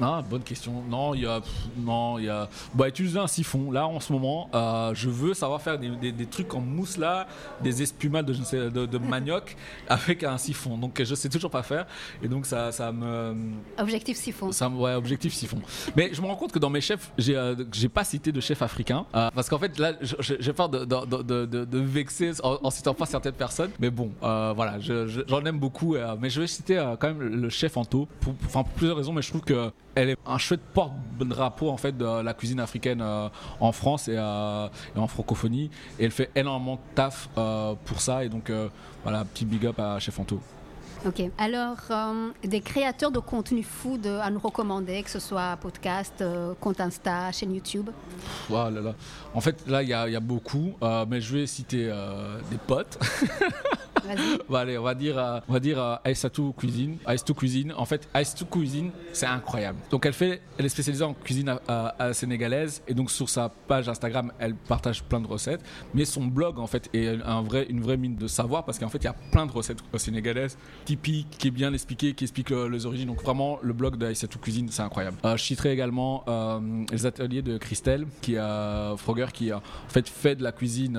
ah, 0.00 0.22
bonne 0.28 0.42
question. 0.42 0.82
Non, 0.88 1.14
il 1.14 1.22
y 1.22 1.26
a. 1.26 1.40
Non, 1.76 2.18
il 2.18 2.24
y 2.24 2.28
a. 2.28 2.48
Bah, 2.74 2.88
utiliser 2.88 3.18
un 3.18 3.26
siphon. 3.26 3.70
Là, 3.70 3.86
en 3.86 4.00
ce 4.00 4.12
moment, 4.12 4.48
euh, 4.54 4.94
je 4.94 5.08
veux 5.08 5.34
savoir 5.34 5.60
faire 5.60 5.78
des, 5.78 6.12
des, 6.12 6.26
trucs 6.26 6.54
en 6.54 6.60
mousse 6.60 6.96
là, 6.96 7.26
des 7.60 7.82
espumades 7.82 8.26
de, 8.26 8.32
je 8.32 8.42
sais, 8.42 8.70
de, 8.70 8.98
manioc 8.98 9.56
avec 9.88 10.24
un 10.24 10.38
siphon. 10.38 10.78
Donc, 10.78 11.02
je 11.02 11.14
sais 11.14 11.28
toujours 11.28 11.50
pas 11.50 11.62
faire. 11.62 11.86
Et 12.22 12.28
donc, 12.28 12.46
ça, 12.46 12.72
ça 12.72 12.92
me. 12.92 13.34
Objectif 13.78 14.16
siphon. 14.16 14.52
Ça, 14.52 14.68
ouais, 14.68 14.94
objectif 14.94 15.32
siphon. 15.32 15.60
Mais 15.96 16.10
je 16.12 16.20
me 16.22 16.26
rends 16.26 16.36
compte 16.36 16.52
que 16.52 16.58
dans 16.58 16.70
mes 16.70 16.80
chefs, 16.80 17.12
j'ai 17.18 17.36
euh, 17.36 17.54
j'ai 17.72 17.88
pas 17.88 18.04
cité 18.04 18.32
de 18.32 18.40
chef 18.40 18.62
africain. 18.62 19.04
Euh, 19.14 19.30
parce 19.34 19.48
qu'en 19.48 19.58
fait, 19.58 19.78
là, 19.78 19.92
j'ai 20.20 20.52
peur 20.52 20.68
de, 20.68 20.84
de, 20.84 21.64
de, 21.64 21.78
vexer 21.78 22.32
en, 22.42 22.70
citant 22.70 22.94
pas 22.94 23.06
certaines 23.06 23.32
personnes. 23.32 23.70
Mais 23.78 23.90
bon, 23.90 24.12
voilà, 24.20 24.78
j'en 24.80 25.44
aime 25.44 25.58
beaucoup. 25.58 25.96
mais 26.20 26.30
je 26.30 26.40
vais 26.40 26.46
citer 26.46 26.82
quand 26.98 27.08
même 27.08 27.20
le 27.20 27.48
chef 27.50 27.76
Anto. 27.76 28.08
Pour, 28.20 28.34
pour 28.34 28.64
plusieurs 28.64 28.96
raisons, 28.96 29.12
mais 29.12 29.22
je 29.22 29.28
trouve 29.28 29.42
que 29.42 29.70
elle 29.94 30.10
est 30.10 30.18
un 30.26 30.38
chouette 30.38 30.60
porte-drapeau 30.72 31.68
en 31.68 31.76
fait 31.76 31.96
de 31.96 32.22
la 32.22 32.34
cuisine 32.34 32.60
africaine 32.60 33.00
euh, 33.02 33.28
en 33.60 33.72
France 33.72 34.06
euh, 34.08 34.68
et, 34.96 34.98
en 34.98 35.06
francophonie. 35.06 35.70
Et 35.98 36.04
elle 36.04 36.10
fait 36.10 36.30
énormément 36.34 36.76
de 36.76 36.94
taf 36.94 37.28
euh, 37.36 37.74
pour 37.84 38.00
ça. 38.00 38.24
Et 38.24 38.28
donc 38.28 38.50
voilà, 39.02 39.24
petit 39.24 39.44
big 39.44 39.66
up 39.66 39.78
à 39.78 39.98
Chef 39.98 40.18
Anto. 40.18 40.40
Ok. 41.04 41.20
Alors, 41.36 41.78
des 42.44 42.60
créateurs 42.60 43.10
de 43.10 43.18
contenu 43.18 43.64
food 43.64 44.06
à 44.06 44.30
nous 44.30 44.38
recommander, 44.38 45.02
que 45.02 45.10
ce 45.10 45.18
soit 45.18 45.56
podcast, 45.60 46.24
compte 46.60 46.80
Insta, 46.80 47.32
chaîne 47.32 47.52
YouTube 47.52 47.90
voilà 48.48 48.80
là, 48.80 48.94
En 49.34 49.40
fait, 49.40 49.66
là, 49.66 49.82
il 49.82 49.88
y, 49.88 49.94
a 49.94 50.20
beaucoup, 50.20 50.74
mais 51.08 51.20
je 51.20 51.38
vais 51.38 51.46
citer 51.46 51.92
des 52.50 52.58
potes. 52.58 53.00
allez, 54.54 54.78
on 54.78 54.82
va 54.82 54.94
dire, 54.94 55.18
euh, 55.18 55.40
on 55.48 55.52
va 55.52 55.60
dire 55.60 55.78
euh, 55.78 56.52
Cuisine. 56.56 56.98
Aïssatou 57.04 57.34
Cuisine. 57.34 57.72
En 57.76 57.84
fait, 57.84 58.08
Aïssatou 58.14 58.46
Cuisine, 58.46 58.90
c'est 59.12 59.26
incroyable. 59.26 59.78
Donc, 59.90 60.06
elle 60.06 60.12
fait, 60.12 60.40
elle 60.58 60.66
est 60.66 60.70
spécialisée 60.70 61.04
en 61.04 61.14
cuisine 61.14 61.56
à, 61.68 62.12
sénégalaise 62.12 62.82
et 62.88 62.94
donc 62.94 63.10
sur 63.10 63.28
sa 63.28 63.48
page 63.48 63.88
Instagram, 63.88 64.32
elle 64.38 64.54
partage 64.54 65.02
plein 65.02 65.20
de 65.20 65.26
recettes. 65.26 65.62
Mais 65.94 66.04
son 66.04 66.26
blog, 66.26 66.58
en 66.58 66.66
fait, 66.66 66.88
est 66.92 67.20
un 67.24 67.42
vrai, 67.42 67.66
une 67.68 67.80
vraie 67.80 67.96
mine 67.96 68.16
de 68.16 68.26
savoir 68.26 68.64
parce 68.64 68.78
qu'en 68.78 68.88
fait, 68.88 68.98
il 68.98 69.04
y 69.04 69.08
a 69.08 69.16
plein 69.32 69.46
de 69.46 69.52
recettes 69.52 69.78
sénégalaises 69.96 70.56
typiques, 70.84 71.28
qui 71.38 71.48
est 71.48 71.52
bien 71.52 71.72
expliqué, 71.72 72.14
qui 72.14 72.24
explique 72.24 72.50
euh, 72.50 72.68
les 72.68 72.86
origines. 72.86 73.08
Donc, 73.08 73.22
vraiment, 73.22 73.58
le 73.62 73.72
blog 73.72 73.96
d'Aïssatou 73.96 74.38
Cuisine, 74.38 74.68
c'est 74.70 74.82
incroyable. 74.82 75.16
je 75.24 75.42
citerai 75.42 75.72
également 75.72 76.24
les 76.90 77.06
ateliers 77.06 77.42
de 77.42 77.58
Christelle, 77.58 78.06
qui 78.20 78.36
a 78.36 78.94
Frogger, 78.96 79.26
qui 79.32 79.52
en 79.52 79.62
fait 79.88 80.08
fait 80.08 80.36
de 80.36 80.42
la 80.42 80.52
cuisine 80.52 80.98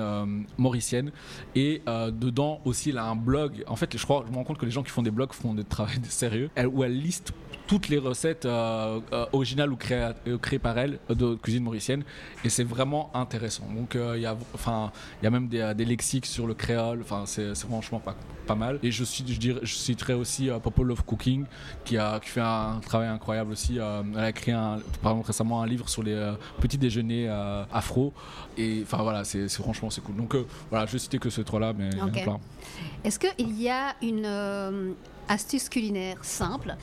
mauricienne 0.58 1.10
et 1.54 1.82
dedans 1.86 2.60
aussi 2.64 2.92
elle 2.94 2.98
a 2.98 3.04
un 3.04 3.16
blog. 3.16 3.64
En 3.66 3.76
fait, 3.76 3.96
je 3.96 4.02
crois, 4.02 4.24
je 4.26 4.30
me 4.30 4.36
rends 4.36 4.44
compte 4.44 4.58
que 4.58 4.64
les 4.64 4.70
gens 4.70 4.82
qui 4.82 4.90
font 4.90 5.02
des 5.02 5.10
blogs 5.10 5.32
font 5.32 5.52
des 5.52 5.64
travail 5.64 5.98
sérieux. 6.08 6.48
Où 6.72 6.84
elle 6.84 6.98
liste 6.98 7.32
toutes 7.74 7.88
les 7.88 7.98
recettes 7.98 8.46
euh, 8.46 9.00
euh, 9.12 9.26
originales 9.32 9.72
ou 9.72 9.76
créées, 9.76 10.12
euh, 10.28 10.38
créées, 10.38 10.60
par 10.60 10.78
elle 10.78 11.00
de 11.08 11.34
cuisine 11.34 11.64
mauricienne 11.64 12.04
et 12.44 12.48
c'est 12.48 12.62
vraiment 12.62 13.10
intéressant. 13.14 13.64
Donc 13.74 13.96
il 13.96 14.20
y 14.20 14.26
a 14.26 14.36
enfin 14.54 14.92
il 15.20 15.24
y 15.24 15.26
a 15.26 15.30
même 15.30 15.48
des, 15.48 15.72
des, 15.76 15.84
lexiques 15.84 16.26
sur 16.26 16.46
le 16.46 16.54
créole 16.54 17.00
enfin 17.02 17.24
c'est 17.26 17.52
franchement 17.56 17.98
pas, 17.98 18.14
pas 18.46 18.54
mal. 18.54 18.78
Et 18.84 18.92
je 18.92 19.02
je 19.04 19.38
dirais 19.38 19.58
je 19.64 19.74
citerai 19.74 20.14
aussi 20.14 20.50
Popo 20.62 20.84
Love 20.84 21.02
Cooking 21.04 21.46
qui 21.84 21.98
a 21.98 22.20
qui 22.20 22.28
fait 22.28 22.40
un 22.40 22.78
travail 22.80 23.08
incroyable 23.08 23.50
aussi 23.50 23.78
elle 23.78 24.18
a 24.18 24.28
écrit 24.28 24.52
un, 24.52 24.78
par 25.02 25.12
exemple 25.12 25.26
récemment 25.26 25.60
un 25.60 25.66
livre 25.66 25.88
sur 25.88 26.04
les 26.04 26.32
petits 26.60 26.78
déjeuners 26.78 27.28
afro. 27.72 28.12
Et 28.56 28.82
enfin 28.84 29.02
voilà 29.02 29.24
c'est 29.24 29.48
franchement 29.48 29.90
c'est 29.90 30.00
cool. 30.00 30.14
Donc 30.14 30.36
voilà 30.70 30.86
je 30.86 30.92
vais 30.92 30.98
citer 31.00 31.18
que 31.18 31.28
ces 31.28 31.42
trois 31.42 31.58
là 31.58 31.72
mais 31.76 31.90
est-ce 33.04 33.18
qu'il 33.18 33.60
y 33.60 33.68
a 33.68 33.96
une 34.00 34.24
euh, 34.24 34.92
astuce 35.28 35.68
culinaire 35.68 36.24
simple 36.24 36.76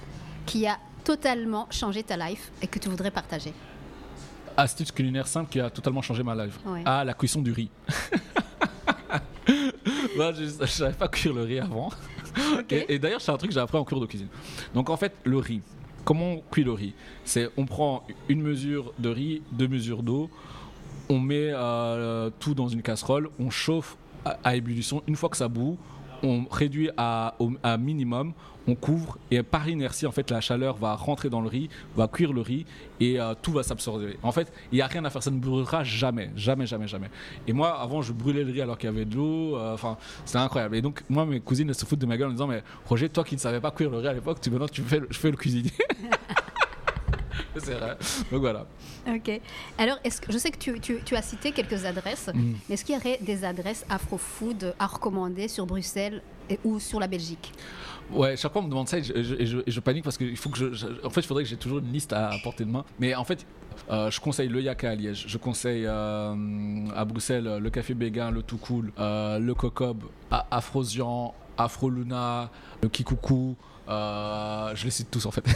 qui 0.51 0.67
a 0.67 0.77
totalement 1.05 1.65
changé 1.71 2.03
ta 2.03 2.17
life 2.17 2.51
et 2.61 2.67
que 2.67 2.77
tu 2.77 2.89
voudrais 2.89 3.09
partager 3.09 3.53
Astuce 4.57 4.91
culinaire 4.91 5.25
simple 5.25 5.49
qui 5.49 5.61
a 5.61 5.69
totalement 5.69 6.01
changé 6.01 6.23
ma 6.23 6.35
life. 6.35 6.59
Ah, 6.83 7.05
la 7.05 7.13
cuisson 7.13 7.41
du 7.41 7.53
riz. 7.53 7.69
Moi, 10.17 10.33
je 10.33 10.61
ne 10.61 10.65
savais 10.65 10.93
pas 10.93 11.07
cuire 11.07 11.33
le 11.33 11.43
riz 11.43 11.59
avant. 11.59 11.89
Et, 12.69 12.99
d'ailleurs, 12.99 13.21
c'est 13.21 13.31
un 13.31 13.37
truc 13.37 13.51
que 13.51 13.53
j'ai 13.53 13.61
appris 13.61 13.77
en 13.77 13.85
cours 13.85 14.01
de 14.01 14.05
cuisine. 14.05 14.27
Donc, 14.73 14.89
en 14.89 14.97
fait, 14.97 15.13
le 15.23 15.37
riz. 15.37 15.61
Comment 16.03 16.33
on 16.33 16.43
cuit 16.51 16.65
le 16.65 16.73
riz? 16.73 16.93
C'est 17.23 17.49
on 17.55 17.65
prend 17.65 18.03
une 18.27 18.41
mesure 18.41 18.93
de 18.99 19.07
riz, 19.07 19.41
deux 19.53 19.69
mesures 19.69 20.03
d'eau, 20.03 20.29
on 21.07 21.17
met 21.19 21.51
euh, 21.53 22.29
tout 22.39 22.55
dans 22.55 22.67
une 22.67 22.81
casserole, 22.81 23.29
on 23.39 23.49
chauffe 23.49 23.95
à, 24.25 24.53
ébullition. 24.57 25.01
Une 25.07 25.15
fois 25.15 25.29
que 25.29 25.37
ça 25.37 25.47
bout, 25.47 25.77
on 26.23 26.43
réduit 26.51 26.89
à, 26.97 27.35
à 27.63 27.77
minimum, 27.77 28.33
on 28.67 28.75
couvre 28.75 29.17
et 29.31 29.41
par 29.43 29.67
inertie 29.67 30.05
en 30.05 30.11
fait 30.11 30.29
la 30.29 30.41
chaleur 30.41 30.77
va 30.77 30.95
rentrer 30.95 31.29
dans 31.29 31.41
le 31.41 31.47
riz, 31.47 31.69
va 31.95 32.07
cuire 32.07 32.33
le 32.33 32.41
riz 32.41 32.65
et 32.99 33.19
euh, 33.19 33.33
tout 33.41 33.51
va 33.51 33.63
s'absorber. 33.63 34.17
En 34.23 34.31
fait, 34.31 34.51
il 34.71 34.75
n'y 34.75 34.81
a 34.81 34.87
rien 34.87 35.03
à 35.05 35.09
faire, 35.09 35.23
ça 35.23 35.31
ne 35.31 35.39
brûlera 35.39 35.83
jamais, 35.83 36.29
jamais, 36.35 36.65
jamais, 36.65 36.87
jamais. 36.87 37.09
Et 37.47 37.53
moi 37.53 37.79
avant 37.79 38.01
je 38.01 38.13
brûlais 38.13 38.43
le 38.43 38.51
riz 38.51 38.61
alors 38.61 38.77
qu'il 38.77 38.89
y 38.89 38.93
avait 38.93 39.05
de 39.05 39.15
l'eau, 39.15 39.57
euh, 39.57 39.73
enfin 39.73 39.97
c'est 40.25 40.37
incroyable. 40.37 40.75
Et 40.75 40.81
donc 40.81 41.03
moi 41.09 41.25
mes 41.25 41.39
cousines 41.39 41.73
se 41.73 41.85
foutent 41.85 41.99
de 41.99 42.05
ma 42.05 42.17
gueule 42.17 42.29
en 42.29 42.33
disant 42.33 42.47
mais 42.47 42.63
Roger 42.85 43.09
toi 43.09 43.23
qui 43.23 43.35
ne 43.35 43.39
savais 43.39 43.59
pas 43.59 43.71
cuire 43.71 43.89
le 43.89 43.97
riz 43.97 44.07
à 44.07 44.13
l'époque, 44.13 44.39
tu 44.41 44.49
maintenant 44.49 44.67
tu 44.67 44.81
fais, 44.83 45.01
je 45.09 45.17
fais 45.17 45.31
le 45.31 45.37
cuisinier. 45.37 45.71
c'est 47.57 47.73
vrai. 47.73 47.97
Donc 48.31 48.41
voilà. 48.41 48.65
Ok. 49.07 49.41
Alors, 49.77 49.97
est-ce 50.03 50.21
que, 50.21 50.31
je 50.31 50.37
sais 50.37 50.51
que 50.51 50.57
tu, 50.57 50.79
tu, 50.79 51.15
as 51.15 51.21
cité 51.21 51.51
quelques 51.51 51.85
adresses, 51.85 52.29
mm. 52.33 52.53
mais 52.67 52.75
est-ce 52.75 52.85
qu'il 52.85 52.95
y 52.95 52.97
aurait 52.97 53.19
des 53.21 53.43
adresses 53.43 53.85
afro-food 53.89 54.75
à 54.79 54.87
recommander 54.87 55.47
sur 55.47 55.65
Bruxelles 55.65 56.21
et, 56.49 56.59
ou 56.63 56.79
sur 56.79 56.99
la 56.99 57.07
Belgique? 57.07 57.51
Ouais, 58.11 58.35
chaque 58.37 58.51
fois 58.51 58.61
on 58.61 58.65
me 58.65 58.69
demande 58.69 58.87
ça 58.87 58.97
et 58.97 59.03
je, 59.03 59.61
je, 59.65 59.79
panique 59.79 60.03
parce 60.03 60.17
qu'il 60.17 60.37
faut 60.37 60.49
que 60.49 60.73
je, 60.73 60.87
En 61.03 61.09
fait, 61.09 61.21
il 61.21 61.27
faudrait 61.27 61.43
que 61.43 61.49
j'ai 61.49 61.57
toujours 61.57 61.79
une 61.79 61.91
liste 61.91 62.13
à, 62.13 62.31
portée 62.43 62.65
de 62.65 62.69
main. 62.69 62.85
Mais 62.99 63.15
en 63.15 63.23
fait, 63.23 63.45
euh, 63.89 64.11
je 64.11 64.19
conseille 64.19 64.49
le 64.49 64.61
Yaka 64.61 64.89
à 64.89 64.95
Liège, 64.95 65.25
je 65.27 65.37
conseille 65.37 65.85
euh, 65.85 66.35
à 66.95 67.05
Bruxelles 67.05 67.59
le 67.61 67.69
Café 67.69 67.93
Béguin, 67.93 68.31
le 68.31 68.43
Tout 68.43 68.57
Cool, 68.57 68.91
euh, 68.99 69.39
le 69.39 69.53
Cocob, 69.53 70.03
Afrosian, 70.29 71.33
Afro 71.57 71.89
Luna, 71.89 72.49
le 72.81 72.89
Kikuku. 72.89 73.55
je 73.87 74.83
les 74.83 74.91
cite 74.91 75.11
tous 75.11 75.25
en 75.25 75.31
fait. 75.31 75.45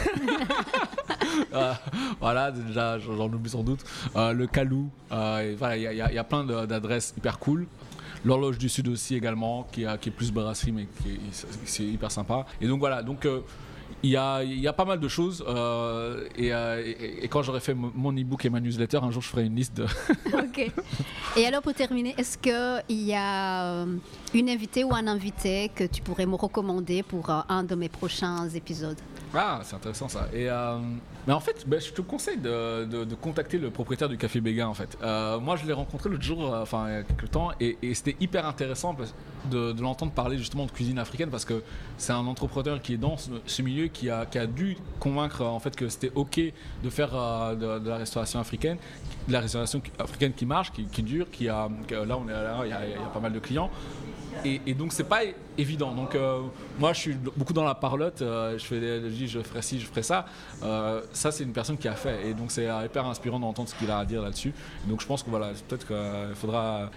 voilà, 2.20 2.50
déjà, 2.50 2.98
j'en 2.98 3.26
oublie 3.26 3.50
sans 3.50 3.62
doute. 3.62 3.80
Euh, 4.16 4.32
le 4.32 4.46
Calou, 4.46 4.90
euh, 5.12 5.54
voilà, 5.58 5.76
il 5.76 5.96
y, 5.96 6.18
a 6.18 6.24
plein 6.24 6.44
d'adresses 6.44 7.14
hyper 7.16 7.38
cool. 7.38 7.66
L'horloge 8.24 8.58
du 8.58 8.68
Sud 8.68 8.88
aussi 8.88 9.14
également, 9.14 9.66
qui, 9.72 9.84
qui 10.00 10.08
est 10.08 10.12
plus 10.12 10.32
brasserie, 10.32 10.72
mais 10.72 10.86
qui 11.02 11.82
est, 11.82 11.86
hyper 11.86 12.10
sympa. 12.10 12.46
Et 12.60 12.66
donc 12.66 12.80
voilà, 12.80 13.02
donc 13.02 13.24
euh, 13.26 13.40
il 14.02 14.10
y 14.10 14.16
a, 14.16 14.42
il 14.42 14.58
y 14.58 14.66
a 14.68 14.72
pas 14.72 14.84
mal 14.84 14.98
de 15.00 15.08
choses. 15.08 15.44
euh, 15.46 16.26
et, 16.36 16.52
euh, 16.52 16.82
et- 16.84 17.24
et 17.24 17.28
quand 17.28 17.42
j'aurai 17.42 17.60
fait 17.60 17.74
mon- 17.74 18.12
e-book 18.12 18.44
et 18.44 18.50
ma 18.50 18.60
newsletter, 18.60 18.98
un 19.02 19.10
jour 19.10 19.22
je 19.22 19.28
ferai 19.28 19.44
une 19.44 19.54
liste 19.56 19.74
de. 19.76 19.86
Ok. 20.34 20.70
Et 21.36 21.46
alors 21.46 21.62
pour 21.62 21.74
terminer, 21.74 22.14
est-ce 22.18 22.36
qu'il 22.38 23.06
y 23.06 23.14
a 23.14 23.84
une 24.34 24.48
invitée 24.48 24.84
ou 24.84 24.94
un 24.94 25.06
invité 25.06 25.70
que 25.74 25.84
tu 25.84 26.02
pourrais 26.02 26.26
me 26.26 26.34
recommander 26.34 27.02
pour 27.02 27.28
un 27.30 27.62
de 27.64 27.74
mes 27.74 27.88
prochains 27.88 28.48
épisodes? 28.50 28.98
Ah, 29.34 29.60
c'est 29.64 29.76
intéressant 29.76 30.08
ça. 30.08 30.28
Et, 30.32 30.48
euh, 30.48 30.78
mais 31.26 31.32
en 31.32 31.40
fait, 31.40 31.64
ben, 31.66 31.80
je 31.80 31.90
te 31.90 32.00
conseille 32.02 32.38
de, 32.38 32.84
de- 32.84 33.14
contacter 33.16 33.58
le 33.58 33.70
propriétaire 33.70 34.08
du 34.08 34.16
Café 34.16 34.40
Béguin 34.40 34.68
en 34.68 34.74
fait. 34.74 34.96
Euh, 35.02 35.40
moi, 35.40 35.56
je 35.56 35.66
l'ai 35.66 35.72
rencontré 35.72 36.08
l'autre 36.08 36.22
jour, 36.22 36.52
euh, 36.54 36.62
enfin 36.62 36.86
il 36.88 36.92
y 36.92 36.96
a 36.96 37.02
quelques 37.02 37.30
temps, 37.30 37.50
et, 37.60 37.76
c'était 37.94 38.16
hyper 38.20 38.46
intéressant 38.46 38.96
de, 39.50 39.80
l'entendre 39.80 40.12
parler 40.12 40.38
justement 40.38 40.66
de 40.66 40.70
cuisine 40.70 40.98
africaine 40.98 41.30
parce 41.30 41.44
que 41.44 41.62
c'est 41.98 42.12
un 42.12 42.26
entrepreneur 42.26 42.80
qui 42.80 42.94
est 42.94 42.98
dans 42.98 43.16
ce, 43.16 43.62
milieu 43.62 43.86
qui 43.86 44.10
a, 44.10 44.26
qui 44.26 44.38
a 44.38 44.46
dû 44.46 44.76
convaincre 45.00 45.42
en 45.42 45.58
fait 45.58 45.74
que 45.74 45.88
c'était 45.88 46.12
ok 46.14 46.40
de 46.82 46.90
faire 46.90 47.10
euh, 47.14 47.54
de, 47.54 47.88
la 47.88 47.96
restauration 47.96 48.38
africaine, 48.38 48.76
de 49.26 49.32
la 49.32 49.40
restauration 49.40 49.82
africaine 49.98 50.32
qui 50.32 50.46
marche, 50.46 50.72
qui, 50.72 51.02
dure, 51.02 51.30
qui 51.30 51.48
a 51.48 51.68
là 51.90 52.18
on 52.18 52.28
est 52.28 52.32
là, 52.32 52.60
il 52.64 52.70
y 52.70 52.72
a 52.72 53.06
pas 53.12 53.20
mal 53.20 53.32
de 53.32 53.38
clients. 53.38 53.70
Et, 54.44 54.60
et 54.66 54.74
donc 54.74 54.92
c'est 54.92 55.04
pas 55.04 55.20
évident. 55.58 55.92
Donc 55.92 56.14
euh, 56.14 56.42
moi 56.78 56.92
je 56.92 57.00
suis 57.00 57.14
beaucoup 57.14 57.52
dans 57.52 57.64
la 57.64 57.74
parlotte. 57.74 58.22
euh, 58.22 58.58
je 58.58 58.64
fais, 58.64 58.78
des- 58.80 59.00
je 59.10 59.14
dis 59.14 59.28
je 59.28 59.40
ferai 59.40 59.62
ci, 59.62 59.80
je 59.80 59.86
ferai 59.86 60.02
ça. 60.02 60.26
Euh, 60.62 61.02
ça 61.12 61.32
c'est 61.32 61.44
une 61.44 61.52
personne 61.52 61.78
qui 61.78 61.88
a 61.88 61.94
fait. 61.94 62.28
Et 62.28 62.34
donc 62.34 62.50
c'est 62.50 62.68
hyper 62.84 63.06
inspirant 63.06 63.40
d'entendre 63.40 63.68
ce 63.68 63.74
qu'il 63.74 63.90
a 63.90 63.98
à 63.98 64.04
dire 64.04 64.22
là-dessus. 64.22 64.52
Donc 64.86 65.00
je 65.00 65.06
pense 65.06 65.22
que 65.22 65.30
voilà, 65.30 65.48
peut-être 65.68 65.86
qu'il 65.86 66.34
faudra 66.34 66.90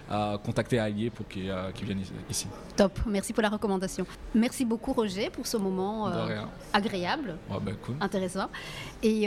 contacter 0.44 0.78
Aïe 0.78 1.10
pour 1.10 1.26
qu'il 1.28 1.44
vienne 1.82 2.00
ici-. 2.28 2.46
Top, 2.76 2.98
merci 3.06 3.32
pour 3.32 3.42
la 3.42 3.48
recommandation. 3.48 4.06
Merci 4.34 4.64
beaucoup 4.64 4.92
Roger 4.92 5.30
pour 5.30 5.46
ce 5.46 5.56
moment 5.56 6.10
agréable, 6.72 7.36
Ouais, 7.50 7.74
cool. 7.84 7.96
intéressant. 8.00 8.48
Et 9.02 9.26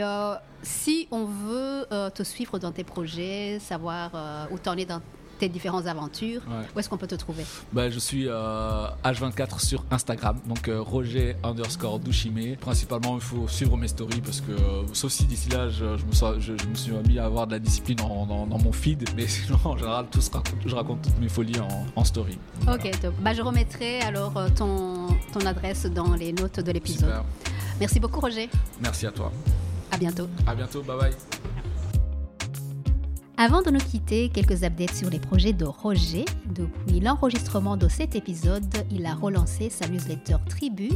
si 0.61 1.07
on 1.11 1.26
veut 1.26 1.86
te 2.14 2.24
suivre 2.24 2.59
dans 2.59 2.72
tes 2.72 2.84
projets, 2.84 3.59
savoir 3.59 4.11
où 4.51 4.57
t'en 4.57 4.76
es 4.78 4.86
dans 4.86 5.01
tes 5.44 5.50
différentes 5.50 5.88
aventures, 5.88 6.41
Ouais. 6.48 6.66
où 6.74 6.80
est-ce 6.80 6.88
qu'on 6.88 6.98
peut 6.98 7.08
te 7.08 7.16
trouver? 7.16 7.44
Bah, 7.74 7.89
je 7.89 8.00
suis 8.00 8.28
euh, 8.30 8.88
H24 9.04 9.60
sur 9.60 9.84
Instagram, 9.91 10.39
donc 10.48 10.70
euh, 10.70 10.80
Roger 10.82 11.36
underscore 11.44 12.00
Douchimé. 12.00 12.56
Principalement, 12.56 13.16
il 13.16 13.22
faut 13.22 13.46
suivre 13.50 13.76
mes 13.76 13.89
stories 13.89 14.22
parce 14.22 14.39
que, 14.39 14.52
euh, 14.54 14.84
sauf 14.94 15.12
si 15.12 15.26
d'ici 15.26 15.50
là, 15.50 15.68
je, 15.70 15.98
je 15.98 16.06
me, 16.06 16.14
sens- 16.14 16.36
je- 16.39 16.54
je 16.58 16.66
me 16.68 16.76
suis 16.76 16.94
mis 17.10 17.20
à 17.20 17.26
avoir 17.26 17.46
de 17.48 17.52
la 17.54 17.60
discipline 17.60 18.00
en- 18.02 18.26
dans, 18.26 18.48
dans 18.48 18.58
mon 18.58 18.72
feed, 18.72 19.04
mais 19.18 19.28
sinon, 19.36 19.60
en 19.66 19.76
général, 19.76 20.06
tout 20.10 20.22
se 20.22 20.32
raconte- 20.32 20.56
je 20.66 20.76
raconte 20.76 21.02
toutes 21.02 21.20
mes 21.20 21.28
folies 21.30 21.60
en, 21.60 21.86
en 21.96 22.04
story. 22.06 22.38
Ok, 22.72 22.89
top. 23.02 23.14
Bah, 23.20 23.34
je 23.34 23.41
remettrai 23.41 24.00
alors 24.00 24.34
ton, 24.56 25.08
ton 25.34 25.46
adresse 25.46 25.86
dans 25.88 26.14
les 26.16 26.32
notes 26.32 26.62
de 26.62 26.72
l'épisode. 26.72 27.14
Merci 27.82 28.00
beaucoup 28.00 28.22
Roger. 28.22 28.50
Merci 28.82 29.08
à 29.08 29.12
toi. 29.12 29.30
À 29.91 29.98
bientôt. 29.98 30.28
À 30.48 30.56
bientôt. 30.56 30.82
Bye 30.84 30.98
bye. 31.00 31.53
Avant 33.46 33.62
de 33.62 33.72
nous 33.72 33.80
quitter, 33.80 34.30
quelques 34.30 34.64
updates 34.64 34.96
sur 34.96 35.10
les 35.10 35.20
projets 35.20 35.52
de 35.52 35.66
Roger. 35.66 36.24
Depuis 36.46 37.02
l'enregistrement 37.02 37.76
de 37.76 37.89
cet 37.89 38.16
épisode, 38.16 38.74
il 38.89 39.06
a 39.06 39.16
relancé 39.16 39.70
sa 39.70 39.86
newsletter 39.89 40.38
Tribu 40.48 40.91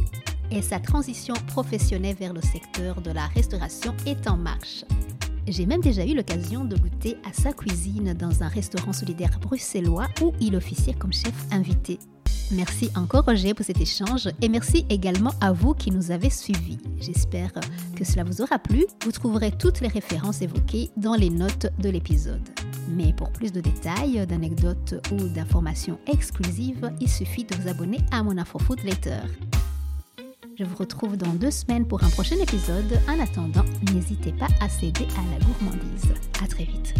et 0.50 0.62
sa 0.62 0.80
transition 0.80 1.34
professionnelle 1.48 2.16
vers 2.18 2.32
le 2.32 2.40
secteur 2.40 3.02
de 3.02 3.10
la 3.10 3.26
restauration 3.26 3.94
est 4.06 4.26
en 4.26 4.38
marche. 4.38 4.86
J'ai 5.50 5.64
même 5.64 5.80
déjà 5.80 6.04
eu 6.04 6.14
l'occasion 6.14 6.64
de 6.64 6.76
goûter 6.76 7.16
à 7.24 7.32
sa 7.32 7.54
cuisine 7.54 8.12
dans 8.12 8.42
un 8.42 8.48
restaurant 8.48 8.92
solidaire 8.92 9.38
bruxellois 9.40 10.06
où 10.20 10.34
il 10.40 10.54
officiait 10.54 10.92
comme 10.92 11.12
chef 11.12 11.32
invité. 11.50 11.98
Merci 12.50 12.90
encore 12.94 13.24
Roger 13.24 13.54
pour 13.54 13.64
cet 13.64 13.80
échange 13.80 14.28
et 14.42 14.48
merci 14.48 14.84
également 14.90 15.32
à 15.40 15.52
vous 15.52 15.72
qui 15.72 15.90
nous 15.90 16.10
avez 16.10 16.28
suivis. 16.28 16.78
J'espère 17.00 17.52
que 17.96 18.04
cela 18.04 18.24
vous 18.24 18.42
aura 18.42 18.58
plu. 18.58 18.84
Vous 19.04 19.12
trouverez 19.12 19.50
toutes 19.50 19.80
les 19.80 19.88
références 19.88 20.42
évoquées 20.42 20.90
dans 20.96 21.14
les 21.14 21.30
notes 21.30 21.66
de 21.78 21.88
l'épisode. 21.88 22.46
Mais 22.90 23.14
pour 23.14 23.30
plus 23.30 23.52
de 23.52 23.60
détails, 23.60 24.26
d'anecdotes 24.26 24.94
ou 25.12 25.28
d'informations 25.28 25.98
exclusives, 26.06 26.90
il 27.00 27.08
suffit 27.08 27.44
de 27.44 27.54
vous 27.56 27.68
abonner 27.68 27.98
à 28.12 28.22
mon 28.22 28.36
InfoFood 28.36 28.82
Letter. 28.82 29.20
Je 30.58 30.64
vous 30.64 30.74
retrouve 30.74 31.16
dans 31.16 31.32
deux 31.34 31.52
semaines 31.52 31.86
pour 31.86 32.02
un 32.02 32.10
prochain 32.10 32.34
épisode. 32.34 32.98
En 33.08 33.20
attendant, 33.20 33.64
n'hésitez 33.94 34.32
pas 34.32 34.48
à 34.60 34.68
céder 34.68 35.06
à 35.16 35.22
la 35.30 35.44
gourmandise. 35.46 36.12
À 36.42 36.48
très 36.48 36.64
vite. 36.64 36.94